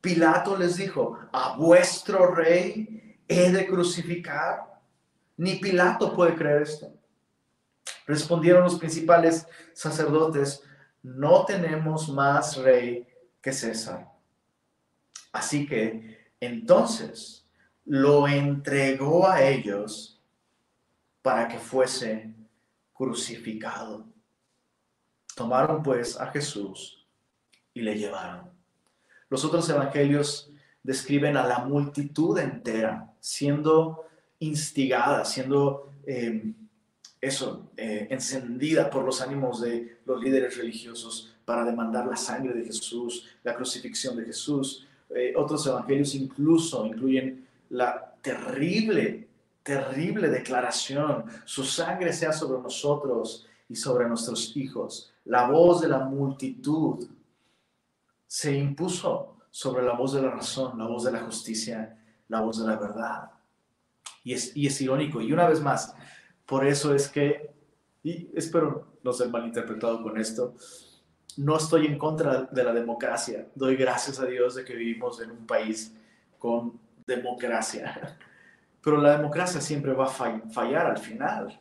Pilato 0.00 0.56
les 0.56 0.76
dijo, 0.76 1.18
a 1.32 1.56
vuestro 1.56 2.32
rey 2.34 3.18
he 3.26 3.50
de 3.50 3.66
crucificar. 3.66 4.80
Ni 5.36 5.56
Pilato 5.56 6.14
puede 6.14 6.34
creer 6.34 6.62
esto. 6.62 6.92
Respondieron 8.06 8.62
los 8.62 8.78
principales 8.78 9.46
sacerdotes, 9.72 10.62
no 11.02 11.44
tenemos 11.44 12.08
más 12.08 12.56
rey 12.56 13.06
que 13.40 13.52
César. 13.52 14.08
Así 15.32 15.66
que 15.66 16.32
entonces 16.40 17.44
lo 17.84 18.28
entregó 18.28 19.28
a 19.28 19.42
ellos 19.42 20.22
para 21.22 21.48
que 21.48 21.58
fuese 21.58 22.32
crucificado. 22.92 24.06
Tomaron 25.34 25.82
pues 25.82 26.18
a 26.18 26.26
Jesús 26.28 26.97
y 27.78 27.82
le 27.82 27.96
llevaron. 27.96 28.50
Los 29.30 29.44
otros 29.44 29.68
evangelios 29.68 30.50
describen 30.82 31.36
a 31.36 31.46
la 31.46 31.60
multitud 31.60 32.38
entera 32.38 33.12
siendo 33.20 34.04
instigada, 34.40 35.24
siendo 35.24 35.92
eh, 36.06 36.52
eso, 37.20 37.70
eh, 37.76 38.08
encendida 38.10 38.90
por 38.90 39.04
los 39.04 39.20
ánimos 39.20 39.60
de 39.60 39.98
los 40.04 40.22
líderes 40.22 40.56
religiosos 40.56 41.34
para 41.44 41.64
demandar 41.64 42.06
la 42.06 42.16
sangre 42.16 42.54
de 42.54 42.64
Jesús, 42.64 43.26
la 43.42 43.54
crucifixión 43.54 44.16
de 44.16 44.24
Jesús, 44.24 44.86
eh, 45.10 45.32
otros 45.36 45.66
evangelios 45.66 46.14
incluso 46.14 46.84
incluyen 46.86 47.46
la 47.70 48.14
terrible, 48.20 49.28
terrible 49.62 50.28
declaración, 50.28 51.24
su 51.44 51.64
sangre 51.64 52.12
sea 52.12 52.32
sobre 52.32 52.60
nosotros 52.60 53.46
y 53.68 53.76
sobre 53.76 54.08
nuestros 54.08 54.56
hijos. 54.56 55.12
La 55.24 55.48
voz 55.48 55.80
de 55.80 55.88
la 55.88 56.00
multitud 56.00 57.06
se 58.28 58.52
impuso 58.54 59.38
sobre 59.50 59.82
la 59.84 59.94
voz 59.94 60.12
de 60.12 60.22
la 60.22 60.30
razón, 60.30 60.78
la 60.78 60.86
voz 60.86 61.04
de 61.04 61.12
la 61.12 61.20
justicia, 61.20 61.98
la 62.28 62.42
voz 62.42 62.60
de 62.60 62.68
la 62.68 62.76
verdad. 62.76 63.30
Y 64.22 64.34
es, 64.34 64.54
y 64.54 64.66
es 64.66 64.80
irónico. 64.80 65.20
Y 65.22 65.32
una 65.32 65.48
vez 65.48 65.60
más, 65.62 65.94
por 66.44 66.66
eso 66.66 66.94
es 66.94 67.08
que, 67.08 67.50
y 68.02 68.30
espero 68.34 68.98
no 69.02 69.12
ser 69.12 69.30
malinterpretado 69.30 70.02
con 70.02 70.18
esto, 70.18 70.54
no 71.38 71.56
estoy 71.56 71.86
en 71.86 71.96
contra 71.96 72.42
de 72.42 72.64
la 72.64 72.72
democracia. 72.72 73.48
Doy 73.54 73.76
gracias 73.76 74.20
a 74.20 74.26
Dios 74.26 74.54
de 74.56 74.64
que 74.64 74.74
vivimos 74.74 75.20
en 75.22 75.30
un 75.30 75.46
país 75.46 75.96
con 76.38 76.78
democracia. 77.06 78.18
Pero 78.82 78.98
la 78.98 79.16
democracia 79.16 79.60
siempre 79.60 79.94
va 79.94 80.04
a 80.04 80.40
fallar 80.50 80.86
al 80.86 80.98
final, 80.98 81.58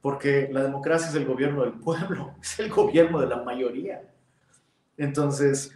porque 0.00 0.48
la 0.52 0.62
democracia 0.62 1.08
es 1.08 1.14
el 1.16 1.26
gobierno 1.26 1.62
del 1.62 1.72
pueblo, 1.72 2.34
es 2.42 2.60
el 2.60 2.70
gobierno 2.70 3.18
de 3.18 3.26
la 3.26 3.42
mayoría. 3.42 4.08
Entonces, 4.98 5.72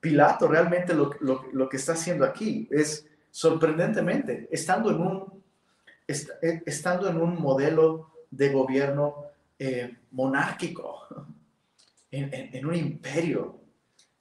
Pilato 0.00 0.48
realmente 0.48 0.92
lo, 0.94 1.10
lo 1.20 1.68
que 1.68 1.76
está 1.76 1.92
haciendo 1.92 2.24
aquí 2.24 2.68
es, 2.70 3.06
sorprendentemente, 3.30 4.48
estando 4.50 4.90
en 4.90 5.00
un, 5.00 5.44
eh, 6.06 6.62
estando 6.66 7.08
en 7.08 7.20
un 7.20 7.40
modelo 7.40 8.10
de 8.30 8.50
gobierno 8.50 9.24
eh, 9.58 9.96
monárquico, 10.10 11.06
en, 12.10 12.66
un 12.66 12.74
imperio, 12.74 13.60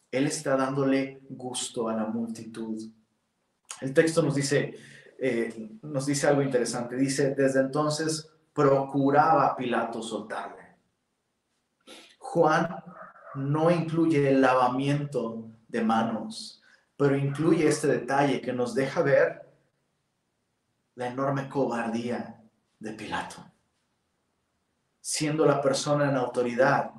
él 0.09 0.27
está 0.27 0.55
dándole 0.55 1.21
gusto 1.29 1.89
a 1.89 1.95
la 1.95 2.05
multitud. 2.05 2.81
El 3.81 3.93
texto 3.93 4.21
nos 4.21 4.35
dice, 4.35 4.75
eh, 5.19 5.71
nos 5.81 6.05
dice 6.05 6.27
algo 6.27 6.41
interesante. 6.41 6.95
Dice, 6.95 7.35
desde 7.35 7.59
entonces 7.59 8.31
procuraba 8.53 9.55
Pilato 9.55 10.01
soltarle. 10.01 10.63
Juan 12.19 12.67
no 13.35 13.71
incluye 13.71 14.29
el 14.29 14.41
lavamiento 14.41 15.49
de 15.67 15.81
manos, 15.81 16.61
pero 16.95 17.17
incluye 17.17 17.67
este 17.67 17.87
detalle 17.87 18.41
que 18.41 18.53
nos 18.53 18.75
deja 18.75 19.01
ver 19.01 19.43
la 20.95 21.07
enorme 21.07 21.49
cobardía 21.49 22.41
de 22.79 22.91
Pilato. 22.93 23.43
Siendo 25.01 25.45
la 25.45 25.61
persona 25.61 26.09
en 26.09 26.15
autoridad, 26.15 26.91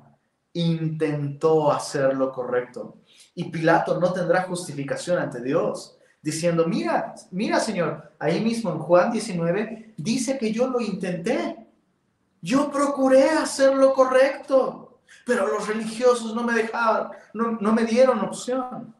intentó 0.53 1.71
hacer 1.71 2.15
lo 2.15 2.31
correcto. 2.31 3.01
Y 3.33 3.45
Pilato 3.45 3.99
no 3.99 4.13
tendrá 4.13 4.43
justificación 4.43 5.17
ante 5.19 5.41
Dios, 5.41 5.97
diciendo, 6.21 6.65
mira, 6.67 7.13
mira 7.31 7.59
Señor, 7.59 8.13
ahí 8.19 8.41
mismo 8.41 8.71
en 8.71 8.79
Juan 8.79 9.11
19 9.11 9.93
dice 9.97 10.37
que 10.37 10.51
yo 10.51 10.67
lo 10.67 10.81
intenté. 10.81 11.67
Yo 12.41 12.69
procuré 12.71 13.29
hacer 13.29 13.75
lo 13.75 13.93
correcto, 13.93 14.84
pero 15.25 15.47
los 15.47 15.67
religiosos 15.67 16.33
no 16.35 16.43
me 16.43 16.53
dejaban, 16.53 17.11
no, 17.33 17.51
no 17.53 17.73
me 17.73 17.85
dieron 17.85 18.19
opción. 18.19 18.93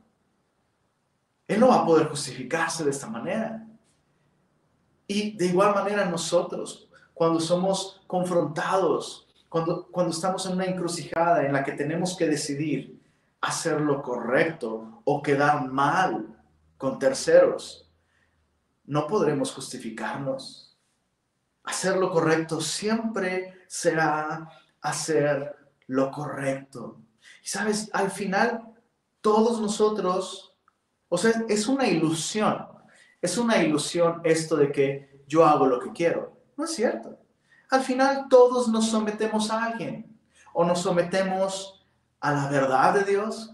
Él 1.48 1.60
no 1.60 1.68
va 1.68 1.82
a 1.82 1.86
poder 1.86 2.08
justificarse 2.08 2.84
de 2.84 2.90
esta 2.90 3.08
manera. 3.08 3.66
Y 5.08 5.38
de 5.38 5.46
igual 5.48 5.76
manera 5.76 6.06
nosotros, 6.06 6.90
cuando 7.14 7.40
somos 7.40 8.02
confrontados, 8.08 9.28
cuando, 9.50 9.88
cuando 9.88 10.12
estamos 10.12 10.46
en 10.46 10.54
una 10.54 10.66
encrucijada 10.66 11.46
en 11.46 11.54
la 11.54 11.64
que 11.64 11.74
tenemos 11.74 12.18
que 12.18 12.28
decidir 12.28 13.00
hacer 13.42 13.80
lo 13.80 14.02
correcto 14.02 15.02
o 15.04 15.22
quedar 15.22 15.68
mal 15.68 16.36
con 16.78 16.98
terceros, 16.98 17.90
no 18.86 19.06
podremos 19.08 19.54
justificarnos. 19.54 20.76
Hacer 21.64 21.98
lo 21.98 22.12
correcto 22.12 22.62
siempre 22.62 23.54
será 23.68 24.50
hacer 24.82 25.56
lo 25.88 26.12
correcto. 26.12 27.02
Y 27.44 27.48
sabes, 27.48 27.90
al 27.94 28.12
final 28.12 28.62
todos 29.22 29.60
nosotros, 29.60 30.56
o 31.10 31.18
sea, 31.18 31.44
es 31.48 31.68
una 31.68 31.88
ilusión 31.88 32.76
es 33.26 33.40
una 33.40 33.58
ilusión 33.58 34.22
esto 34.24 34.56
de 34.56 34.72
que 34.72 35.24
yo 35.28 35.46
hago 35.46 35.66
lo 35.66 35.80
que 35.80 35.92
quiero. 35.92 36.38
No 36.56 36.66
es 36.66 36.76
cierto. 36.76 37.18
Al 37.72 37.82
final 37.82 38.28
todos 38.30 38.68
nos 38.68 38.90
sometemos 38.90 39.50
a 39.50 39.66
alguien. 39.66 40.16
O 40.54 40.64
nos 40.64 40.82
sometemos 40.82 41.84
a 42.20 42.32
la 42.32 42.50
verdad 42.50 42.94
de 42.94 43.04
Dios, 43.04 43.54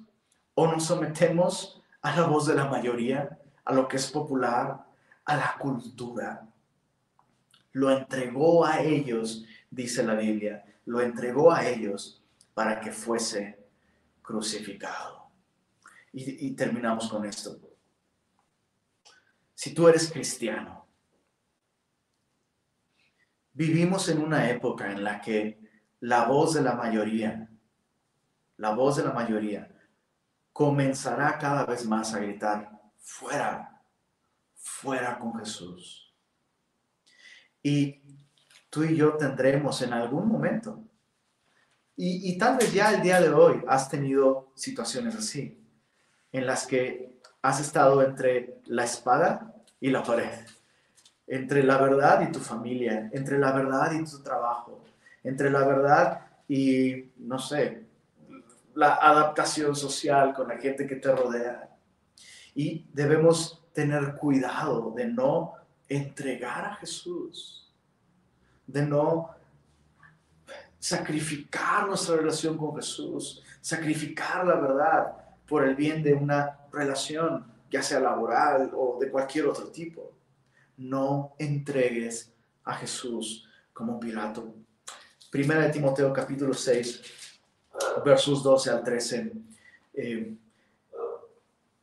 o 0.54 0.68
nos 0.68 0.84
sometemos 0.84 1.82
a 2.02 2.16
la 2.16 2.28
voz 2.28 2.46
de 2.46 2.56
la 2.56 2.66
mayoría, 2.66 3.40
a 3.66 3.74
lo 3.74 3.88
que 3.88 3.98
es 3.98 4.12
popular, 4.12 4.86
a 5.26 5.36
la 5.36 5.56
cultura. 5.58 6.48
Lo 7.72 7.90
entregó 7.90 8.66
a 8.66 8.82
ellos, 8.82 9.46
dice 9.70 10.04
la 10.04 10.16
Biblia, 10.16 10.66
lo 10.86 11.02
entregó 11.02 11.52
a 11.52 11.66
ellos 11.66 12.21
para 12.54 12.80
que 12.80 12.92
fuese 12.92 13.68
crucificado. 14.22 15.32
Y, 16.14 16.52
terminamos 16.52 17.10
con 17.10 17.26
esto 17.26 17.58
si 19.62 19.76
tú 19.76 19.88
eres 19.88 20.12
cristiano. 20.12 20.88
Vivimos 23.54 24.10
en 24.10 24.20
una 24.20 24.50
época 24.50 24.92
en 24.92 25.04
la 25.04 25.22
que 25.22 25.62
la 26.00 26.26
voz 26.26 26.56
de 26.56 26.64
la 26.64 26.74
mayoría, 26.74 27.48
la 28.58 28.72
voz 28.72 28.96
de 28.96 29.04
la 29.04 29.12
mayoría, 29.12 29.72
comenzará 30.52 31.38
cada 31.38 31.68
vez 31.68 31.86
más 31.86 32.12
a 32.16 32.20
gritar, 32.22 32.72
fuera, 32.98 33.84
fuera 34.56 35.20
con 35.20 35.38
Jesús. 35.38 36.12
Y 37.62 38.02
tú 38.72 38.84
y 38.84 38.96
yo 38.96 39.16
tendremos 39.16 39.80
en 39.84 39.94
algún 39.94 40.28
momento, 40.28 40.84
y, 41.96 42.38
tal 42.38 42.58
vez 42.58 42.74
ya 42.74 42.94
el 42.94 43.02
día 43.02 43.22
de 43.22 43.30
hoy 43.30 43.62
has 43.68 43.90
tenido 43.90 44.52
situaciones 44.56 45.16
así, 45.16 45.64
en 46.32 46.46
las 46.46 46.66
que 46.66 47.20
has 47.42 47.60
estado 47.60 48.02
entre 48.02 48.62
la 48.66 48.86
espada 48.86 49.54
y 49.80 49.90
la 49.90 50.04
pared. 50.04 50.46
Entre 51.28 51.64
la 51.64 51.78
verdad 51.78 52.22
y 52.22 52.32
tu 52.32 52.40
familia, 52.40 53.10
entre 53.14 53.38
la 53.38 53.52
verdad 53.52 53.92
y 53.92 54.04
tu 54.04 54.22
trabajo, 54.24 54.84
entre 55.24 55.50
la 55.50 55.66
verdad 55.66 56.22
y, 56.48 57.12
no 57.18 57.40
sé, 57.40 57.86
la 58.74 58.96
adaptación 58.96 59.76
social 59.76 60.34
con 60.34 60.48
la 60.48 60.58
gente 60.58 60.88
que 60.88 60.96
te 60.96 61.14
rodea. 61.14 61.70
Y 62.56 62.88
debemos 62.94 63.64
tener 63.74 64.16
cuidado 64.16 64.92
de 64.92 65.06
no 65.06 65.54
entregar 65.88 66.66
a 66.66 66.76
Jesús, 66.76 67.72
de 68.68 68.86
no 68.86 69.30
sacrificar 70.82 71.88
nuestra 71.88 72.16
relación 72.16 72.58
con 72.58 72.76
Jesús, 72.76 73.44
sacrificar 73.62 74.48
la 74.48 74.56
verdad 74.56 75.14
por 75.48 75.64
el 75.64 75.76
bien 75.76 76.02
de 76.02 76.16
una 76.16 76.60
relación 76.72 77.46
ya 77.70 77.84
sea 77.84 78.00
laboral 78.00 78.72
o 78.76 78.98
de 79.00 79.12
cualquier 79.12 79.46
otro 79.46 79.68
tipo. 79.68 80.12
No 80.78 81.36
entregues 81.38 82.34
a 82.64 82.74
Jesús 82.74 83.48
como 83.72 84.00
Pilato. 84.00 84.56
Primera 85.30 85.62
de 85.62 85.70
Timoteo 85.70 86.12
capítulo 86.12 86.52
6, 86.52 87.02
versos 88.04 88.42
12 88.42 88.70
al 88.72 88.84
13, 88.84 89.32
eh, 89.94 90.36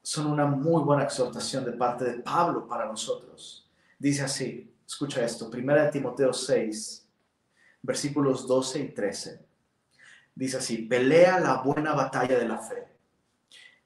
son 0.02 0.26
una 0.26 0.44
muy 0.44 0.82
buena 0.82 1.04
exhortación 1.04 1.64
de 1.64 1.72
parte 1.72 2.04
de 2.04 2.14
Pablo 2.20 2.66
para 2.66 2.86
nosotros. 2.86 3.64
Dice 3.96 4.22
así, 4.22 4.74
escucha 4.84 5.24
esto, 5.24 5.48
Primera 5.48 5.84
de 5.84 5.92
Timoteo 5.92 6.32
6, 6.32 7.07
versículos 7.82 8.46
12 8.46 8.78
y 8.80 8.88
13. 8.90 9.40
Dice 10.34 10.56
así, 10.58 10.78
pelea 10.78 11.40
la 11.40 11.62
buena 11.62 11.94
batalla 11.94 12.38
de 12.38 12.48
la 12.48 12.58
fe 12.58 12.98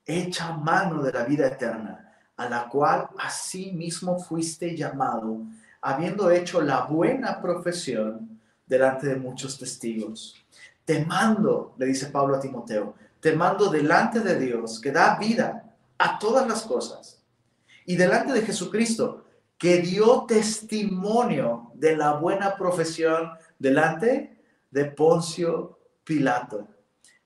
echa 0.04 0.52
mano 0.52 1.02
de 1.02 1.12
la 1.12 1.24
vida 1.24 1.46
eterna, 1.46 2.12
a 2.36 2.48
la 2.48 2.68
cual 2.68 3.08
mismo 3.72 4.18
fuiste 4.18 4.76
llamado, 4.76 5.42
habiendo 5.80 6.30
hecho 6.30 6.60
la 6.60 6.82
buena 6.82 7.40
profesión 7.40 8.40
delante 8.66 9.08
de 9.08 9.16
muchos 9.16 9.58
testigos. 9.58 10.36
Te 10.84 11.04
mando, 11.04 11.74
le 11.78 11.86
dice 11.86 12.06
Pablo 12.06 12.36
a 12.36 12.40
Timoteo, 12.40 12.94
te 13.20 13.34
mando 13.34 13.70
delante 13.70 14.20
de 14.20 14.38
Dios, 14.38 14.80
que 14.80 14.90
da 14.90 15.16
vida 15.18 15.64
a 15.98 16.18
todas 16.18 16.48
las 16.48 16.62
cosas, 16.62 17.22
y 17.86 17.96
delante 17.96 18.32
de 18.32 18.42
Jesucristo, 18.42 19.24
que 19.56 19.78
dio 19.78 20.24
testimonio 20.26 21.70
de 21.74 21.96
la 21.96 22.14
buena 22.14 22.56
profesión 22.56 23.30
delante 23.62 24.42
de 24.72 24.86
Poncio 24.86 25.78
Pilato 26.02 26.66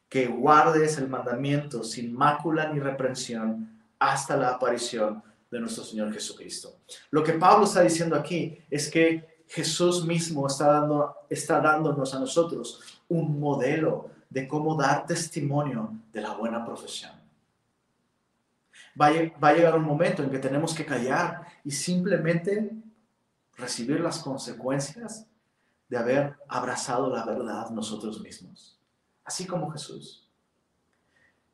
que 0.06 0.26
guardes 0.26 0.98
el 0.98 1.08
mandamiento 1.08 1.82
sin 1.82 2.12
mácula 2.12 2.70
ni 2.70 2.78
reprensión 2.78 3.80
hasta 3.98 4.36
la 4.36 4.50
aparición 4.50 5.22
de 5.50 5.60
nuestro 5.60 5.82
Señor 5.82 6.12
Jesucristo. 6.12 6.76
Lo 7.10 7.24
que 7.24 7.32
Pablo 7.32 7.64
está 7.64 7.80
diciendo 7.80 8.14
aquí 8.14 8.58
es 8.70 8.90
que 8.90 9.42
Jesús 9.48 10.04
mismo 10.04 10.46
está, 10.46 10.66
dando, 10.66 11.16
está 11.30 11.60
dándonos 11.60 12.14
a 12.14 12.20
nosotros 12.20 13.00
un 13.08 13.40
modelo 13.40 14.10
de 14.28 14.46
cómo 14.46 14.76
dar 14.76 15.06
testimonio 15.06 15.90
de 16.12 16.20
la 16.20 16.34
buena 16.34 16.64
profesión. 16.66 17.12
Va 19.00 19.06
a, 19.06 19.12
va 19.42 19.48
a 19.48 19.54
llegar 19.54 19.74
un 19.74 19.84
momento 19.84 20.22
en 20.22 20.30
que 20.30 20.38
tenemos 20.38 20.74
que 20.74 20.84
callar 20.84 21.46
y 21.64 21.70
simplemente 21.70 22.72
recibir 23.56 24.00
las 24.00 24.18
consecuencias 24.18 25.26
de 25.88 25.96
haber 25.96 26.36
abrazado 26.48 27.10
la 27.10 27.24
verdad 27.24 27.70
nosotros 27.70 28.20
mismos 28.20 28.76
así 29.26 29.44
como 29.44 29.70
Jesús. 29.70 30.24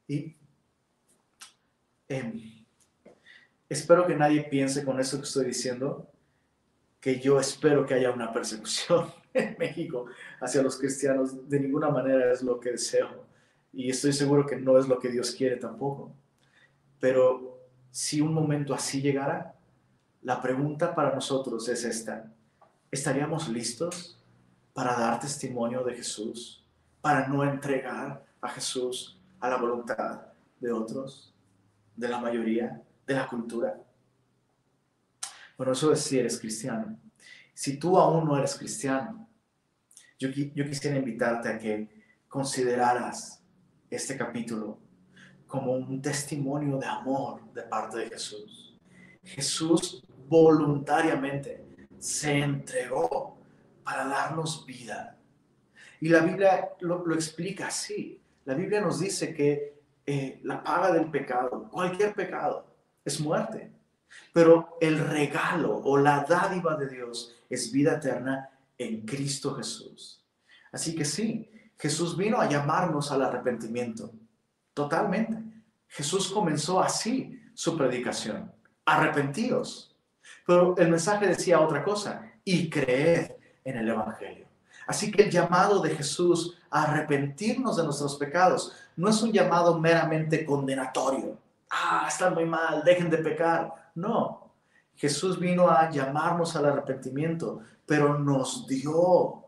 Y 0.06 0.36
em, 2.06 2.64
espero 3.68 4.06
que 4.06 4.14
nadie 4.14 4.44
piense 4.44 4.84
con 4.84 5.00
eso 5.00 5.16
que 5.16 5.24
estoy 5.24 5.46
diciendo 5.46 6.06
que 7.00 7.18
yo 7.18 7.40
espero 7.40 7.84
que 7.84 7.94
haya 7.94 8.12
una 8.12 8.32
persecución 8.32 9.10
en 9.34 9.56
México 9.58 10.06
hacia 10.40 10.62
los 10.62 10.78
cristianos. 10.78 11.48
De 11.48 11.58
ninguna 11.58 11.88
manera 11.88 12.30
es 12.30 12.42
lo 12.42 12.60
que 12.60 12.72
deseo. 12.72 13.24
Y 13.72 13.90
estoy 13.90 14.12
seguro 14.12 14.46
que 14.46 14.56
no 14.56 14.78
es 14.78 14.86
lo 14.86 14.98
que 15.00 15.08
Dios 15.08 15.32
quiere 15.32 15.56
tampoco. 15.56 16.14
Pero 17.00 17.58
si 17.90 18.20
un 18.20 18.34
momento 18.34 18.74
así 18.74 19.00
llegara, 19.00 19.54
la 20.20 20.40
pregunta 20.42 20.94
para 20.94 21.14
nosotros 21.14 21.66
es 21.68 21.84
esta. 21.84 22.30
¿Estaríamos 22.90 23.48
listos 23.48 24.21
para 24.72 24.96
dar 24.96 25.20
testimonio 25.20 25.82
de 25.84 25.94
Jesús? 25.94 26.64
Para 27.00 27.26
no 27.28 27.42
entregar 27.44 28.24
a 28.40 28.48
Jesús 28.48 29.18
a 29.40 29.48
la 29.48 29.56
voluntad 29.56 30.22
de 30.60 30.72
otros, 30.72 31.34
de 31.96 32.08
la 32.08 32.18
mayoría, 32.18 32.82
de 33.06 33.14
la 33.14 33.26
cultura. 33.26 33.76
Bueno, 35.56 35.72
eso 35.72 35.92
es 35.92 36.00
si 36.00 36.18
eres 36.18 36.38
cristiano. 36.38 36.98
Si 37.54 37.76
tú 37.78 37.98
aún 37.98 38.24
no 38.24 38.36
eres 38.38 38.54
cristiano, 38.54 39.28
yo, 40.18 40.28
yo 40.28 40.64
quisiera 40.64 40.96
invitarte 40.96 41.48
a 41.48 41.58
que 41.58 41.88
consideraras 42.28 43.42
este 43.90 44.16
capítulo 44.16 44.78
como 45.46 45.72
un 45.72 46.00
testimonio 46.00 46.78
de 46.78 46.86
amor 46.86 47.52
de 47.52 47.62
parte 47.62 47.98
de 47.98 48.08
Jesús. 48.08 48.80
Jesús 49.22 50.02
voluntariamente 50.28 51.62
se 51.98 52.38
entregó 52.38 53.41
para 53.84 54.06
darnos 54.06 54.64
vida. 54.66 55.18
Y 56.00 56.08
la 56.08 56.20
Biblia 56.20 56.70
lo, 56.80 57.14
explica 57.14 57.68
así. 57.68 58.20
La 58.44 58.54
Biblia 58.54 58.80
nos 58.80 58.98
dice 58.98 59.34
que 59.34 59.82
eh, 60.04 60.40
la 60.42 60.62
paga 60.62 60.92
del 60.92 61.10
pecado, 61.10 61.68
cualquier 61.70 62.14
pecado, 62.14 62.66
es 63.04 63.20
muerte. 63.20 63.72
Pero 64.32 64.76
el 64.80 64.98
regalo 64.98 65.76
o 65.76 65.96
la 65.96 66.24
dádiva 66.28 66.76
de 66.76 66.88
Dios 66.88 67.36
es 67.48 67.70
vida 67.70 67.94
eterna 67.94 68.50
en 68.76 69.02
Cristo 69.02 69.54
Jesús. 69.54 70.24
Así 70.72 70.94
que 70.94 71.04
sí, 71.04 71.50
Jesús 71.78 72.16
vino 72.16 72.40
a 72.40 72.48
llamarnos 72.48 73.12
al 73.12 73.22
arrepentimiento. 73.22 74.12
Totalmente. 74.74 75.36
Jesús 75.88 76.30
comenzó 76.32 76.80
así 76.80 77.40
su 77.54 77.76
predicación. 77.76 78.50
Arrepentíos. 78.84 79.94
Pero 80.46 80.76
el 80.78 80.88
mensaje 80.88 81.26
decía 81.26 81.60
otra 81.60 81.84
cosa. 81.84 82.32
Y 82.44 82.70
creed 82.70 83.32
en 83.64 83.76
el 83.76 83.88
Evangelio. 83.88 84.46
Así 84.86 85.10
que 85.10 85.24
el 85.24 85.30
llamado 85.30 85.80
de 85.80 85.90
Jesús 85.90 86.58
a 86.70 86.84
arrepentirnos 86.84 87.76
de 87.76 87.84
nuestros 87.84 88.16
pecados 88.16 88.72
no 88.96 89.08
es 89.08 89.22
un 89.22 89.32
llamado 89.32 89.78
meramente 89.78 90.44
condenatorio. 90.44 91.38
Ah, 91.70 92.06
están 92.08 92.34
muy 92.34 92.44
mal, 92.44 92.82
dejen 92.84 93.08
de 93.08 93.18
pecar. 93.18 93.90
No, 93.94 94.50
Jesús 94.96 95.38
vino 95.38 95.68
a 95.68 95.90
llamarnos 95.90 96.54
al 96.56 96.66
arrepentimiento, 96.66 97.60
pero 97.86 98.18
nos 98.18 98.66
dio, 98.66 99.44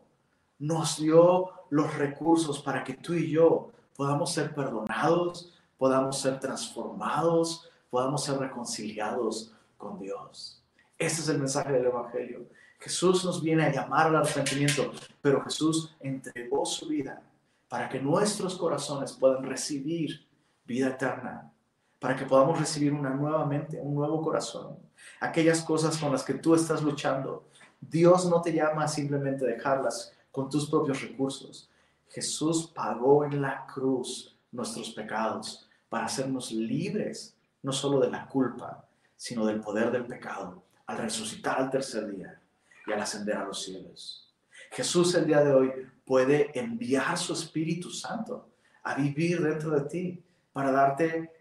nos 0.59 0.97
dio 0.97 1.51
los 1.69 1.93
recursos 1.95 2.61
para 2.61 2.83
que 2.83 2.95
tú 2.95 3.13
y 3.13 3.31
yo 3.31 3.71
podamos 3.95 4.33
ser 4.33 4.53
perdonados, 4.53 5.53
podamos 5.77 6.19
ser 6.19 6.39
transformados, 6.39 7.69
podamos 7.89 8.23
ser 8.23 8.37
reconciliados 8.37 9.53
con 9.77 9.99
Dios. 9.99 10.61
Ese 10.97 11.21
es 11.21 11.29
el 11.29 11.39
mensaje 11.39 11.71
del 11.73 11.85
Evangelio. 11.85 12.45
Jesús 12.85 13.25
nos 13.25 13.41
viene 13.41 13.63
a 13.65 13.71
llamar 13.71 14.05
al 14.05 14.17
arrepentimiento, 14.17 14.91
pero 15.19 15.41
Jesús 15.41 15.95
entregó 15.99 16.67
su 16.67 16.87
vida 16.87 17.19
para 17.67 17.89
que 17.89 17.99
nuestros 17.99 18.55
corazones 18.55 19.13
puedan 19.13 19.43
recibir 19.43 20.23
vida 20.65 20.89
eterna, 20.89 21.51
para 21.97 22.15
que 22.15 22.27
podamos 22.27 22.59
recibir 22.59 22.93
una 22.93 23.09
nueva 23.09 23.43
mente, 23.47 23.81
un 23.81 23.95
nuevo 23.95 24.21
corazón. 24.21 24.77
Aquellas 25.19 25.63
cosas 25.63 25.97
con 25.97 26.11
las 26.11 26.23
que 26.23 26.35
tú 26.35 26.53
estás 26.53 26.83
luchando, 26.83 27.47
Dios 27.81 28.29
no 28.29 28.39
te 28.39 28.53
llama 28.53 28.83
a 28.83 28.87
simplemente 28.87 29.47
dejarlas 29.47 30.13
con 30.31 30.47
tus 30.47 30.69
propios 30.69 31.01
recursos. 31.01 31.71
Jesús 32.09 32.67
pagó 32.67 33.25
en 33.25 33.41
la 33.41 33.65
cruz 33.65 34.37
nuestros 34.51 34.91
pecados 34.91 35.67
para 35.89 36.05
hacernos 36.05 36.51
libres, 36.51 37.35
no 37.63 37.71
solo 37.71 37.99
de 37.99 38.11
la 38.11 38.27
culpa, 38.27 38.87
sino 39.17 39.43
del 39.43 39.59
poder 39.59 39.89
del 39.89 40.05
pecado, 40.05 40.61
al 40.85 40.99
resucitar 40.99 41.57
al 41.59 41.71
tercer 41.71 42.15
día 42.15 42.39
y 42.85 42.91
al 42.91 43.01
ascender 43.01 43.37
a 43.37 43.45
los 43.45 43.63
cielos. 43.63 44.33
Jesús 44.71 45.13
el 45.15 45.25
día 45.25 45.43
de 45.43 45.53
hoy 45.53 45.71
puede 46.05 46.57
enviar 46.57 47.17
su 47.17 47.33
Espíritu 47.33 47.89
Santo 47.89 48.49
a 48.83 48.95
vivir 48.95 49.41
dentro 49.41 49.71
de 49.71 49.89
ti 49.89 50.23
para 50.53 50.71
darte 50.71 51.31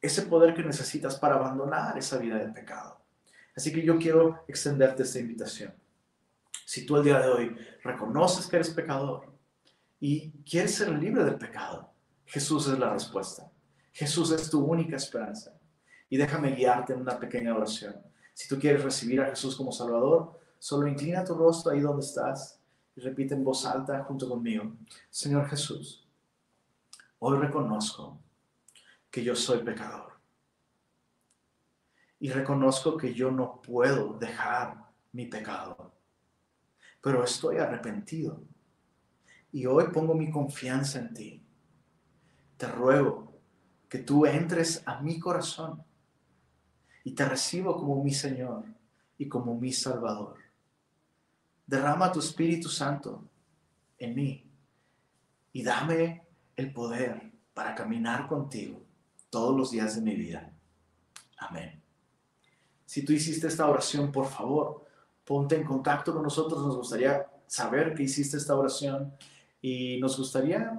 ese 0.00 0.22
poder 0.22 0.54
que 0.54 0.62
necesitas 0.62 1.16
para 1.16 1.36
abandonar 1.36 1.96
esa 1.96 2.18
vida 2.18 2.38
de 2.38 2.52
pecado. 2.52 3.00
Así 3.56 3.72
que 3.72 3.82
yo 3.82 3.98
quiero 3.98 4.44
extenderte 4.48 5.02
esta 5.02 5.18
invitación. 5.18 5.72
Si 6.66 6.84
tú 6.84 6.96
el 6.96 7.04
día 7.04 7.20
de 7.20 7.28
hoy 7.28 7.56
reconoces 7.82 8.46
que 8.46 8.56
eres 8.56 8.70
pecador 8.70 9.32
y 10.00 10.30
quieres 10.42 10.74
ser 10.74 10.90
libre 10.90 11.24
del 11.24 11.36
pecado, 11.36 11.92
Jesús 12.26 12.68
es 12.68 12.78
la 12.78 12.92
respuesta. 12.92 13.50
Jesús 13.92 14.32
es 14.32 14.50
tu 14.50 14.64
única 14.64 14.96
esperanza. 14.96 15.52
Y 16.08 16.16
déjame 16.16 16.52
guiarte 16.52 16.92
en 16.92 17.00
una 17.00 17.18
pequeña 17.18 17.54
oración. 17.54 17.94
Si 18.32 18.48
tú 18.48 18.58
quieres 18.58 18.82
recibir 18.82 19.20
a 19.20 19.26
Jesús 19.26 19.56
como 19.56 19.72
Salvador, 19.72 20.40
Solo 20.64 20.88
inclina 20.88 21.22
tu 21.22 21.34
rostro 21.34 21.72
ahí 21.72 21.80
donde 21.80 22.06
estás 22.06 22.58
y 22.96 23.00
repite 23.02 23.34
en 23.34 23.44
voz 23.44 23.66
alta 23.66 24.02
junto 24.04 24.26
conmigo. 24.26 24.72
Señor 25.10 25.46
Jesús, 25.46 26.08
hoy 27.18 27.36
reconozco 27.36 28.18
que 29.10 29.22
yo 29.22 29.36
soy 29.36 29.62
pecador. 29.62 30.14
Y 32.18 32.30
reconozco 32.30 32.96
que 32.96 33.12
yo 33.12 33.30
no 33.30 33.60
puedo 33.60 34.14
dejar 34.14 34.90
mi 35.12 35.26
pecado. 35.26 35.92
Pero 37.02 37.22
estoy 37.22 37.58
arrepentido. 37.58 38.42
Y 39.52 39.66
hoy 39.66 39.88
pongo 39.92 40.14
mi 40.14 40.30
confianza 40.30 40.98
en 40.98 41.12
ti. 41.12 41.46
Te 42.56 42.68
ruego 42.68 43.38
que 43.86 43.98
tú 43.98 44.24
entres 44.24 44.82
a 44.86 45.02
mi 45.02 45.20
corazón 45.20 45.84
y 47.04 47.12
te 47.12 47.26
recibo 47.26 47.76
como 47.76 48.02
mi 48.02 48.14
Señor 48.14 48.64
y 49.18 49.28
como 49.28 49.60
mi 49.60 49.70
Salvador. 49.70 50.43
Derrama 51.66 52.12
tu 52.12 52.20
Espíritu 52.20 52.68
Santo 52.68 53.24
en 53.98 54.14
mí 54.14 54.50
y 55.52 55.62
dame 55.62 56.26
el 56.56 56.72
poder 56.72 57.32
para 57.54 57.74
caminar 57.74 58.26
contigo 58.26 58.82
todos 59.30 59.56
los 59.56 59.70
días 59.70 59.96
de 59.96 60.02
mi 60.02 60.14
vida. 60.14 60.52
Amén. 61.38 61.80
Si 62.84 63.04
tú 63.04 63.12
hiciste 63.12 63.46
esta 63.46 63.68
oración, 63.68 64.12
por 64.12 64.26
favor, 64.26 64.84
ponte 65.24 65.56
en 65.56 65.64
contacto 65.64 66.12
con 66.12 66.22
nosotros. 66.22 66.64
Nos 66.64 66.76
gustaría 66.76 67.26
saber 67.46 67.94
que 67.94 68.04
hiciste 68.04 68.36
esta 68.36 68.54
oración 68.54 69.14
y 69.60 69.98
nos 70.00 70.16
gustaría 70.18 70.78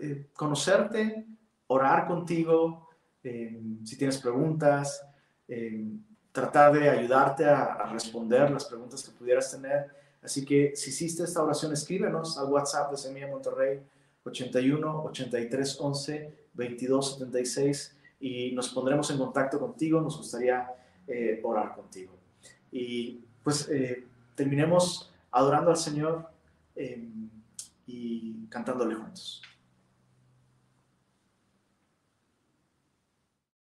eh, 0.00 0.28
conocerte, 0.32 1.26
orar 1.66 2.06
contigo. 2.06 2.88
Eh, 3.22 3.60
si 3.84 3.96
tienes 3.96 4.18
preguntas, 4.18 5.04
eh, 5.48 5.86
tratar 6.32 6.72
de 6.72 6.88
ayudarte 6.88 7.44
a, 7.44 7.74
a 7.74 7.92
responder 7.92 8.50
las 8.50 8.64
preguntas 8.64 9.02
que 9.04 9.12
pudieras 9.12 9.50
tener. 9.50 10.05
Así 10.26 10.44
que 10.44 10.74
si 10.74 10.90
hiciste 10.90 11.22
esta 11.22 11.40
oración, 11.40 11.72
escríbenos 11.72 12.36
al 12.36 12.46
WhatsApp 12.46 12.90
de 12.90 12.96
Semilla 12.96 13.28
Monterrey 13.28 13.80
81 14.24 15.04
83 15.04 15.80
11 15.80 16.34
22 16.52 17.12
76 17.12 17.96
y 18.18 18.50
nos 18.50 18.70
pondremos 18.70 19.08
en 19.12 19.18
contacto 19.18 19.60
contigo. 19.60 20.00
Nos 20.00 20.16
gustaría 20.16 20.68
eh, 21.06 21.40
orar 21.44 21.76
contigo. 21.76 22.12
Y 22.72 23.20
pues 23.44 23.68
eh, 23.68 24.04
terminemos 24.34 25.12
adorando 25.30 25.70
al 25.70 25.76
Señor 25.76 26.28
eh, 26.74 27.08
y 27.86 28.48
cantándole 28.48 28.96
juntos. 28.96 29.42